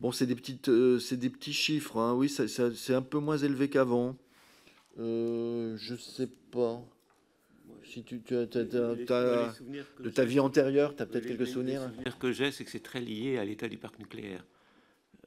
Bon, 0.00 0.10
c'est 0.10 0.26
des 0.26 0.34
des 0.34 1.30
petits 1.30 1.52
chiffres. 1.52 1.98
Hein. 1.98 2.14
Oui, 2.14 2.28
c'est 2.28 2.94
un 2.94 3.02
peu 3.02 3.18
moins 3.18 3.36
élevé 3.36 3.68
qu'avant. 3.68 4.16
Euh, 4.98 5.76
je 5.76 5.94
sais 5.94 6.28
pas. 6.50 6.82
Si 7.84 8.04
tu, 8.04 8.22
as, 8.30 8.46
de 8.46 10.10
ta 10.10 10.24
vie 10.24 10.40
antérieure, 10.40 10.94
tu 10.94 11.02
as 11.02 11.06
peut-être 11.06 11.26
quelques 11.26 11.46
souvenirs. 11.46 11.82
Les 11.82 11.88
souvenirs 11.88 12.18
que 12.18 12.32
j'ai, 12.32 12.52
c'est 12.52 12.64
que 12.64 12.70
c'est 12.70 12.82
très 12.82 13.00
lié 13.00 13.38
à 13.38 13.44
l'état 13.44 13.68
du 13.68 13.76
parc 13.76 13.98
nucléaire. 13.98 14.44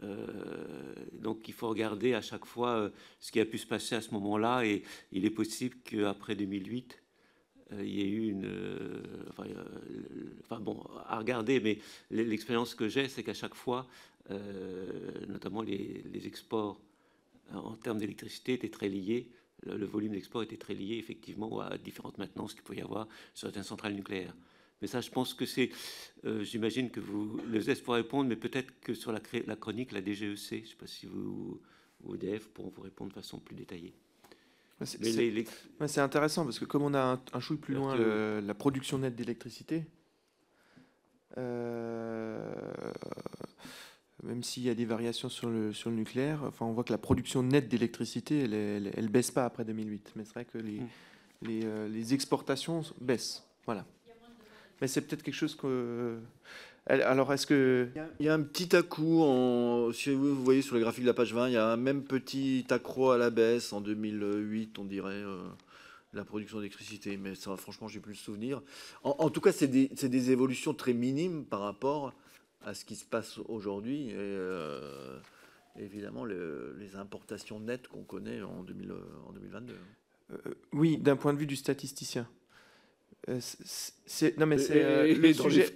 Euh, 0.03 0.25
donc 1.13 1.47
il 1.47 1.53
faut 1.53 1.69
regarder 1.69 2.13
à 2.13 2.21
chaque 2.21 2.45
fois 2.45 2.71
euh, 2.71 2.89
ce 3.19 3.31
qui 3.31 3.39
a 3.39 3.45
pu 3.45 3.57
se 3.57 3.65
passer 3.65 3.95
à 3.95 4.01
ce 4.01 4.11
moment-là 4.11 4.65
et 4.65 4.83
il 5.13 5.25
est 5.25 5.29
possible 5.31 5.77
qu'après 5.83 6.35
2008, 6.35 7.01
il 7.79 7.87
y 7.87 8.01
ait 8.01 8.09
eu 8.09 8.29
une... 8.29 8.47
Enfin, 10.41 10.59
bon, 10.59 10.83
à 11.07 11.17
regarder, 11.17 11.59
mais 11.59 11.79
l'expérience 12.11 12.75
que 12.75 12.87
j'ai, 12.87 13.07
c'est 13.07 13.23
qu'à 13.23 13.33
chaque 13.33 13.55
fois, 13.55 13.87
notamment 15.27 15.61
les, 15.61 16.03
les 16.13 16.27
exports 16.27 16.79
en 17.53 17.75
termes 17.75 17.97
d'électricité 17.97 18.53
étaient 18.53 18.69
très 18.69 18.87
liés 18.87 19.29
le, 19.63 19.85
volume 19.85 20.11
d'export 20.11 20.43
était 20.43 20.57
très 20.57 20.73
lié 20.73 20.97
effectivement 20.97 21.59
à 21.59 21.77
différentes 21.77 22.17
maintenances 22.17 22.53
qu'il 22.53 22.63
peut 22.63 22.75
y 22.75 22.81
avoir 22.81 23.07
sur 23.33 23.47
certaines 23.47 23.63
centrales 23.63 23.93
nucléaires. 23.93 24.35
Mais 24.81 24.87
ça, 24.87 25.01
je 25.01 25.09
pense 25.09 25.33
que 25.33 25.45
c'est, 25.45 25.69
euh, 26.25 26.43
j'imagine 26.43 26.89
que 26.91 26.99
vous, 26.99 27.39
le 27.49 27.69
S 27.69 27.79
pour 27.79 27.93
répondre, 27.93 28.27
mais 28.27 28.35
peut-être 28.35 28.77
que 28.81 28.93
sur 28.93 29.11
la, 29.11 29.21
la, 29.47 29.55
chronique, 29.55 29.91
la 29.93 30.01
DGEC, 30.03 30.17
je 30.17 30.55
ne 30.55 30.65
sais 30.65 30.75
pas 30.77 30.87
si 30.87 31.05
vous 31.05 31.61
ou 32.03 32.15
EDF 32.15 32.49
pourront 32.49 32.71
vous 32.75 32.81
répondre 32.81 33.09
de 33.09 33.15
façon 33.15 33.39
plus 33.39 33.55
détaillée. 33.55 33.93
C'est 35.87 36.01
intéressant 36.01 36.43
parce 36.43 36.59
que 36.59 36.65
comme 36.65 36.83
on 36.83 36.93
a 36.93 37.13
un, 37.13 37.21
un 37.33 37.39
chouille 37.39 37.57
plus 37.57 37.73
loin 37.73 37.95
la 37.95 38.53
production 38.53 38.97
nette 38.97 39.15
d'électricité, 39.15 39.85
euh, 41.37 42.53
même 44.25 44.43
s'il 44.43 44.63
y 44.63 44.69
a 44.69 44.75
des 44.75 44.85
variations 44.85 45.29
sur 45.29 45.49
le, 45.49 45.73
sur 45.73 45.89
le 45.89 45.95
nucléaire, 45.95 46.39
enfin, 46.43 46.65
on 46.65 46.73
voit 46.73 46.83
que 46.83 46.91
la 46.91 46.97
production 46.97 47.43
nette 47.43 47.69
d'électricité, 47.69 48.43
elle, 48.43 48.91
elle, 48.95 49.09
baisse 49.09 49.31
pas 49.31 49.45
après 49.45 49.63
2008. 49.63 50.13
Mais 50.15 50.25
c'est 50.25 50.33
vrai 50.33 50.45
que 50.45 50.57
les, 50.57 50.79
mm. 50.79 50.87
les, 51.43 51.61
euh, 51.65 51.87
les, 51.87 52.13
exportations 52.13 52.81
baissent. 52.99 53.43
Voilà. 53.65 53.85
Mais 54.81 54.87
c'est 54.87 55.01
peut-être 55.01 55.23
quelque 55.23 55.35
chose 55.35 55.55
que. 55.55 56.17
Alors, 56.87 57.33
est-ce 57.33 57.47
que. 57.47 57.89
Il 58.19 58.25
y 58.25 58.29
a 58.29 58.33
un 58.33 58.41
petit 58.41 58.75
accroc, 58.75 59.23
en, 59.23 59.91
si 59.93 60.13
vous 60.13 60.35
voyez 60.43 60.61
sur 60.61 60.75
le 60.75 60.81
graphique 60.81 61.03
de 61.03 61.09
la 61.09 61.13
page 61.13 61.33
20, 61.33 61.47
il 61.47 61.53
y 61.53 61.57
a 61.57 61.67
un 61.67 61.77
même 61.77 62.03
petit 62.03 62.65
accroc 62.69 63.11
à 63.11 63.17
la 63.17 63.29
baisse 63.29 63.73
en 63.73 63.81
2008, 63.81 64.77
on 64.79 64.85
dirait, 64.85 65.13
euh, 65.13 65.43
la 66.13 66.25
production 66.25 66.57
d'électricité. 66.57 67.17
Mais 67.17 67.35
ça, 67.35 67.55
franchement, 67.57 67.87
j'ai 67.87 67.99
plus 67.99 68.13
le 68.13 68.17
souvenir. 68.17 68.61
En, 69.03 69.29
tout 69.29 69.41
cas, 69.41 69.51
c'est 69.51 69.67
des, 69.67 69.87
des, 69.87 70.31
évolutions 70.31 70.73
très 70.73 70.93
minimes 70.93 71.45
par 71.45 71.61
rapport 71.61 72.13
à 72.65 72.73
ce 72.73 72.83
qui 72.83 72.95
se 72.95 73.05
passe 73.05 73.37
aujourd'hui. 73.47 74.09
Et 74.09 74.15
euh, 74.15 75.17
évidemment, 75.79 76.25
les 76.25 76.95
importations 76.95 77.59
nettes 77.59 77.87
qu'on 77.87 78.03
connaît 78.03 78.41
en, 78.41 78.63
2022. 78.63 79.75
Euh, 80.31 80.37
oui, 80.73 80.97
d'un 80.97 81.15
point 81.15 81.33
de 81.33 81.39
vue 81.39 81.45
du 81.45 81.55
statisticien. 81.55 82.27
non 83.27 84.45
mais 84.45 84.57
c'est 84.57 85.13
le, 85.15 85.33
sujet, 85.33 85.73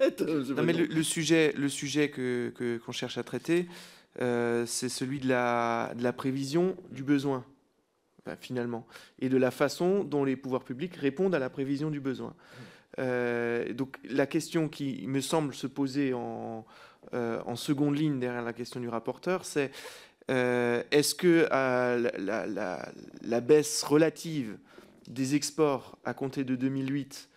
non, 0.55 0.63
mais 0.63 0.73
le, 0.73 1.03
sujet, 1.03 1.53
le 1.55 1.69
sujet 1.69 2.09
que 2.09 2.51
qu'on 2.85 2.91
cherche 2.91 3.17
à 3.17 3.23
traiter, 3.23 3.67
c'est 4.17 4.89
celui 4.89 5.19
de 5.19 5.27
la, 5.27 5.93
de 5.95 6.03
la 6.03 6.13
prévision 6.13 6.75
du 6.91 7.03
besoin 7.03 7.45
finalement, 8.39 8.85
et 9.19 9.29
de 9.29 9.37
la 9.37 9.49
façon 9.49 10.03
dont 10.03 10.23
les 10.23 10.35
pouvoirs 10.35 10.63
publics 10.63 10.95
répondent 10.95 11.33
à 11.33 11.39
la 11.39 11.49
prévision 11.49 11.89
du 11.89 11.99
besoin. 11.99 12.35
Euh, 12.97 13.71
donc 13.73 13.97
la 14.03 14.25
question 14.25 14.67
qui 14.67 15.05
me 15.07 15.21
semble 15.21 15.53
se 15.53 15.67
poser 15.67 16.13
en, 16.13 16.65
euh, 17.13 17.55
seconde 17.55 17.97
ligne 17.97 18.19
derrière 18.19 18.43
la 18.43 18.53
question 18.53 18.79
du 18.79 18.89
rapporteur, 18.89 19.45
c'est 19.45 19.71
euh, 20.31 20.83
est-ce 20.91 21.15
que 21.15 21.47
la, 21.49 22.85
la, 23.21 23.41
baisse 23.41 23.83
relative 23.83 24.57
des 25.07 25.35
exports 25.35 25.97
à 26.05 26.13
compter 26.13 26.43
de 26.43 26.55
2008 26.55 27.29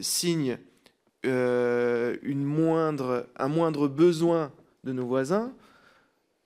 signe 0.00 0.58
une 1.24 2.44
moindre, 2.44 3.26
un 3.36 3.48
moindre 3.48 3.88
besoin 3.88 4.52
de 4.84 4.92
nos 4.92 5.06
voisins 5.06 5.52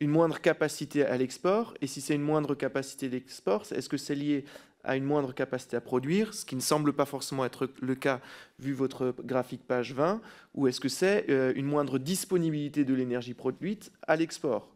une 0.00 0.10
moindre 0.10 0.40
capacité 0.40 1.04
à 1.04 1.16
l'export 1.16 1.74
Et 1.80 1.86
si 1.86 2.00
c'est 2.00 2.14
une 2.14 2.22
moindre 2.22 2.54
capacité 2.54 3.08
d'export, 3.08 3.64
est-ce 3.72 3.88
que 3.88 3.96
c'est 3.96 4.14
lié 4.14 4.44
à 4.84 4.96
une 4.96 5.04
moindre 5.04 5.34
capacité 5.34 5.76
à 5.76 5.80
produire, 5.80 6.34
ce 6.34 6.44
qui 6.44 6.56
ne 6.56 6.60
semble 6.60 6.92
pas 6.92 7.04
forcément 7.04 7.44
être 7.44 7.68
le 7.80 7.94
cas 7.94 8.20
vu 8.58 8.72
votre 8.72 9.14
graphique 9.24 9.66
page 9.66 9.92
20, 9.92 10.20
ou 10.54 10.66
est-ce 10.66 10.80
que 10.80 10.88
c'est 10.88 11.28
euh, 11.30 11.52
une 11.56 11.66
moindre 11.66 11.98
disponibilité 11.98 12.84
de 12.84 12.94
l'énergie 12.94 13.34
produite 13.34 13.92
à 14.06 14.16
l'export? 14.16 14.68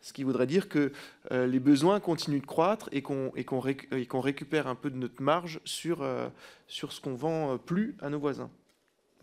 Ce 0.00 0.12
qui 0.12 0.24
voudrait 0.24 0.46
dire 0.46 0.68
que 0.68 0.92
euh, 1.30 1.46
les 1.46 1.60
besoins 1.60 2.00
continuent 2.00 2.40
de 2.40 2.46
croître 2.46 2.88
et 2.90 3.02
qu'on 3.02 4.20
récupère 4.20 4.66
un 4.66 4.74
peu 4.74 4.90
de 4.90 4.96
notre 4.96 5.22
marge 5.22 5.60
sur, 5.64 6.02
euh, 6.02 6.28
ce 6.66 7.00
qu'on 7.00 7.14
vend 7.14 7.58
plus 7.58 7.96
à 8.00 8.08
nos 8.08 8.18
voisins. 8.18 8.50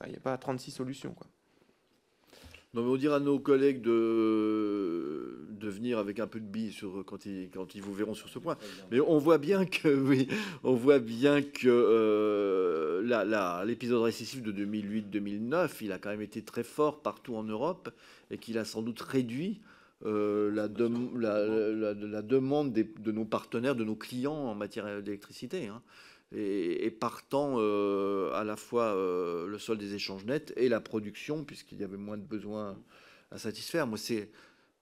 Il 0.05 0.11
n'y 0.11 0.17
a 0.17 0.19
pas 0.19 0.37
36 0.37 0.71
solutions. 0.71 1.15
On 2.75 2.95
dira 2.95 3.17
à 3.17 3.19
nos 3.19 3.39
collègues 3.39 3.81
de, 3.81 5.47
de 5.49 5.69
venir 5.69 5.97
avec 5.97 6.19
un 6.19 6.27
peu 6.27 6.39
de 6.39 6.45
billes 6.45 6.71
sur, 6.71 7.03
quand, 7.05 7.25
ils, 7.25 7.49
quand 7.49 7.75
ils 7.75 7.81
vous 7.81 7.93
verront 7.93 8.13
sur 8.13 8.29
ce 8.29 8.39
point. 8.39 8.57
Mais 8.91 8.99
on 8.99 9.17
voit 9.17 9.37
bien 9.37 9.65
que, 9.65 9.87
oui, 10.07 10.27
on 10.63 10.73
voit 10.73 10.99
bien 10.99 11.41
que 11.41 11.67
euh, 11.67 13.63
l'épisode 13.65 14.01
récessif 14.01 14.41
de 14.41 14.51
2008-2009, 14.51 15.69
il 15.81 15.91
a 15.91 15.97
quand 15.97 16.09
même 16.09 16.21
été 16.21 16.41
très 16.41 16.63
fort 16.63 17.01
partout 17.01 17.35
en 17.35 17.43
Europe 17.43 17.89
et 18.31 18.37
qu'il 18.37 18.57
a 18.57 18.65
sans 18.65 18.81
doute 18.81 19.01
réduit 19.01 19.61
euh, 20.05 20.51
la, 20.51 20.67
la, 20.67 22.21
demande 22.21 22.71
de 22.71 23.11
nos 23.11 23.25
partenaires, 23.25 23.75
de 23.75 23.83
nos 23.83 23.95
clients 23.95 24.33
en 24.33 24.53
matière 24.53 25.01
d'électricité. 25.01 25.67
Hein 25.67 25.81
et, 26.35 26.91
partant 26.91 27.55
euh, 27.57 28.31
à 28.33 28.43
la 28.43 28.55
fois 28.55 28.95
euh, 28.95 29.47
le 29.47 29.57
sol 29.59 29.77
des 29.77 29.93
échanges 29.93 30.25
nets 30.25 30.53
et 30.57 30.69
la 30.69 30.81
production, 30.81 31.43
puisqu'il 31.43 31.79
y 31.79 31.83
avait 31.83 31.97
moins 31.97 32.17
de 32.17 32.23
besoins 32.23 32.77
à 33.31 33.37
satisfaire. 33.37 33.87
Moi, 33.87 33.97
c'est. 33.97 34.29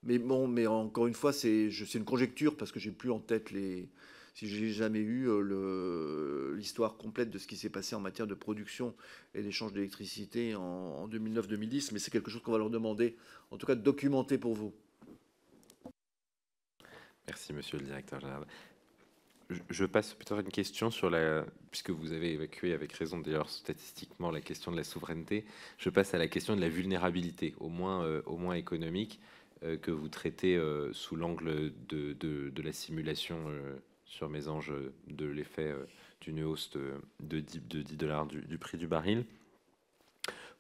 Mais 0.04 0.20
bon, 0.20 0.48
mais 0.48 0.68
encore 0.68 1.08
une 1.08 1.14
fois, 1.14 1.34
c'est 1.34 1.68
une 1.68 2.06
conjecture 2.06 2.56
parce 2.58 2.72
que 2.72 2.80
j'ai 2.80 2.92
plus 2.92 3.12
en 3.12 3.20
tête 3.20 3.52
les. 3.52 3.90
Si 4.34 4.50
j'ai 4.50 4.70
jamais 4.72 5.00
eu 5.00 5.30
euh, 5.30 6.56
l'histoire 6.58 6.98
complète 6.98 7.30
de 7.30 7.38
ce 7.38 7.48
qui 7.48 7.56
s'est 7.56 7.70
passé 7.70 7.96
en 7.96 8.02
matière 8.02 8.28
de 8.28 8.34
production 8.34 8.94
et 9.34 9.42
d'échange 9.42 9.72
d'électricité 9.72 10.56
en, 10.56 10.62
en 10.62 11.08
2009-2010, 11.08 11.92
mais 11.94 12.00
c'est 12.00 12.12
quelque 12.12 12.30
chose 12.30 12.42
qu'on 12.42 12.52
va 12.52 12.58
leur 12.58 12.70
demander, 12.70 13.16
en 13.50 13.58
tout 13.58 13.66
cas 13.66 13.76
de 13.76 13.82
documenter 13.82 14.38
pour 14.38 14.54
vous. 14.54 14.74
Merci, 17.28 17.54
monsieur 17.54 17.78
le 17.78 17.86
directeur 17.86 18.20
général 18.20 18.46
je 19.70 19.86
passe 19.86 20.14
peut-être 20.14 20.40
une 20.40 20.50
question 20.50 20.90
sur 20.92 21.10
la, 21.10 21.46
puisque 21.70 21.92
vous 21.92 22.14
avez 22.14 22.34
évacué 22.34 22.74
avec 22.74 22.94
raison 22.94 23.20
d'ailleurs 23.20 23.50
statistiquement 23.50 24.32
la 24.32 24.42
question 24.42 24.72
de 24.72 24.78
la 24.78 24.84
souveraineté, 24.84 25.46
je 25.78 25.90
passe 25.90 26.14
à 26.14 26.18
la 26.18 26.28
question 26.28 26.56
de 26.56 26.62
la 26.62 26.70
vulnérabilité, 26.70 27.54
au 27.60 27.70
moins, 27.70 28.04
euh, 28.04 28.22
au 28.26 28.38
moins 28.38 28.56
économique, 28.56 29.20
euh, 29.64 29.78
que 29.78 29.92
vous 29.92 30.10
traitez 30.10 30.56
euh, 30.56 30.92
sous 30.94 31.16
l'angle 31.16 31.72
de, 31.88 32.14
de, 32.14 32.62
la 32.62 32.74
simulation 32.74 33.38
sur 34.06 34.30
mes 34.30 34.48
anges 34.48 34.74
de 35.08 35.26
l'effet 35.26 35.74
d'une 36.22 36.44
hausse 36.44 36.72
de, 37.20 37.40
10, 37.40 37.68
de 37.68 37.82
10 37.82 37.98
dollars 37.98 38.26
du, 38.26 38.42
du, 38.42 38.58
prix 38.58 38.78
du 38.78 38.88
baril. 38.88 39.26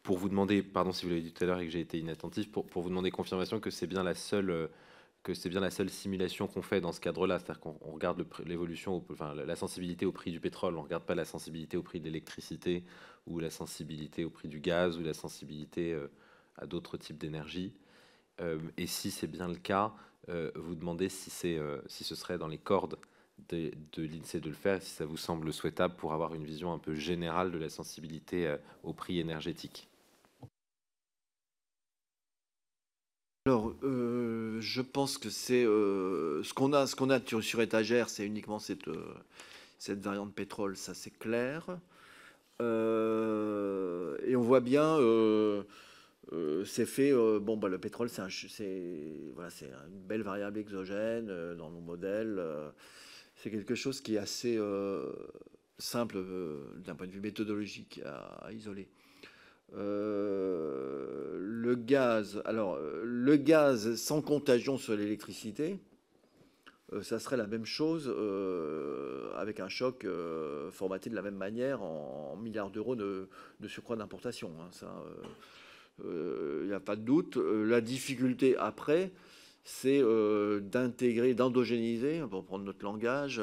Pour 0.03 0.19
vous 0.19 0.29
demander, 0.29 0.61
pardon 0.61 0.91
si 0.91 1.05
vous 1.05 1.09
l'avez 1.09 1.23
dit 1.23 1.31
tout 1.31 1.43
à 1.43 1.47
l'heure 1.47 1.59
et 1.59 1.65
que 1.65 1.71
j'ai 1.71 1.79
été 1.79 1.97
inattentif, 1.97 2.51
pour, 2.51 2.67
pour 2.67 2.83
vous 2.83 2.89
demander 2.89 3.09
confirmation 3.09 3.59
que 3.59 3.71
c'est 3.71 3.87
bien 3.87 4.03
la 4.03 4.13
seule 4.13 4.69
que 5.25 5.33
c'est 5.33 5.49
bien 5.49 5.59
la 5.59 5.71
seule 5.71 5.89
simulation 5.89 6.47
qu'on 6.47 6.61
fait 6.61 6.79
dans 6.79 6.91
ce 6.91 7.01
cadre-là, 7.01 7.39
c'est-à-dire 7.39 7.59
qu'on 7.59 7.77
regarde 7.81 8.23
l'évolution, 8.45 9.03
enfin 9.11 9.33
la 9.33 9.55
sensibilité 9.55 10.05
au 10.05 10.11
prix 10.11 10.31
du 10.31 10.39
pétrole, 10.39 10.75
on 10.75 10.81
ne 10.81 10.83
regarde 10.83 11.03
pas 11.03 11.15
la 11.15 11.25
sensibilité 11.25 11.77
au 11.77 11.81
prix 11.81 11.99
de 11.99 12.05
l'électricité 12.05 12.83
ou 13.25 13.39
la 13.39 13.49
sensibilité 13.49 14.23
au 14.23 14.29
prix 14.29 14.47
du 14.47 14.59
gaz 14.59 14.99
ou 14.99 15.01
la 15.01 15.15
sensibilité 15.15 15.93
euh, 15.93 16.11
à 16.57 16.67
d'autres 16.67 16.97
types 16.97 17.17
d'énergie. 17.17 17.73
Euh, 18.39 18.59
et 18.77 18.85
si 18.85 19.09
c'est 19.09 19.25
bien 19.25 19.47
le 19.47 19.55
cas, 19.55 19.95
euh, 20.29 20.51
vous 20.53 20.75
demandez 20.75 21.09
si, 21.09 21.31
ce 21.31 22.15
serait 22.15 22.37
dans 22.37 22.47
les 22.47 22.59
cordes 22.59 22.99
de, 23.49 23.71
de 23.93 24.03
l'INSEE 24.03 24.41
de 24.41 24.49
le 24.49 24.55
faire, 24.55 24.79
si 24.79 24.91
ça 24.91 25.07
vous 25.07 25.17
semble 25.17 25.51
souhaitable 25.51 25.95
pour 25.95 26.13
avoir 26.13 26.35
une 26.35 26.45
vision 26.45 26.71
un 26.71 26.79
peu 26.79 26.93
générale 26.93 27.51
de 27.51 27.57
la 27.57 27.69
sensibilité 27.69 28.55
au 28.83 28.93
prix 28.93 29.19
énergétique. 29.19 29.89
Alors, 33.47 33.75
euh, 33.83 34.59
je 34.59 34.81
pense 34.81 35.19
que 35.19 35.29
c'est 35.29 35.63
euh, 35.63 36.41
ce 36.41 36.51
qu'on 36.55 36.73
a, 36.73 36.87
ce 36.87 36.95
qu'on 36.95 37.11
a 37.11 37.19
sur, 37.41 37.61
étagère, 37.61 38.09
c'est 38.09 38.25
uniquement 38.25 38.57
cette, 38.57 38.87
euh, 38.87 39.13
cette 39.77 39.99
variante 39.99 40.33
pétrole, 40.33 40.75
ça 40.75 40.95
c'est 40.95 41.11
clair. 41.11 41.63
et 42.59 44.35
on 44.35 44.41
voit 44.41 44.61
bien, 44.61 44.97
c'est 46.65 46.87
fait. 46.87 47.13
bon, 47.39 47.55
bah, 47.55 47.67
le 47.69 47.77
pétrole, 47.77 48.09
c'est, 48.09 48.23
voilà, 49.35 49.51
c'est 49.51 49.69
une 49.89 50.01
belle 50.07 50.23
variable 50.23 50.57
exogène 50.57 51.27
dans 51.55 51.69
nos 51.69 51.81
modèles. 51.81 52.41
c'est 53.35 53.51
quelque 53.51 53.75
chose 53.75 54.01
qui 54.01 54.15
est 54.15 54.17
assez 54.17 54.59
simple 55.77 56.17
d'un 56.83 56.95
point 56.95 57.05
de 57.05 57.11
vue 57.11 57.21
méthodologique 57.21 58.01
à 58.03 58.51
isoler. 58.53 58.89
Euh, 59.73 61.37
le 61.39 61.75
gaz, 61.75 62.41
alors 62.45 62.79
le 63.03 63.35
gaz 63.37 63.95
sans 63.95 64.21
contagion 64.21 64.77
sur 64.77 64.95
l'électricité, 64.95 65.79
euh, 66.93 67.01
ça 67.01 67.17
serait 67.17 67.37
la 67.37 67.47
même 67.47 67.65
chose 67.65 68.13
euh, 68.15 69.33
avec 69.35 69.59
un 69.59 69.69
choc 69.69 70.05
formaté 70.71 71.09
de 71.09 71.15
la 71.15 71.21
même 71.21 71.35
manière 71.35 71.81
en, 71.81 72.37
milliards 72.37 72.69
d'euros 72.69 72.95
de, 72.95 73.27
surcroît 73.67 73.95
d'importation. 73.95 74.51
Hein, 74.59 74.87
il 76.03 76.67
n'y 76.67 76.73
a 76.73 76.79
pas 76.79 76.95
de 76.95 77.01
doute. 77.01 77.37
la 77.37 77.81
difficulté 77.81 78.55
après, 78.57 79.11
c'est 79.63 80.03
d'intégrer, 80.61 81.33
d'endogéniser, 81.33 82.21
pour 82.29 82.45
prendre 82.45 82.65
notre 82.65 82.83
langage, 82.83 83.41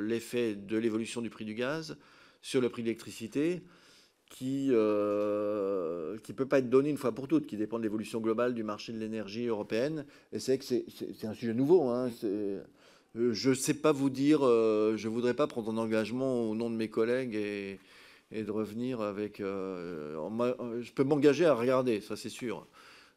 l'effet 0.00 0.54
de 0.54 0.76
l'évolution 0.76 1.20
du 1.20 1.30
prix 1.30 1.44
du 1.44 1.54
gaz 1.54 1.96
sur 2.40 2.60
le 2.60 2.68
prix 2.68 2.82
de 2.82 2.86
l'électricité 2.86 3.62
qui 4.30 4.68
ne 4.68 4.74
euh, 4.76 6.16
peut 6.36 6.46
pas 6.46 6.58
être 6.58 6.70
donné 6.70 6.90
une 6.90 6.96
fois 6.96 7.12
pour 7.12 7.28
toutes, 7.28 7.46
qui 7.46 7.56
dépend 7.56 7.78
de 7.78 7.84
l'évolution 7.84 8.20
globale 8.20 8.54
du 8.54 8.62
marché 8.62 8.92
de 8.92 8.98
l'énergie 8.98 9.46
européenne. 9.46 10.04
Et 10.32 10.38
c'est 10.38 10.58
que 10.58 10.64
c'est 10.64 11.26
un 11.26 11.34
sujet 11.34 11.54
nouveau. 11.54 11.88
Hein, 11.88 12.10
euh, 12.24 12.60
je 13.14 13.50
ne 13.50 13.54
sais 13.54 13.74
pas 13.74 13.92
vous 13.92 14.10
dire, 14.10 14.40
euh, 14.42 14.96
je 14.96 15.08
ne 15.08 15.12
voudrais 15.12 15.34
pas 15.34 15.46
prendre 15.46 15.70
un 15.72 15.78
engagement 15.78 16.48
au 16.48 16.54
nom 16.54 16.70
de 16.70 16.76
mes 16.76 16.88
collègues 16.88 17.34
et, 17.34 17.78
et 18.30 18.42
de 18.42 18.50
revenir 18.50 19.00
avec... 19.00 19.38
je 19.38 20.92
peux 20.92 21.04
m'engager 21.04 21.46
à 21.46 21.54
regarder, 21.54 22.00
ça 22.00 22.16
c'est 22.16 22.28
sûr. 22.28 22.66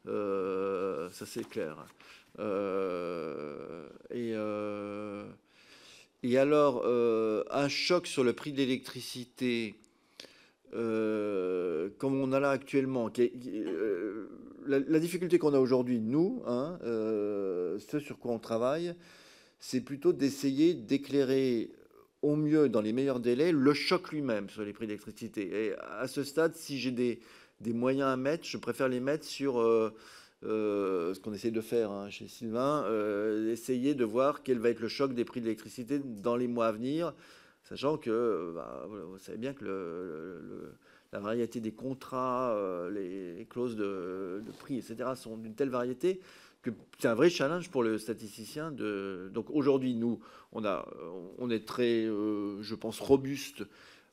ça 0.06 1.26
c'est 1.26 1.48
clair. 1.48 1.86
et, 4.14 4.34
et 6.24 6.38
alors, 6.38 6.86
un 7.52 7.70
choc 7.70 8.08
sur 8.08 8.24
le 8.24 8.34
prix 8.34 8.54
de 8.54 8.58
l'électricité 8.58 9.76
euh, 10.74 11.90
comme 11.98 12.20
on 12.22 12.32
a 12.32 12.40
là 12.40 12.52
actuellement, 12.52 13.12
euh, 13.20 14.28
la, 14.68 15.00
difficulté 15.00 15.38
qu'on 15.38 15.54
a 15.54 15.60
aujourd'hui, 15.60 16.00
nous, 16.00 16.42
hein, 16.46 16.80
euh, 16.84 17.78
ce 17.80 18.00
sur 18.00 18.20
quoi 18.20 18.32
on 18.32 18.40
travaille, 18.40 18.96
c'est 19.60 19.82
plutôt 19.82 20.14
d'essayer 20.14 20.74
d'éclairer 20.74 21.72
au 22.22 22.36
mieux, 22.36 22.70
dans 22.70 22.82
les 22.82 22.94
meilleurs 22.94 23.20
délais, 23.20 23.52
le 23.52 23.74
choc 23.74 24.12
lui-même 24.12 24.50
sur 24.50 24.64
les 24.64 24.74
prix 24.74 24.88
d'électricité. 24.88 25.66
Et 25.66 25.74
à 26.00 26.08
ce 26.08 26.24
stade, 26.24 26.56
si 26.56 26.80
j'ai 26.80 26.92
des, 26.92 27.20
moyens 27.74 28.08
à 28.10 28.18
mettre, 28.18 28.46
je 28.46 28.58
préfère 28.58 28.88
les 28.88 29.00
mettre 29.00 29.26
sur 29.26 29.56
ce 30.44 31.20
qu'on 31.20 31.34
essaie 31.34 31.52
de 31.52 31.62
faire 31.62 31.92
hein, 31.92 32.10
chez 32.10 32.28
Sylvain, 32.28 32.86
essayer 33.52 33.94
de 33.94 34.06
voir 34.06 34.44
quel 34.44 34.60
va 34.60 34.70
être 34.70 34.80
le 34.80 34.88
choc 34.88 35.14
des 35.14 35.26
prix 35.26 35.42
d'électricité 35.42 36.00
dans 36.00 36.36
les 36.36 36.48
mois 36.48 36.68
à 36.68 36.72
venir 36.72 37.14
Sachant 37.72 37.96
que 37.96 38.52
bah, 38.54 38.86
vous 38.90 39.18
savez 39.18 39.38
bien 39.38 39.54
que 39.54 40.74
la 41.14 41.20
variété 41.22 41.62
des 41.62 41.72
contrats, 41.72 42.52
euh, 42.52 42.90
les, 42.92 43.46
clauses 43.46 43.78
de, 43.78 44.44
prix, 44.60 44.76
etc., 44.76 45.12
sont 45.16 45.38
d'une 45.38 45.56
telle 45.56 45.70
variété 45.70 46.20
que 46.64 46.72
c'est 47.00 47.08
un 47.08 47.16
vrai 47.16 47.30
challenge 47.30 47.70
pour 47.70 47.82
le 47.82 47.98
statisticien. 47.98 48.72
Donc 48.72 49.50
aujourd'hui, 49.52 49.96
nous, 49.96 50.20
on 50.52 51.50
est 51.50 51.66
très, 51.66 52.04
euh, 52.04 52.62
je 52.62 52.76
pense, 52.76 53.00
robuste 53.00 53.64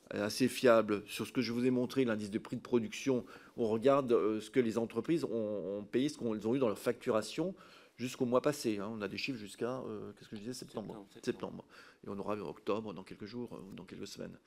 assez 0.09 0.47
fiable. 0.47 1.03
Sur 1.05 1.27
ce 1.27 1.33
que 1.33 1.41
je 1.41 1.51
vous 1.51 1.65
ai 1.65 1.69
montré, 1.69 2.05
l'indice 2.05 2.31
de 2.31 2.39
prix 2.39 2.55
de 2.55 2.61
production, 2.61 3.25
on 3.57 3.67
regarde 3.67 4.39
ce 4.39 4.49
que 4.49 4.61
les 4.61 4.77
entreprises 4.77 5.25
ont, 5.25 5.85
payé, 5.91 6.07
ce 6.07 6.17
qu'elles 6.17 6.47
ont 6.47 6.55
eu 6.55 6.59
dans 6.59 6.69
leur 6.69 6.79
facturation 6.79 7.53
jusqu'au 7.99 8.25
mois 8.25 8.41
passé. 8.41 8.79
Hein. 8.79 8.89
On 8.91 9.01
a 9.01 9.07
des 9.07 9.17
chiffres 9.17 9.37
jusqu'à, 9.37 9.83
qu'est-ce 10.17 10.29
que 10.29 10.35
je 10.35 10.41
disais, 10.41 10.53
septembre. 10.53 11.05
septembre. 11.23 11.63
Et 12.05 12.09
on 12.09 12.17
aura 12.17 12.35
octobre 12.37 12.93
dans 12.93 13.03
quelques 13.03 13.25
jours 13.25 13.51
ou 13.51 13.75
dans 13.75 13.83
quelques 13.83 14.07
semaines. 14.07 14.37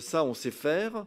ça, 0.00 0.24
on 0.24 0.34
sait 0.34 0.50
faire. 0.50 1.06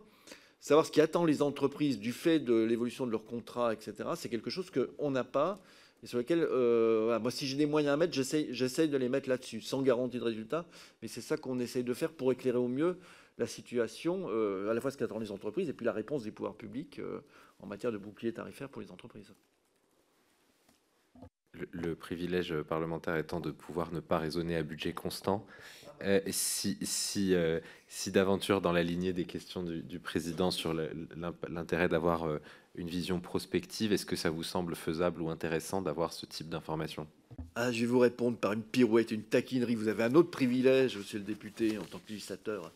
Savoir 0.60 0.86
ce 0.86 0.92
qui 0.92 1.02
attend 1.02 1.26
les 1.26 1.42
entreprises 1.42 2.00
du 2.00 2.14
fait 2.14 2.40
de 2.40 2.54
l'évolution 2.54 3.06
de 3.06 3.12
leurs 3.12 3.26
contrats, 3.26 3.74
etc., 3.74 4.10
c'est 4.16 4.30
quelque 4.30 4.50
chose 4.50 4.72
qu'on 4.72 5.12
n'a 5.12 5.24
pas 5.24 5.62
et 6.04 6.08
sur 6.08 6.18
lequel, 6.18 6.40
euh, 6.44 7.20
moi, 7.20 7.32
si 7.32 7.48
j'ai 7.48 7.58
des 7.58 7.66
moyens 7.66 7.94
à 7.94 7.98
mettre, 7.98 8.14
j'essaye 8.14 8.90
de 8.90 8.98
les 8.98 9.10
mettre 9.10 9.30
là-dessus, 9.30 9.62
sans 9.62 9.82
garantie 9.82 10.20
de 10.20 10.24
résultat. 10.24 10.66
Mais 11.02 11.08
c'est 11.08 11.22
ça 11.22 11.38
qu'on 11.38 11.60
essaye 11.60 11.84
de 11.84 11.94
faire 11.94 12.12
pour 12.12 12.32
éclairer 12.32 12.58
au 12.58 12.68
mieux 12.68 12.98
la 13.38 13.48
situation, 13.48 14.28
euh, 14.30 14.70
à 14.70 14.74
la 14.74 14.82
fois 14.82 14.92
ce 14.92 14.98
qu'attendent 14.98 15.22
les 15.22 15.32
entreprises 15.32 15.70
et 15.70 15.74
puis 15.74 15.86
la 15.86 15.92
réponse 15.92 16.24
des 16.24 16.32
pouvoirs 16.32 16.56
publics 16.56 16.98
euh, 17.00 17.22
en 17.60 17.68
matière 17.68 17.92
de 17.92 17.98
bouclier 17.98 18.34
tarifaire 18.34 18.70
pour 18.70 18.82
les 18.82 18.92
entreprises. 18.92 19.32
Le, 21.72 21.96
privilège 21.96 22.54
parlementaire 22.62 23.16
étant 23.18 23.40
de 23.40 23.52
pouvoir 23.52 23.92
ne 23.92 24.00
pas 24.00 24.18
raisonner 24.18 24.56
à 24.56 24.64
budget 24.64 24.94
constant, 24.94 25.46
si, 26.30 26.78
si, 26.84 27.34
si 27.88 28.12
d'aventure 28.12 28.62
dans 28.62 28.72
la 28.72 28.84
lignée 28.84 29.14
des 29.14 29.26
questions 29.26 29.64
du, 29.64 30.00
président 30.00 30.52
sur 30.52 30.76
l'intérêt 31.48 31.90
d'avoir 31.90 32.28
une 32.76 32.88
vision 32.88 33.20
prospective, 33.20 33.92
est-ce 33.92 34.06
que 34.06 34.16
ça 34.16 34.30
vous 34.30 34.44
semble 34.44 34.76
faisable 34.76 35.22
ou 35.22 35.30
intéressant 35.30 35.82
d'avoir 35.82 36.14
ce 36.14 36.26
type 36.26 36.50
d'information? 36.50 37.08
Ah, 37.56 37.72
Je 37.72 37.82
vais 37.82 37.88
vous 37.88 38.00
répondre 38.00 38.38
par 38.38 38.54
une 38.54 38.62
pirouette, 38.62 39.12
une 39.12 39.24
taquinerie. 39.24 39.76
Vous 39.76 39.88
avez 39.88 40.04
un 40.04 40.14
autre 40.14 40.30
privilège, 40.30 40.98
monsieur 40.98 41.18
le 41.18 41.26
député, 41.26 41.78
en 41.78 41.84
tant 41.84 41.98
que 41.98 42.10
législateur, 42.10 42.72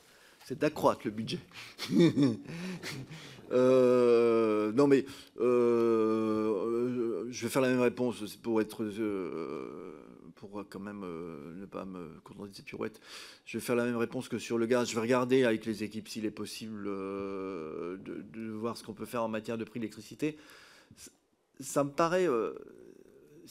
c'est 0.52 0.60
d'accroître 0.60 1.02
le 1.06 1.12
budget. 1.12 1.39
Euh, 3.54 4.72
non, 4.72 4.88
mais 4.88 5.04
euh, 5.41 7.26
je 7.30 7.43
vais 7.43 7.49
faire 7.49 7.62
la 7.62 7.68
même 7.68 7.82
réponse 7.82 8.38
pour 8.38 8.62
être 8.62 8.86
euh, 8.86 9.91
pour 10.36 10.64
quand 10.70 10.80
même 10.80 11.02
ne 11.60 11.66
pas 11.66 11.84
me 11.84 12.18
contenter 12.24 12.52
de 12.52 12.56
ces 12.56 12.64
pirouettes. 12.64 13.02
Je 13.43 13.58
vais 13.58 13.62
faire 13.62 13.76
la 13.76 13.84
même 13.84 13.97
réponse 13.97 14.30
que 14.30 14.38
sur 14.38 14.58
le 14.58 14.68
gaz. 14.68 14.89
Je 14.89 14.95
vais 14.95 15.02
regarder 15.02 15.43
avec 15.43 15.66
les 15.66 15.84
équipes 15.84 16.08
s'il 16.08 16.24
est 16.24 16.32
possible 16.32 16.86
euh, 16.88 17.97
de, 17.97 18.49
voir 18.52 18.78
ce 18.78 18.86
qu'on 18.86 18.93
peut 18.93 19.06
faire 19.06 19.24
en 19.24 19.28
matière 19.28 19.58
de 19.58 19.66
prix 19.66 19.82
d'électricité. 19.82 20.38
Ça 21.60 21.84
me 21.84 21.91
paraît 21.91 22.30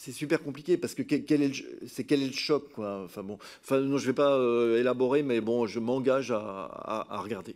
c'est 0.01 0.13
super 0.13 0.43
compliqué 0.43 0.79
parce 0.79 0.95
que 0.95 1.03
quel 1.03 1.43
est 1.43 2.27
le 2.27 2.33
choc 2.33 2.73
quoi. 2.73 3.03
Enfin 3.05 3.23
bon, 3.23 3.39
enfin 3.63 3.81
non, 3.81 3.99
je 3.99 4.07
vais 4.07 4.15
pas 4.15 4.39
élaborer, 4.79 5.23
mais 5.23 5.43
bon, 5.43 5.67
je 5.67 5.79
m'engage 5.79 6.31
à, 6.31 7.21
regarder. 7.23 7.55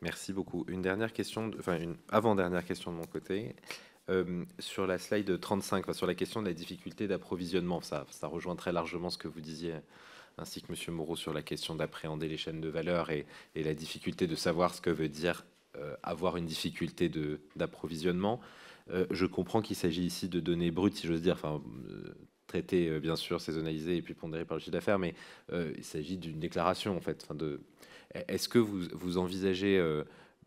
Merci 0.00 0.32
beaucoup. 0.32 0.64
Une 0.68 0.80
dernière 0.80 1.12
question, 1.12 1.50
enfin 1.58 1.78
une 1.78 1.96
avant-dernière 2.08 2.64
question 2.64 2.92
de 2.92 2.96
mon 2.96 3.04
côté. 3.04 3.54
Euh, 4.08 4.46
sur 4.58 4.86
la 4.86 4.96
slide 4.96 5.38
35, 5.38 5.94
sur 5.94 6.06
la 6.06 6.14
question 6.14 6.40
de 6.40 6.46
la 6.46 6.54
difficulté 6.54 7.06
d'approvisionnement, 7.06 7.82
ça, 7.82 8.06
ça, 8.08 8.26
rejoint 8.26 8.56
très 8.56 8.72
largement 8.72 9.10
ce 9.10 9.18
que 9.18 9.28
vous 9.28 9.42
disiez, 9.42 9.74
ainsi 10.38 10.62
que 10.62 10.72
M. 10.72 10.94
Moreau, 10.94 11.14
sur 11.14 11.34
la 11.34 11.42
question 11.42 11.74
d'appréhender 11.74 12.26
les 12.26 12.38
chaînes 12.38 12.62
de 12.62 12.70
valeur 12.70 13.10
et, 13.10 13.26
la 13.54 13.74
difficulté 13.74 14.26
de 14.26 14.34
savoir 14.34 14.74
ce 14.74 14.80
que 14.80 14.90
veut 14.90 15.10
dire 15.10 15.44
euh, 15.76 15.94
avoir 16.02 16.38
une 16.38 16.46
difficulté 16.46 17.10
d'approvisionnement. 17.54 18.40
Euh, 18.90 19.06
je 19.10 19.26
comprends 19.26 19.62
qu'il 19.62 19.76
s'agit 19.76 20.04
ici 20.04 20.28
de 20.28 20.40
données 20.40 20.70
brutes, 20.70 20.96
si 20.96 21.06
j'ose 21.06 21.22
dire, 21.22 21.34
enfin, 21.34 21.62
traitées 22.46 23.00
bien 23.00 23.16
sûr, 23.16 23.40
saisonnalisées 23.40 23.96
et 23.96 24.02
puis 24.02 24.14
pondérées 24.14 24.44
par 24.44 24.56
le 24.56 24.60
chiffre 24.60 24.72
d'affaires, 24.72 24.98
mais 24.98 25.14
il 25.52 25.84
s'agit 25.84 26.18
d'une 26.18 26.38
déclaration 26.38 26.94
en 26.94 27.00
fait. 27.00 27.26
Est-ce 28.28 28.48
que 28.48 28.58
vous, 28.58 28.82
vous 28.92 29.16
envisagez 29.16 29.80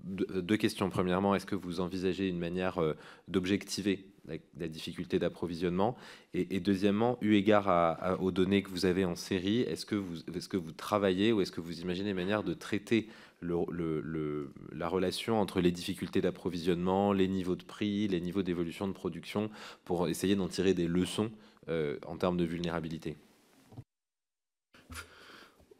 deux 0.06 0.58
questions. 0.58 0.90
Premièrement, 0.90 1.36
est-ce 1.36 1.46
que 1.46 1.56
vous 1.56 1.80
envisagez 1.80 2.28
une 2.28 2.38
manière 2.38 2.78
euh, 2.80 2.94
d'objectiver 3.28 4.06
la, 4.28 4.68
difficulté 4.68 5.20
d'approvisionnement? 5.20 5.96
Et, 6.34 6.60
deuxièmement, 6.60 7.18
eu 7.22 7.36
égard 7.36 8.20
aux 8.20 8.32
données 8.32 8.64
que 8.64 8.70
vous 8.70 8.86
avez 8.86 9.06
en 9.06 9.16
série, 9.16 9.62
est-ce 9.62 9.86
que 9.86 9.96
est 9.96 10.48
que 10.48 10.58
vous 10.58 10.72
travaillez 10.72 11.32
ou 11.32 11.42
est-ce 11.42 11.52
que 11.52 11.62
vous 11.62 11.80
imaginez 11.80 12.10
une 12.10 12.16
manière 12.16 12.44
de 12.44 12.54
traiter 12.54 13.08
la 13.42 14.88
relation 14.88 15.40
entre 15.40 15.62
les 15.62 15.72
difficultés 15.72 16.22
d'approvisionnement, 16.22 17.14
les 17.14 17.28
niveaux 17.28 17.56
de 17.56 17.64
prix, 17.64 18.08
les 18.08 18.22
niveaux 18.22 18.44
d'évolution 18.44 18.88
de 18.88 18.94
production 18.94 19.50
pour 19.84 20.08
essayer 20.08 20.36
d'en 20.36 20.48
tirer 20.48 20.74
des 20.74 20.88
leçons 20.88 21.32
euh, 21.70 21.98
en 22.06 22.18
termes 22.18 22.38
de 22.38 22.46
vulnérabilité 22.46 23.18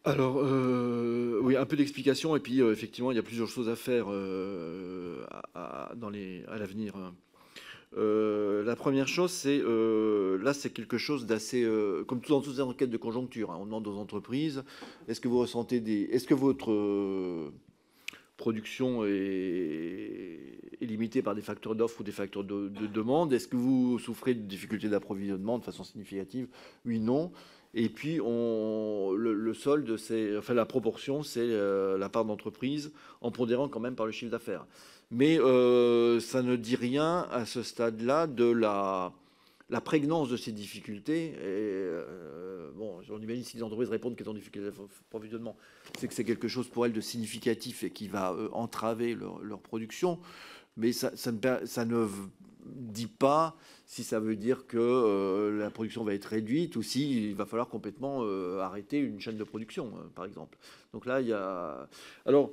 alors, 0.08 0.38
euh, 0.38 1.40
oui, 1.42 1.58
un 1.58 1.66
peu 1.66 1.76
d'explication, 1.76 2.36
et 2.36 2.40
puis 2.40 2.62
euh, 2.62 2.72
effectivement, 2.72 3.10
il 3.10 3.16
y 3.16 3.20
a 3.20 3.24
plusieurs 3.24 3.48
choses 3.48 3.70
à 3.70 3.76
faire 3.76 4.08
à, 5.56 5.94
l'avenir. 6.60 6.94
La 7.96 8.76
première 8.76 9.08
chose, 9.08 9.32
c'est 9.32 9.62
là, 9.62 10.54
c'est 10.54 10.72
quelque 10.72 10.98
chose 10.98 11.26
d'assez, 11.26 11.68
comme 12.08 12.22
tout 12.22 12.32
dans 12.32 12.42
toutes 12.42 12.56
les 12.56 12.62
enquêtes 12.62 12.90
de 12.90 12.98
conjoncture. 12.98 13.52
Hein, 13.52 13.58
on 13.62 13.66
demande 13.66 13.88
aux 13.88 13.98
entreprises 13.98 14.64
est-ce 15.08 15.22
que 15.22 15.28
vous 15.28 15.40
ressentez 15.40 15.80
des, 15.80 16.02
est-ce 16.12 16.28
que 16.28 16.34
votre 16.34 17.52
production 18.38 19.06
est, 19.06 20.60
limitée 20.82 21.22
par 21.22 21.36
des 21.36 21.42
facteurs 21.42 21.76
d'offre 21.76 22.02
ou 22.02 22.04
des 22.04 22.12
facteurs 22.12 22.44
de, 22.44 22.68
de 22.68 22.88
demande? 22.88 23.34
Est-ce 23.34 23.48
que 23.48 23.56
vous 23.56 23.98
souffrez 24.00 24.34
de 24.34 24.42
difficultés 24.42 24.90
d'approvisionnement 24.90 25.58
de 25.58 25.64
façon 25.64 25.84
significative? 25.84 26.48
Oui, 26.86 27.00
non. 27.00 27.32
Et 27.78 27.90
puis, 27.90 28.16
le, 28.18 29.54
solde, 29.54 29.98
c'est, 29.98 30.38
enfin, 30.38 30.54
la 30.54 30.66
proportion, 30.66 31.24
c'est 31.24 31.42
euh, 31.42 31.98
la 31.98 32.08
part 32.08 32.24
d'entreprise 32.24 32.94
en 33.20 33.32
pondérant 33.32 33.68
quand 33.68 33.82
même 33.82 33.96
par 33.96 34.06
le 34.06 34.14
chiffre 34.14 34.32
d'affaires. 34.32 34.66
Mais 35.12 35.40
euh, 35.40 36.20
ça 36.20 36.42
ne 36.42 36.56
dit 36.56 36.76
rien 36.76 37.28
à 37.32 37.46
ce 37.46 37.64
stade-là 37.64 38.28
de 38.28 38.46
la, 38.46 39.14
prégnance 39.84 40.30
de 40.30 40.38
ces 40.38 40.52
difficultés. 40.52 41.30
Et, 41.30 41.36
euh, 41.40 42.72
bon, 42.76 43.00
on 43.10 43.22
imagine 43.22 43.44
si 43.44 43.58
les 43.58 43.64
entreprises 43.64 43.90
répondent 43.90 44.16
qu'elles 44.16 44.30
ont 44.30 44.34
des 44.34 44.40
difficultés 44.40 44.70
d'approvisionnement, 44.70 45.56
c'est 45.98 46.08
que 46.08 46.14
c'est 46.14 46.26
quelque 46.26 46.48
chose 46.48 46.68
pour 46.68 46.86
elles 46.86 46.94
de 46.94 47.02
significatif 47.02 47.84
et 47.84 47.92
qui 47.92 48.08
va 48.08 48.36
entraver 48.52 49.16
leur, 49.16 49.60
production. 49.60 50.20
Mais 50.78 50.92
ça, 50.92 51.12
ne, 51.32 52.08
dit 52.66 53.08
pas 53.08 53.56
si 53.86 54.04
ça 54.04 54.20
veut 54.20 54.36
dire 54.36 54.66
que 54.68 54.78
euh, 54.78 55.60
la 55.60 55.70
production 55.70 56.04
va 56.04 56.14
être 56.14 56.26
réduite 56.26 56.76
ou 56.76 56.82
s'il 56.82 57.36
va 57.36 57.46
falloir 57.46 57.70
complètement 57.70 58.20
euh, 58.24 58.60
arrêter 58.60 59.00
une 59.00 59.20
chaîne 59.20 59.38
de 59.38 59.44
production, 59.44 59.94
euh, 59.98 60.08
par 60.14 60.26
exemple. 60.26 60.58
Donc 60.94 61.06
là, 61.06 61.22
il 61.22 61.28
y 61.28 61.34
a... 61.34 61.88
Alors, 62.26 62.52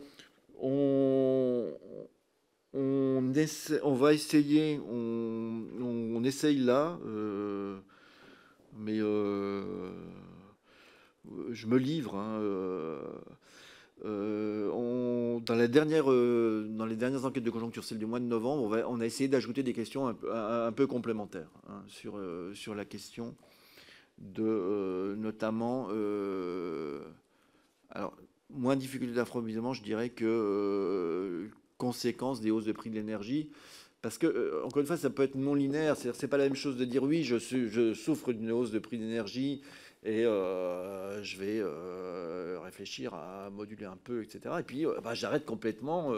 on, 0.60 1.72
on, 2.74 3.32
va 3.94 4.12
essayer, 4.14 4.80
on, 4.88 5.62
on 5.80 6.24
essaye 6.24 6.58
là, 6.58 6.98
mais 8.78 8.98
je 11.50 11.66
me 11.66 11.76
livre. 11.78 12.16
Hein, 12.16 12.40
euh, 14.04 15.40
dans, 15.40 15.54
la 15.54 15.68
dernière, 15.68 16.10
euh, 16.10 16.66
dans 16.68 16.86
les 16.86 16.96
dernières 16.96 17.24
enquêtes 17.24 17.44
de 17.44 17.50
conjoncture, 17.50 17.84
celle 17.84 17.98
du 17.98 18.06
mois 18.06 18.18
de 18.18 18.24
novembre, 18.24 18.84
on, 18.88 19.00
a 19.00 19.06
essayé 19.06 19.28
d'ajouter 19.28 19.62
des 19.62 19.72
questions 19.72 20.08
un, 20.08 20.72
peu 20.72 20.86
complémentaires 20.86 21.50
hein, 21.68 21.82
sur, 21.86 22.16
euh, 22.16 22.52
la 22.74 22.84
question 22.84 23.34
de 24.18 25.14
notamment. 25.18 25.88
alors, 27.90 28.16
moins 28.50 28.76
de 28.76 28.80
difficultés 28.80 29.14
d'approvisionnement, 29.14 29.72
je 29.72 29.82
dirais 29.82 30.10
que 30.10 31.48
conséquence 31.82 32.40
des 32.40 32.52
hausses 32.52 32.66
de 32.66 32.72
prix 32.72 32.90
de 32.90 32.94
l'énergie. 32.94 33.48
Parce 34.02 34.16
que, 34.16 34.62
encore 34.64 34.80
une 34.80 34.86
fois, 34.86 34.96
ça 34.96 35.10
peut 35.10 35.24
être 35.24 35.34
non 35.34 35.54
linéaire. 35.54 35.96
C'est-à-dire, 35.96 36.20
c'est 36.20 36.28
pas 36.28 36.36
la 36.36 36.44
même 36.44 36.54
chose 36.54 36.76
de 36.76 36.84
dire 36.84 37.02
oui, 37.02 37.24
je, 37.24 37.38
je 37.38 37.92
souffre 37.92 38.32
d'une 38.32 38.52
hausse 38.52 38.70
de 38.70 38.78
prix 38.78 38.98
d'énergie 38.98 39.62
et 40.04 40.24
euh, 40.24 41.22
je 41.22 41.36
vais 41.38 41.60
euh, 41.60 42.58
réfléchir 42.62 43.14
à 43.14 43.50
moduler 43.50 43.86
un 43.86 43.96
peu, 43.96 44.22
etc. 44.22 44.54
Et 44.60 44.62
puis, 44.62 44.86
euh, 44.86 45.00
bah, 45.02 45.14
j'arrête 45.14 45.44
complètement 45.44 46.12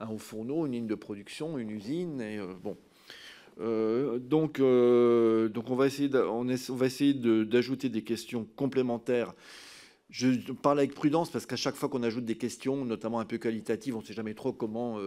un 0.00 0.08
haut 0.08 0.18
fourneau, 0.18 0.66
une 0.66 0.72
ligne 0.72 0.86
de 0.88 0.94
production, 0.96 1.58
une 1.58 1.70
usine. 1.70 2.20
Et 2.20 2.40
bon. 2.62 2.76
donc, 4.18 4.60
donc, 4.60 5.70
on, 5.70 5.76
va 5.76 5.86
essayer 5.86 7.14
d'ajouter 7.14 7.88
des 7.88 8.02
questions 8.02 8.46
complémentaires. 8.56 9.32
Je 10.16 10.52
parle 10.52 10.78
avec 10.78 10.94
prudence 10.94 11.28
parce 11.28 11.44
qu'à 11.44 11.56
chaque 11.56 11.74
fois 11.74 11.88
qu'on 11.88 12.04
ajoute 12.04 12.24
des 12.24 12.36
questions, 12.36 12.84
notamment 12.84 13.18
un 13.18 13.24
peu 13.24 13.36
qualitatives, 13.36 13.96
on 13.96 14.00
ne 14.00 14.04
sait 14.04 14.14
jamais 14.14 14.34
trop 14.34 14.52
comment, 14.52 15.00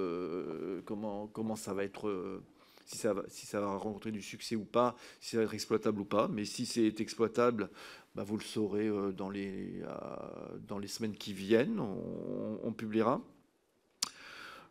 comment, 0.84 1.28
comment 1.28 1.56
ça 1.56 1.74
va 1.74 1.86
être 1.86 2.42
si 2.88 2.98
ça, 2.98 3.14
va, 3.14 3.24
si 3.28 3.46
ça 3.46 3.60
va 3.60 3.68
rencontrer 3.76 4.12
du 4.12 4.22
succès 4.22 4.56
ou 4.56 4.64
pas, 4.64 4.96
si 5.20 5.32
ça 5.32 5.38
va 5.38 5.44
être 5.44 5.54
exploitable 5.54 6.02
ou 6.02 6.06
pas. 6.06 6.28
Mais 6.30 6.46
si 6.46 6.66
c'est 6.66 7.00
exploitable, 7.00 7.70
bah, 8.16 8.24
vous 8.24 8.38
le 8.38 8.44
saurez 8.44 8.88
euh, 8.88 9.12
dans 9.12 9.30
les, 9.30 9.82
euh, 9.84 10.58
dans 10.68 10.80
les 10.80 10.88
semaines 10.88 11.14
qui 11.14 11.34
viennent, 11.34 11.80
on, 11.80 12.72
publiera. 12.72 13.22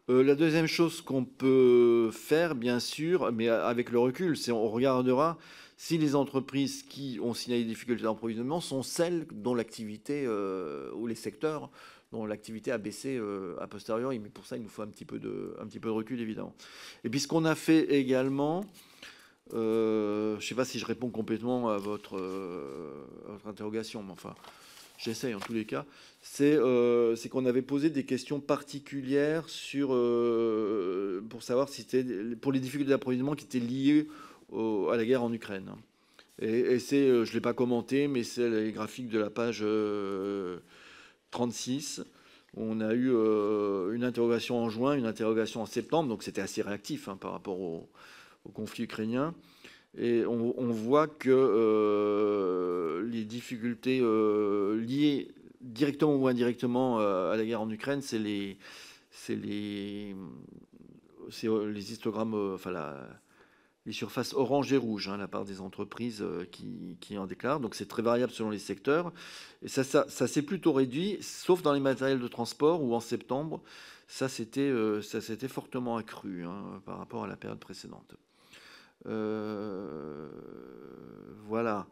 Euh, 0.09 0.23
la 0.23 0.35
deuxième 0.35 0.67
chose 0.67 1.03
qu'on 1.03 1.25
peut 1.25 2.11
faire, 2.13 2.55
bien 2.55 2.81
sûr, 2.81 3.33
mais 3.33 3.49
avec 3.49 3.91
le 3.91 3.99
recul, 3.99 4.37
c'est 4.37 4.53
on 4.53 4.69
regardera 4.69 5.39
si 5.77 5.99
les 5.99 6.15
entreprises 6.15 6.83
qui 6.83 7.19
ont 7.23 7.35
signalé 7.35 7.63
des 7.63 7.71
difficultés 7.71 8.03
d'approvisionnement 8.03 8.61
sont 8.61 8.83
celles 8.83 9.27
dont 9.31 9.55
l'activité 9.55 10.27
ou 10.27 11.07
les 11.07 11.15
secteurs 11.15 11.71
dont 12.13 12.25
l'activité 12.25 12.73
a 12.73 12.79
baissé 12.79 13.21
a 13.61 13.67
posteriori. 13.67 14.19
Mais 14.19 14.31
pour 14.31 14.47
ça, 14.47 14.57
il 14.57 14.63
nous 14.63 14.69
faut 14.69 14.83
un 14.83 14.87
petit 14.87 15.05
peu 15.05 15.19
de, 15.19 15.89
recul, 15.89 16.21
évidemment. 16.21 16.55
Et 17.05 17.11
puis 17.11 17.21
ce 17.21 17.29
qu'on 17.29 17.45
a 17.45 17.55
fait 17.55 17.93
également, 17.93 18.65
je 19.53 20.37
ne 20.37 20.41
sais 20.41 20.55
pas 20.55 20.65
si 20.65 20.79
je 20.79 20.87
réponds 20.87 21.11
complètement 21.11 21.69
à 21.69 21.77
votre, 21.77 22.17
à 23.29 23.33
votre 23.33 23.47
interrogation, 23.47 24.03
mais 24.03 24.13
enfin, 24.13 24.35
j'essaye 24.99 25.35
en 25.35 25.41
tous 25.41 25.53
les 25.53 25.65
cas, 25.65 25.85
euh, 26.41 27.17
c'est 27.17 27.29
qu'on 27.29 27.47
avait 27.47 27.63
posé 27.63 27.91
des 27.91 28.05
questions 28.05 28.41
particulières 28.41 29.49
sur, 29.49 29.91
euh, 29.93 31.23
pour 31.29 31.43
savoir 31.43 31.69
si 31.69 31.83
c'était 31.83 32.05
pour 32.41 32.53
les 32.53 32.61
difficultés 32.61 32.91
d'approvisionnement 32.91 33.35
qui 33.35 33.45
étaient 33.45 33.61
liées 33.61 34.09
à 34.53 34.97
la 34.97 35.05
guerre 35.05 35.23
en 35.23 35.33
Ukraine. 35.33 35.73
Et, 36.39 36.79
c'est, 36.79 37.09
euh, 37.09 37.25
je 37.25 37.31
ne 37.31 37.35
l'ai 37.35 37.41
pas 37.41 37.55
commenté, 37.55 38.09
mais 38.09 38.23
c'est 38.23 38.51
les 38.51 38.73
graphiques 38.73 39.09
de 39.09 39.19
la 39.19 39.31
page 39.31 39.65
36. 41.31 42.05
On 42.59 42.81
a 42.81 42.95
eu 42.95 43.11
une 43.95 44.05
interrogation 44.05 44.59
en 44.59 44.71
juin, 44.71 44.95
une 44.97 45.07
interrogation 45.07 45.63
en 45.63 45.67
septembre, 45.67 46.09
donc 46.09 46.23
c'était 46.23 46.41
assez 46.41 46.63
réactif 46.63 47.09
hein, 47.09 47.17
par 47.17 47.33
rapport 47.33 47.61
au, 47.61 47.89
conflit 48.55 48.85
ukrainien. 48.85 49.35
Et 49.99 50.25
on, 50.27 50.71
voit 50.71 51.09
que 51.09 53.03
les 53.11 53.25
difficultés 53.25 54.01
liées 54.01 55.35
directement 55.67 56.15
ou 56.15 56.27
indirectement 56.29 57.01
euh, 57.01 57.33
à 57.33 57.37
la 57.37 57.45
guerre 57.45 57.61
en 57.61 57.71
Ukraine, 57.71 58.01
c'est 58.01 58.19
les, 58.19 58.57
les, 59.29 60.15
euh, 61.45 61.73
les 61.73 61.93
histogrammes, 61.93 62.35
euh, 62.35 62.55
enfin 62.55 62.71
la, 62.71 63.09
les 63.87 63.93
surfaces 63.93 64.35
orange 64.35 64.73
et 64.73 64.77
rouge, 64.77 65.09
hein, 65.09 65.17
la 65.17 65.29
part 65.29 65.45
des 65.45 65.61
entreprises 65.61 66.25
qui, 66.53 66.99
qui, 67.01 67.17
en 67.17 67.27
déclarent. 67.27 67.61
Donc 67.61 67.75
c'est 67.75 67.87
très 67.87 68.03
variable 68.03 68.33
selon 68.33 68.51
les 68.51 68.59
secteurs. 68.59 69.13
Et 69.63 69.69
ça, 69.69 69.85
ça, 69.85 70.27
s'est 70.27 70.43
plutôt 70.43 70.73
réduit, 70.73 71.19
sauf 71.21 71.63
dans 71.63 71.73
les 71.73 71.81
matériels 71.81 72.21
de 72.21 72.29
transport 72.29 72.83
où 72.83 72.95
en 72.95 73.01
septembre, 73.01 73.63
ça 74.09 74.29
s'était, 74.29 74.73
s'était 75.03 75.49
fortement 75.49 75.97
accru 75.97 76.45
hein, 76.45 76.83
par 76.85 76.99
rapport 76.99 77.25
à 77.25 77.29
la 77.29 77.37
période 77.37 77.61
précédente. 77.61 78.17
voilà. 81.49 81.87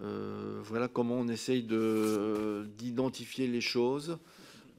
Euh, 0.00 0.60
voilà 0.64 0.88
comment 0.88 1.16
on 1.16 1.28
essaye 1.28 1.62
d'identifier 1.62 3.46
les 3.46 3.60
choses. 3.60 4.18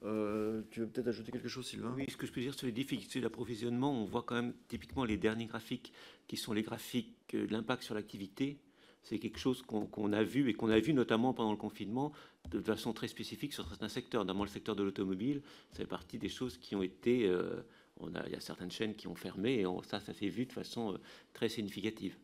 Euh, 0.06 0.62
tu 0.70 0.82
veux 0.82 0.88
peut-être 0.88 1.08
ajouter 1.08 1.32
quelque 1.32 1.48
chose, 1.48 1.66
Sylvain? 1.66 1.94
Oui, 1.96 2.06
ce 2.10 2.18
que 2.18 2.28
je 2.28 2.34
peux 2.34 2.42
dire 2.42 2.54
sur 2.54 2.66
les 2.66 2.74
difficultés 2.74 3.22
d'approvisionnement, 3.22 3.94
on 3.94 4.06
voit 4.06 4.24
quand 4.24 4.36
même 4.36 4.54
typiquement 4.68 5.06
les 5.06 5.16
derniers 5.16 5.46
graphiques 5.46 5.94
qui 6.28 6.38
sont 6.38 6.54
les 6.54 6.62
graphiques 6.62 7.16
de 7.34 7.52
l'impact 7.52 7.84
sur 7.84 7.96
l'activité. 7.96 8.60
C'est 9.04 9.20
quelque 9.20 9.40
chose 9.40 9.62
qu'on 9.64 10.14
a 10.14 10.24
vu 10.24 10.50
et 10.50 10.54
qu'on 10.54 10.70
a 10.70 10.80
vu 10.80 10.94
notamment 10.94 11.34
pendant 11.34 11.52
le 11.52 11.58
confinement 11.58 12.14
de 12.50 12.62
façon 12.62 12.94
très 12.94 13.10
spécifique 13.10 13.54
sur 13.54 13.68
certains 13.68 13.90
secteurs, 13.90 14.24
notamment 14.24 14.46
le 14.46 14.50
secteur 14.50 14.76
de 14.76 14.84
l'automobile. 14.84 15.42
Fait 15.74 15.86
partie 15.86 16.18
des 16.18 16.30
choses 16.30 16.58
qui 16.58 16.76
ont 16.76 16.84
été. 16.84 17.28
Euh, 17.28 17.62
il 18.02 18.32
y 18.32 18.36
a 18.36 18.40
certaines 18.40 18.72
chaînes 18.72 18.96
qui 18.96 19.08
ont 19.08 19.16
fermé 19.16 19.60
et 19.60 19.66
ça, 19.84 20.00
ça 20.00 20.14
s'est 20.14 20.28
vu 20.28 20.46
de 20.46 20.52
façon 20.52 20.98
très 21.34 21.48
significative. 21.48 22.18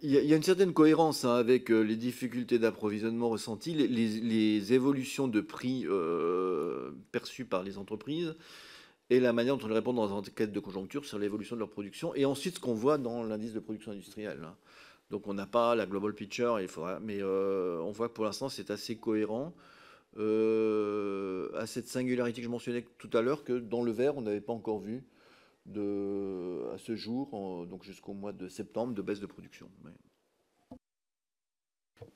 Il 0.00 0.10
y, 0.12 0.32
a 0.32 0.36
une 0.36 0.44
certaine 0.44 0.72
cohérence 0.72 1.24
hein, 1.24 1.34
avec 1.34 1.72
euh, 1.72 1.80
les 1.80 1.96
difficultés 1.96 2.60
d'approvisionnement 2.60 3.30
ressenties, 3.30 3.74
les, 3.74 4.72
évolutions 4.72 5.26
de 5.26 5.40
prix 5.40 5.86
euh, 5.88 6.92
perçues 7.10 7.44
par 7.44 7.64
les 7.64 7.78
entreprises 7.78 8.36
et 9.10 9.20
la 9.20 9.32
manière 9.32 9.56
dont 9.56 9.66
on 9.68 9.72
répond 9.72 9.92
dans 9.92 10.06
les 10.06 10.12
enquêtes 10.12 10.52
de 10.52 10.60
conjoncture 10.60 11.04
sur 11.04 11.18
l'évolution 11.18 11.56
de 11.56 11.60
leur 11.60 11.70
production, 11.70 12.14
et 12.14 12.24
ensuite 12.24 12.56
ce 12.56 12.60
qu'on 12.60 12.74
voit 12.74 12.98
dans 12.98 13.22
l'indice 13.22 13.52
de 13.52 13.60
production 13.60 13.92
industrielle. 13.92 14.40
Hein. 14.44 14.56
Donc 15.10 15.26
on 15.26 15.34
n'a 15.34 15.46
pas 15.46 15.74
la 15.74 15.86
global 15.86 16.12
picture, 16.14 16.60
il 16.60 16.68
faudra, 16.68 17.00
mais 17.00 17.18
euh, 17.20 17.80
on 17.80 17.92
voit 17.92 18.08
que 18.08 18.14
pour 18.14 18.24
l'instant 18.24 18.48
c'est 18.48 18.70
assez 18.70 18.96
cohérent. 18.96 19.54
à 20.16 21.66
cette 21.66 21.88
singularité 21.88 22.40
que 22.40 22.44
je 22.44 22.50
mentionnais 22.50 22.84
tout 22.98 23.10
à 23.14 23.22
l'heure, 23.22 23.44
que 23.44 23.58
dans 23.58 23.82
le 23.82 23.92
vert 23.92 24.16
on 24.16 24.22
n'avait 24.22 24.40
pas 24.40 24.52
encore 24.52 24.80
vu 24.80 25.04
à 25.76 26.78
ce 26.78 26.94
jour, 26.96 27.66
donc 27.66 27.84
jusqu'au 27.84 28.14
mois 28.14 28.32
de 28.32 28.48
septembre, 28.48 28.94
de 28.94 29.02
baisse 29.02 29.20
de 29.20 29.26
production. 29.26 29.68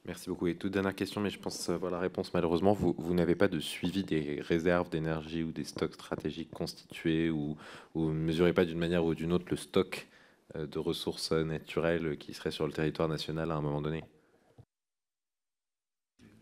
Merci 0.04 0.28
beaucoup. 0.28 0.48
Et 0.48 0.56
toute 0.56 0.72
dernière 0.72 0.94
question, 0.94 1.20
mais 1.20 1.30
je 1.30 1.38
pense 1.38 1.68
avoir 1.68 1.90
la 1.90 1.98
réponse 1.98 2.34
malheureusement. 2.34 2.72
Vous, 2.72 2.94
vous 2.98 3.14
n'avez 3.14 3.34
pas 3.34 3.48
de 3.48 3.60
suivi 3.60 4.02
des 4.02 4.40
réserves 4.40 4.90
d'énergie 4.90 5.42
ou 5.42 5.52
des 5.52 5.64
stocks 5.64 5.94
stratégiques 5.94 6.50
constitués 6.50 7.30
ou, 7.30 7.56
ou 7.94 8.09
ne 8.09 8.14
mesurez 8.14 8.52
pas 8.52 8.64
d'une 8.64 8.78
manière 8.78 9.04
ou 9.04 9.14
d'une 9.14 9.32
autre 9.32 9.46
le 9.50 9.56
stock 9.56 10.09
euh, 10.56 10.66
de 10.66 10.78
ressources 10.78 11.32
naturelles 11.32 12.18
qui 12.18 12.34
serait 12.34 12.50
sur 12.50 12.66
le 12.66 12.72
territoire 12.72 13.09
national 13.09 13.50
à 13.50 13.56
un 13.56 13.60
moment 13.60 13.80
donné? 13.80 14.04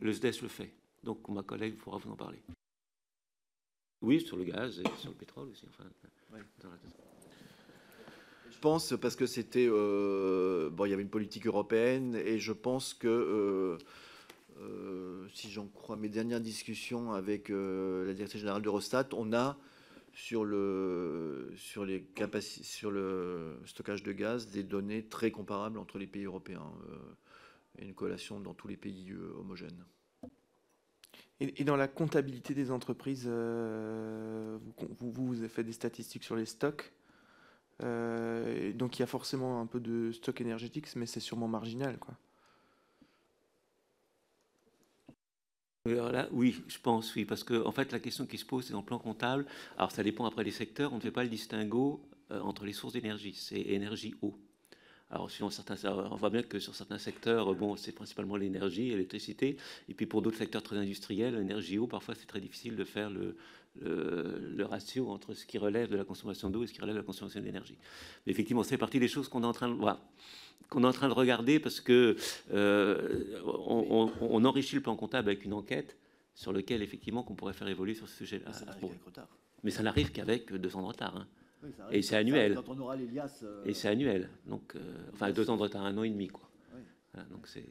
Le 0.00 0.12
SDES 0.12 0.40
le 0.42 0.48
fait. 0.48 0.72
Donc 1.04 1.28
ma 1.28 1.42
collègue 1.42 1.76
pourra 1.76 1.98
vous 1.98 2.10
en 2.10 2.16
parler. 2.16 2.40
Oui, 4.02 4.20
sur 4.20 4.38
le 4.38 4.44
gaz 4.44 4.80
et 4.80 4.98
sur 4.98 5.10
le 5.10 5.16
pétrole 5.16 5.48
aussi. 5.50 5.66
Enfin, 5.68 5.84
pense 8.61 8.95
parce 9.01 9.16
que 9.16 9.27
c'était 9.27 9.66
euh, 9.69 10.70
bon, 10.70 10.85
il 10.85 10.91
y 10.91 10.93
avait 10.93 11.03
une 11.03 11.11
politique 11.11 11.47
européenne 11.47 12.15
et 12.15 12.39
je 12.39 12.53
pense 12.53 12.95
que 12.95 13.09
euh, 13.09 13.78
euh, 14.61 15.27
si 15.32 15.51
j'en 15.51 15.66
crois 15.66 15.97
mes 15.97 16.09
dernières 16.09 16.41
discussions 16.41 17.12
avec 17.12 17.49
la 17.49 18.12
directrice 18.15 18.41
générale 18.41 18.62
d'Eurostat, 18.62 19.09
on 19.15 19.32
a 19.32 19.59
sur 20.12 20.45
le 20.45 21.53
sur 21.57 21.85
les 21.85 22.03
capacités 22.03 22.65
sur 22.65 22.91
le 22.91 23.59
stockage 23.65 24.03
de 24.03 24.12
gaz 24.12 24.49
des 24.51 24.62
données 24.62 25.05
très 25.05 25.31
comparables 25.31 25.78
entre 25.78 25.99
les 25.99 26.07
pays 26.07 26.24
européens 26.24 26.73
et 27.78 27.85
une 27.85 27.95
collation 27.95 28.41
dans 28.41 28.55
tous 28.55 28.69
les 28.69 28.77
pays 28.77 29.15
homogènes. 29.39 29.85
Et, 31.43 31.65
dans 31.65 31.77
la 31.77 31.89
comptabilité 31.89 32.53
des 32.53 32.70
entreprises, 32.70 33.27
vous, 33.27 35.11
vous, 35.11 35.39
avez 35.39 35.49
fait 35.49 35.65
des 35.65 35.73
statistiques 35.73 36.24
sur 36.24 36.37
les 36.37 36.45
stocks? 36.45 36.93
Euh, 37.82 38.73
donc 38.73 38.98
il 38.98 39.01
y 39.01 39.02
a 39.02 39.07
forcément 39.07 39.61
un 39.61 39.66
peu 39.66 39.81
de 39.81 40.12
stock 40.12 40.40
énergétique, 40.40 40.86
mais 40.97 41.07
c'est 41.07 41.20
sûrement 41.20 41.48
marginal. 41.48 41.98
Quoi. 41.98 42.15
Oui, 46.31 46.62
je 46.69 46.78
pense, 46.78 47.15
oui, 47.15 47.24
parce 47.24 47.43
que 47.43 47.65
en 47.65 47.73
fait, 47.73 47.90
la 47.93 48.01
question 48.01 48.27
qui 48.27 48.36
se 48.36 48.44
pose, 48.44 48.66
c'est 48.66 48.73
dans 48.73 48.81
le 48.81 48.85
plan 48.85 48.98
comptable. 48.98 49.47
Alors, 49.78 49.90
ça 49.90 50.02
dépend 50.02 50.27
après 50.27 50.44
des 50.44 50.51
secteurs. 50.51 50.93
On 50.93 50.97
ne 50.97 51.01
fait 51.01 51.11
pas 51.11 51.23
le 51.23 51.31
distinguo 51.31 52.07
euh, 52.31 52.40
entre 52.40 52.65
les 52.65 52.74
sources 52.74 52.93
d'énergie. 52.93 53.35
C'est 53.35 53.61
énergie 53.61 54.15
eau. 54.20 54.36
Alors, 55.11 55.28
certains, 55.31 55.74
on 55.89 56.15
voit 56.16 56.31
bien 56.31 56.43
que 56.43 56.61
sur 56.61 56.74
certains 56.77 56.98
secteurs, 56.98 57.52
bon, 57.57 57.74
c'est 57.77 57.90
principalement 57.90 58.36
l'énergie, 58.36 58.90
l'électricité. 58.90 59.57
Et 59.89 59.94
puis 59.94 60.07
pour 60.07 60.23
d'autres 60.23 60.39
secteurs 60.39 60.62
très 60.62 60.77
industriels, 60.77 61.35
l'énergie 61.35 61.78
eau, 61.78 61.89
parfois 61.89 62.15
c'est 62.15 62.27
très 62.27 62.40
difficile 62.40 62.77
de 62.77 62.85
faire 62.85 63.11
le, 63.11 63.36
le, 63.80 64.64
ratio 64.64 65.09
entre 65.10 65.34
ce 65.34 65.47
qui 65.47 65.59
relève 65.59 65.88
de 65.88 65.97
la 65.97 66.05
consommation 66.05 66.51
d'eau 66.51 66.64
et 66.64 66.66
ce 66.66 66.72
qui 66.72 66.80
relève 66.80 66.94
de 66.94 67.01
la 67.01 67.06
consommation 67.06 67.40
d'énergie. 67.40 67.78
Mais 68.26 68.32
effectivement, 68.32 68.62
c'est 68.62 68.78
partie 68.78 68.98
des 68.98 69.09
choses 69.09 69.28
qu'on 69.28 69.42
est 69.42 69.47
en 69.47 69.52
train 69.52 69.68
de 69.68 69.74
voir 69.74 70.01
qu'on 70.68 70.84
est 70.84 70.86
en 70.86 70.92
train 70.92 71.09
de 71.09 71.14
regarder 71.14 71.59
parce 71.59 71.80
que 71.80 72.16
euh, 72.52 73.40
on, 73.44 74.44
enrichit 74.44 74.76
le 74.76 74.82
plan 74.82 74.94
comptable 74.94 75.28
avec 75.28 75.44
une 75.44 75.52
enquête 75.52 75.97
sur 76.34 76.52
lequel 76.52 76.80
effectivement 76.82 77.22
qu'on 77.22 77.34
pourrait 77.34 77.52
faire 77.52 77.68
évoluer 77.68 77.94
sur 77.94 78.09
ce 78.09 78.16
sujet-là. 78.18 78.52
Mais 79.64 79.70
ça 79.70 79.82
n'arrive 79.82 80.12
qu'avec 80.12 80.52
deux 80.55 80.76
ans 80.76 80.82
de 80.82 80.86
retard. 80.86 81.16
Hein 81.16 81.26
et 81.90 82.01
c'est 82.02 82.16
annuel. 82.16 82.55
Quand 82.55 82.68
on 82.68 82.78
aura 82.78 82.97
l'Elias. 82.97 83.40
Euh, 83.42 83.64
et 83.64 83.74
c'est 83.74 83.88
annuel. 83.88 84.30
Donc, 84.47 84.74
euh, 84.76 84.80
enfin, 85.12 85.30
deux 85.30 85.51
ans 85.51 85.56
de 85.56 85.62
retard, 85.62 85.84
un 85.84 85.97
an 85.98 86.05
et 86.05 86.10
demi, 86.10 86.28
quoi. 86.28 86.48
donc 87.30 87.47
c'est. 87.47 87.66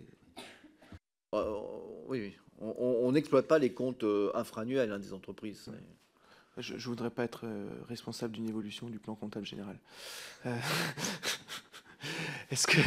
Euh, 1.34 1.60
oui. 2.08 2.36
On 2.62 3.12
n'exploite 3.14 3.48
pas 3.48 3.58
les 3.58 3.72
comptes 3.72 4.06
infra-annuels 4.34 4.92
hein, 4.92 5.00
des 5.00 5.14
entreprises. 5.14 5.72
Je 6.58 6.74
ne 6.74 6.80
voudrais 6.80 7.10
pas 7.10 7.24
être 7.24 7.48
responsable 7.88 8.34
d'une 8.34 8.50
évolution 8.50 8.90
du 8.90 9.00
plan 9.00 9.16
comptable 9.16 9.46
général. 9.46 9.80
est-ce 12.52 12.68
que, 12.68 12.82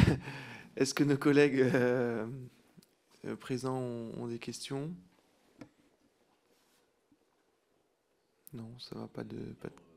est 0.76 0.92
que 0.92 1.04
nos 1.04 1.16
collègues 1.16 1.64
présents 3.40 3.80
ont, 3.80 4.26
des 4.26 4.38
questions? 4.38 4.90
Non, 8.52 8.78
ça 8.78 8.98
va 8.98 9.08
pas 9.08 9.24
de. 9.24 9.38
Pas 9.62 9.68
de... 9.68 9.91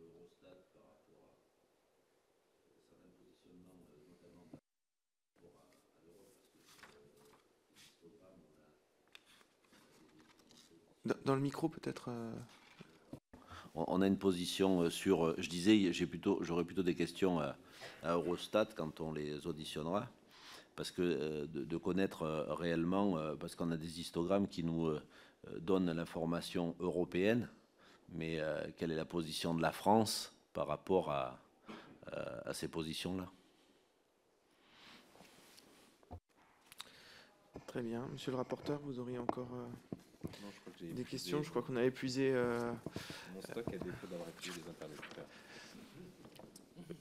Dans, 11.06 11.36
le 11.36 11.42
micro, 11.42 11.70
peut-être 11.70 12.10
euh. 12.10 12.34
on 13.76 14.02
a 14.02 14.08
une 14.08 14.18
position 14.18 14.82
euh, 14.82 14.90
sur. 14.90 15.28
Euh, 15.28 15.36
je 15.38 15.48
disais, 15.50 15.92
j'aurais 16.42 16.64
plutôt 16.64 16.82
des 16.82 16.96
questions 16.96 17.40
à, 17.40 17.56
Eurostat 18.04 18.70
quand 18.76 19.02
on 19.02 19.14
les 19.14 19.46
auditionnera, 19.46 20.08
parce 20.76 20.90
que 20.90 21.46
de, 21.46 21.78
connaître 21.78 22.26
réellement, 22.50 23.18
parce 23.40 23.56
qu'on 23.56 23.70
a 23.72 23.78
des 23.78 24.00
histogrammes 24.00 24.48
qui 24.48 24.64
nous 24.64 24.96
donnent 25.60 25.92
l'information 25.92 26.76
européenne, 26.80 27.48
mais 28.10 28.40
quelle 28.78 28.92
est 28.92 28.96
la 28.96 29.06
position 29.06 29.54
de 29.54 29.62
la 29.62 29.72
France 29.72 30.34
par 30.54 30.68
rapport 30.68 31.12
à 31.12 31.40
ces 32.54 32.68
positions-là? 32.68 33.30
Très 37.68 37.82
bien, 37.82 38.08
Monsieur 38.12 38.32
le 38.32 38.38
rapporteur, 38.38 38.80
vous 38.84 39.00
auriez 39.00 39.20
encore. 39.20 39.50
Non, 40.44 40.50
je 40.54 40.60
crois 40.62 40.74
que 40.74 40.80
j'ai 40.80 40.94
des 40.94 41.04
questions 41.04 41.44
Je 41.44 41.50
crois 41.50 41.62
qu'on 41.62 41.76
a 41.76 41.84
épuisé. 41.84 42.32
euh, 42.34 42.72
Mon 43.34 43.42
stock 43.42 43.68
à 43.68 43.72
défaut 43.72 44.08
d'avoir 44.10 44.30
épuisé 44.30 44.62
les 44.64 44.70
interlocuteurs. 44.70 45.26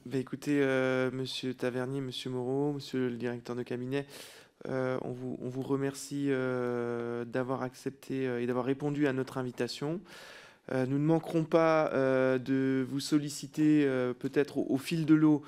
Bah, 0.07 0.19
écoutez, 0.19 0.61
euh, 0.63 1.11
Monsieur 1.13 1.55
Tavernier, 1.55 2.01
Monsieur 2.01 2.31
Moreau, 2.31 2.73
Monsieur 2.73 3.09
le 3.09 3.17
directeur 3.17 3.57
de 3.57 3.63
cabinet, 3.63 4.07
euh, 4.69 4.99
on, 5.03 5.13
vous, 5.13 5.39
on 5.43 5.49
vous 5.49 5.63
remercie 5.63 6.29
d'avoir 6.29 7.63
accepté 7.63 8.25
et 8.43 8.47
d'avoir 8.47 8.65
répondu 8.65 9.07
à 9.07 9.13
notre 9.13 9.39
invitation. 9.39 10.01
Nous 10.73 10.99
ne 10.99 11.05
manquerons 11.05 11.45
pas 11.45 11.91
de 12.39 12.87
vous 12.89 13.01
solliciter 13.01 13.85
peut-être 14.19 14.57
au, 14.57 14.67
au 14.71 14.79
fil 14.79 15.05
de 15.05 15.15
l'eau 15.15 15.43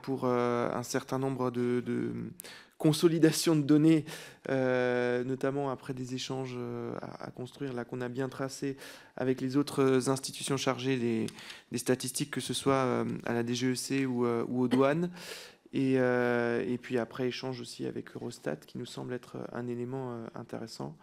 pour 0.00 0.24
un 0.24 0.82
certain 0.82 1.18
nombre 1.18 1.50
de, 1.50 1.82
de 1.84 2.10
consolidations 2.78 3.56
de 3.56 3.62
données, 3.62 4.04
euh, 4.50 5.24
notamment 5.24 5.70
après 5.70 5.94
des 5.94 6.14
échanges 6.14 6.54
euh, 6.56 6.94
à, 7.00 7.30
construire 7.30 7.72
là 7.72 7.84
qu'on 7.84 8.00
a 8.00 8.08
bien 8.08 8.28
tracé 8.28 8.76
avec 9.16 9.40
les 9.40 9.56
autres 9.56 10.10
institutions 10.10 10.56
chargées 10.56 10.98
des, 10.98 11.78
statistiques, 11.78 12.30
que 12.30 12.40
ce 12.40 12.54
soit 12.54 12.74
euh, 12.74 13.04
à 13.24 13.32
la 13.32 13.42
DGEC 13.42 14.06
ou, 14.06 14.26
euh, 14.26 14.44
ou 14.48 14.62
aux 14.62 14.68
douanes. 14.68 15.10
Et, 15.72 15.94
euh, 15.98 16.76
puis 16.80 16.98
après, 16.98 17.28
échange 17.28 17.60
aussi 17.60 17.86
avec 17.86 18.14
Eurostat, 18.14 18.56
qui 18.56 18.78
nous 18.78 18.86
semble 18.86 19.12
être 19.12 19.36
un 19.52 19.66
élément 19.66 20.12
euh, 20.12 20.26
intéressant. 20.34 20.96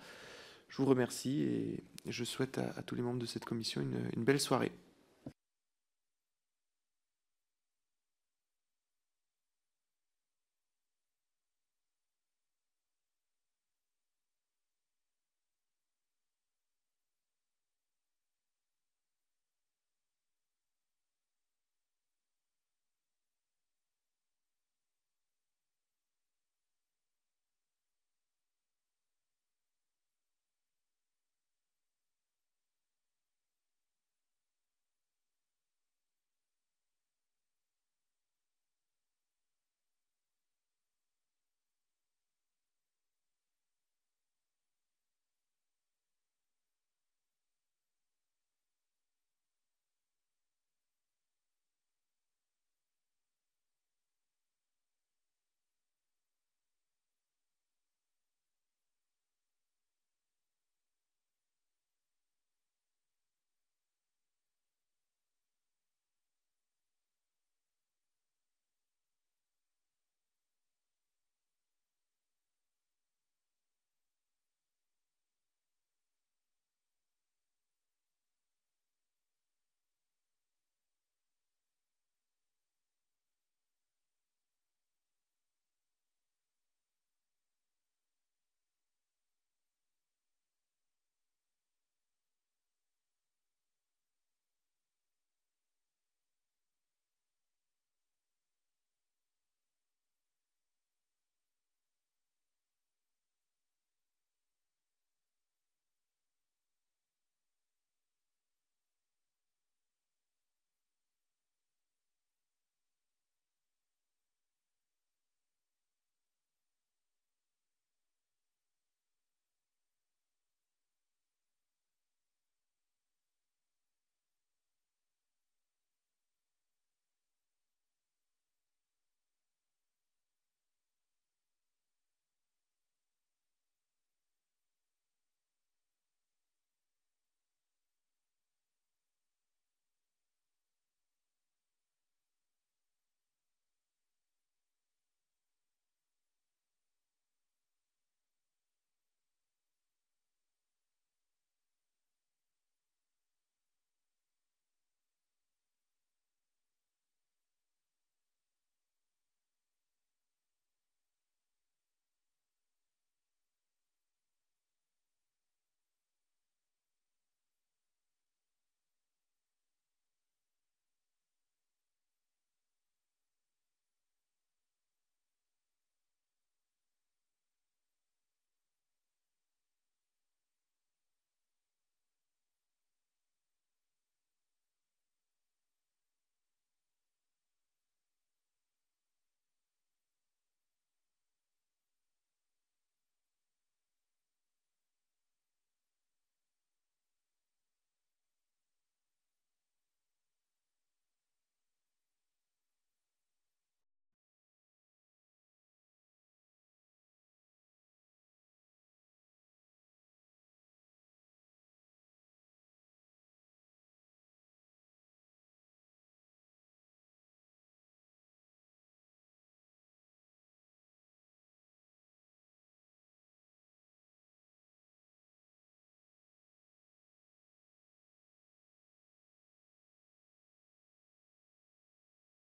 Je 0.69 0.77
vous 0.77 0.85
remercie 0.85 1.43
et 1.43 1.83
je 2.07 2.23
souhaite 2.23 2.57
à, 2.57 2.81
tous 2.81 2.95
les 2.95 3.03
membres 3.03 3.19
de 3.19 3.27
cette 3.27 3.45
commission 3.45 3.81
une 3.81 4.23
belle 4.23 4.39
soirée. 4.39 4.71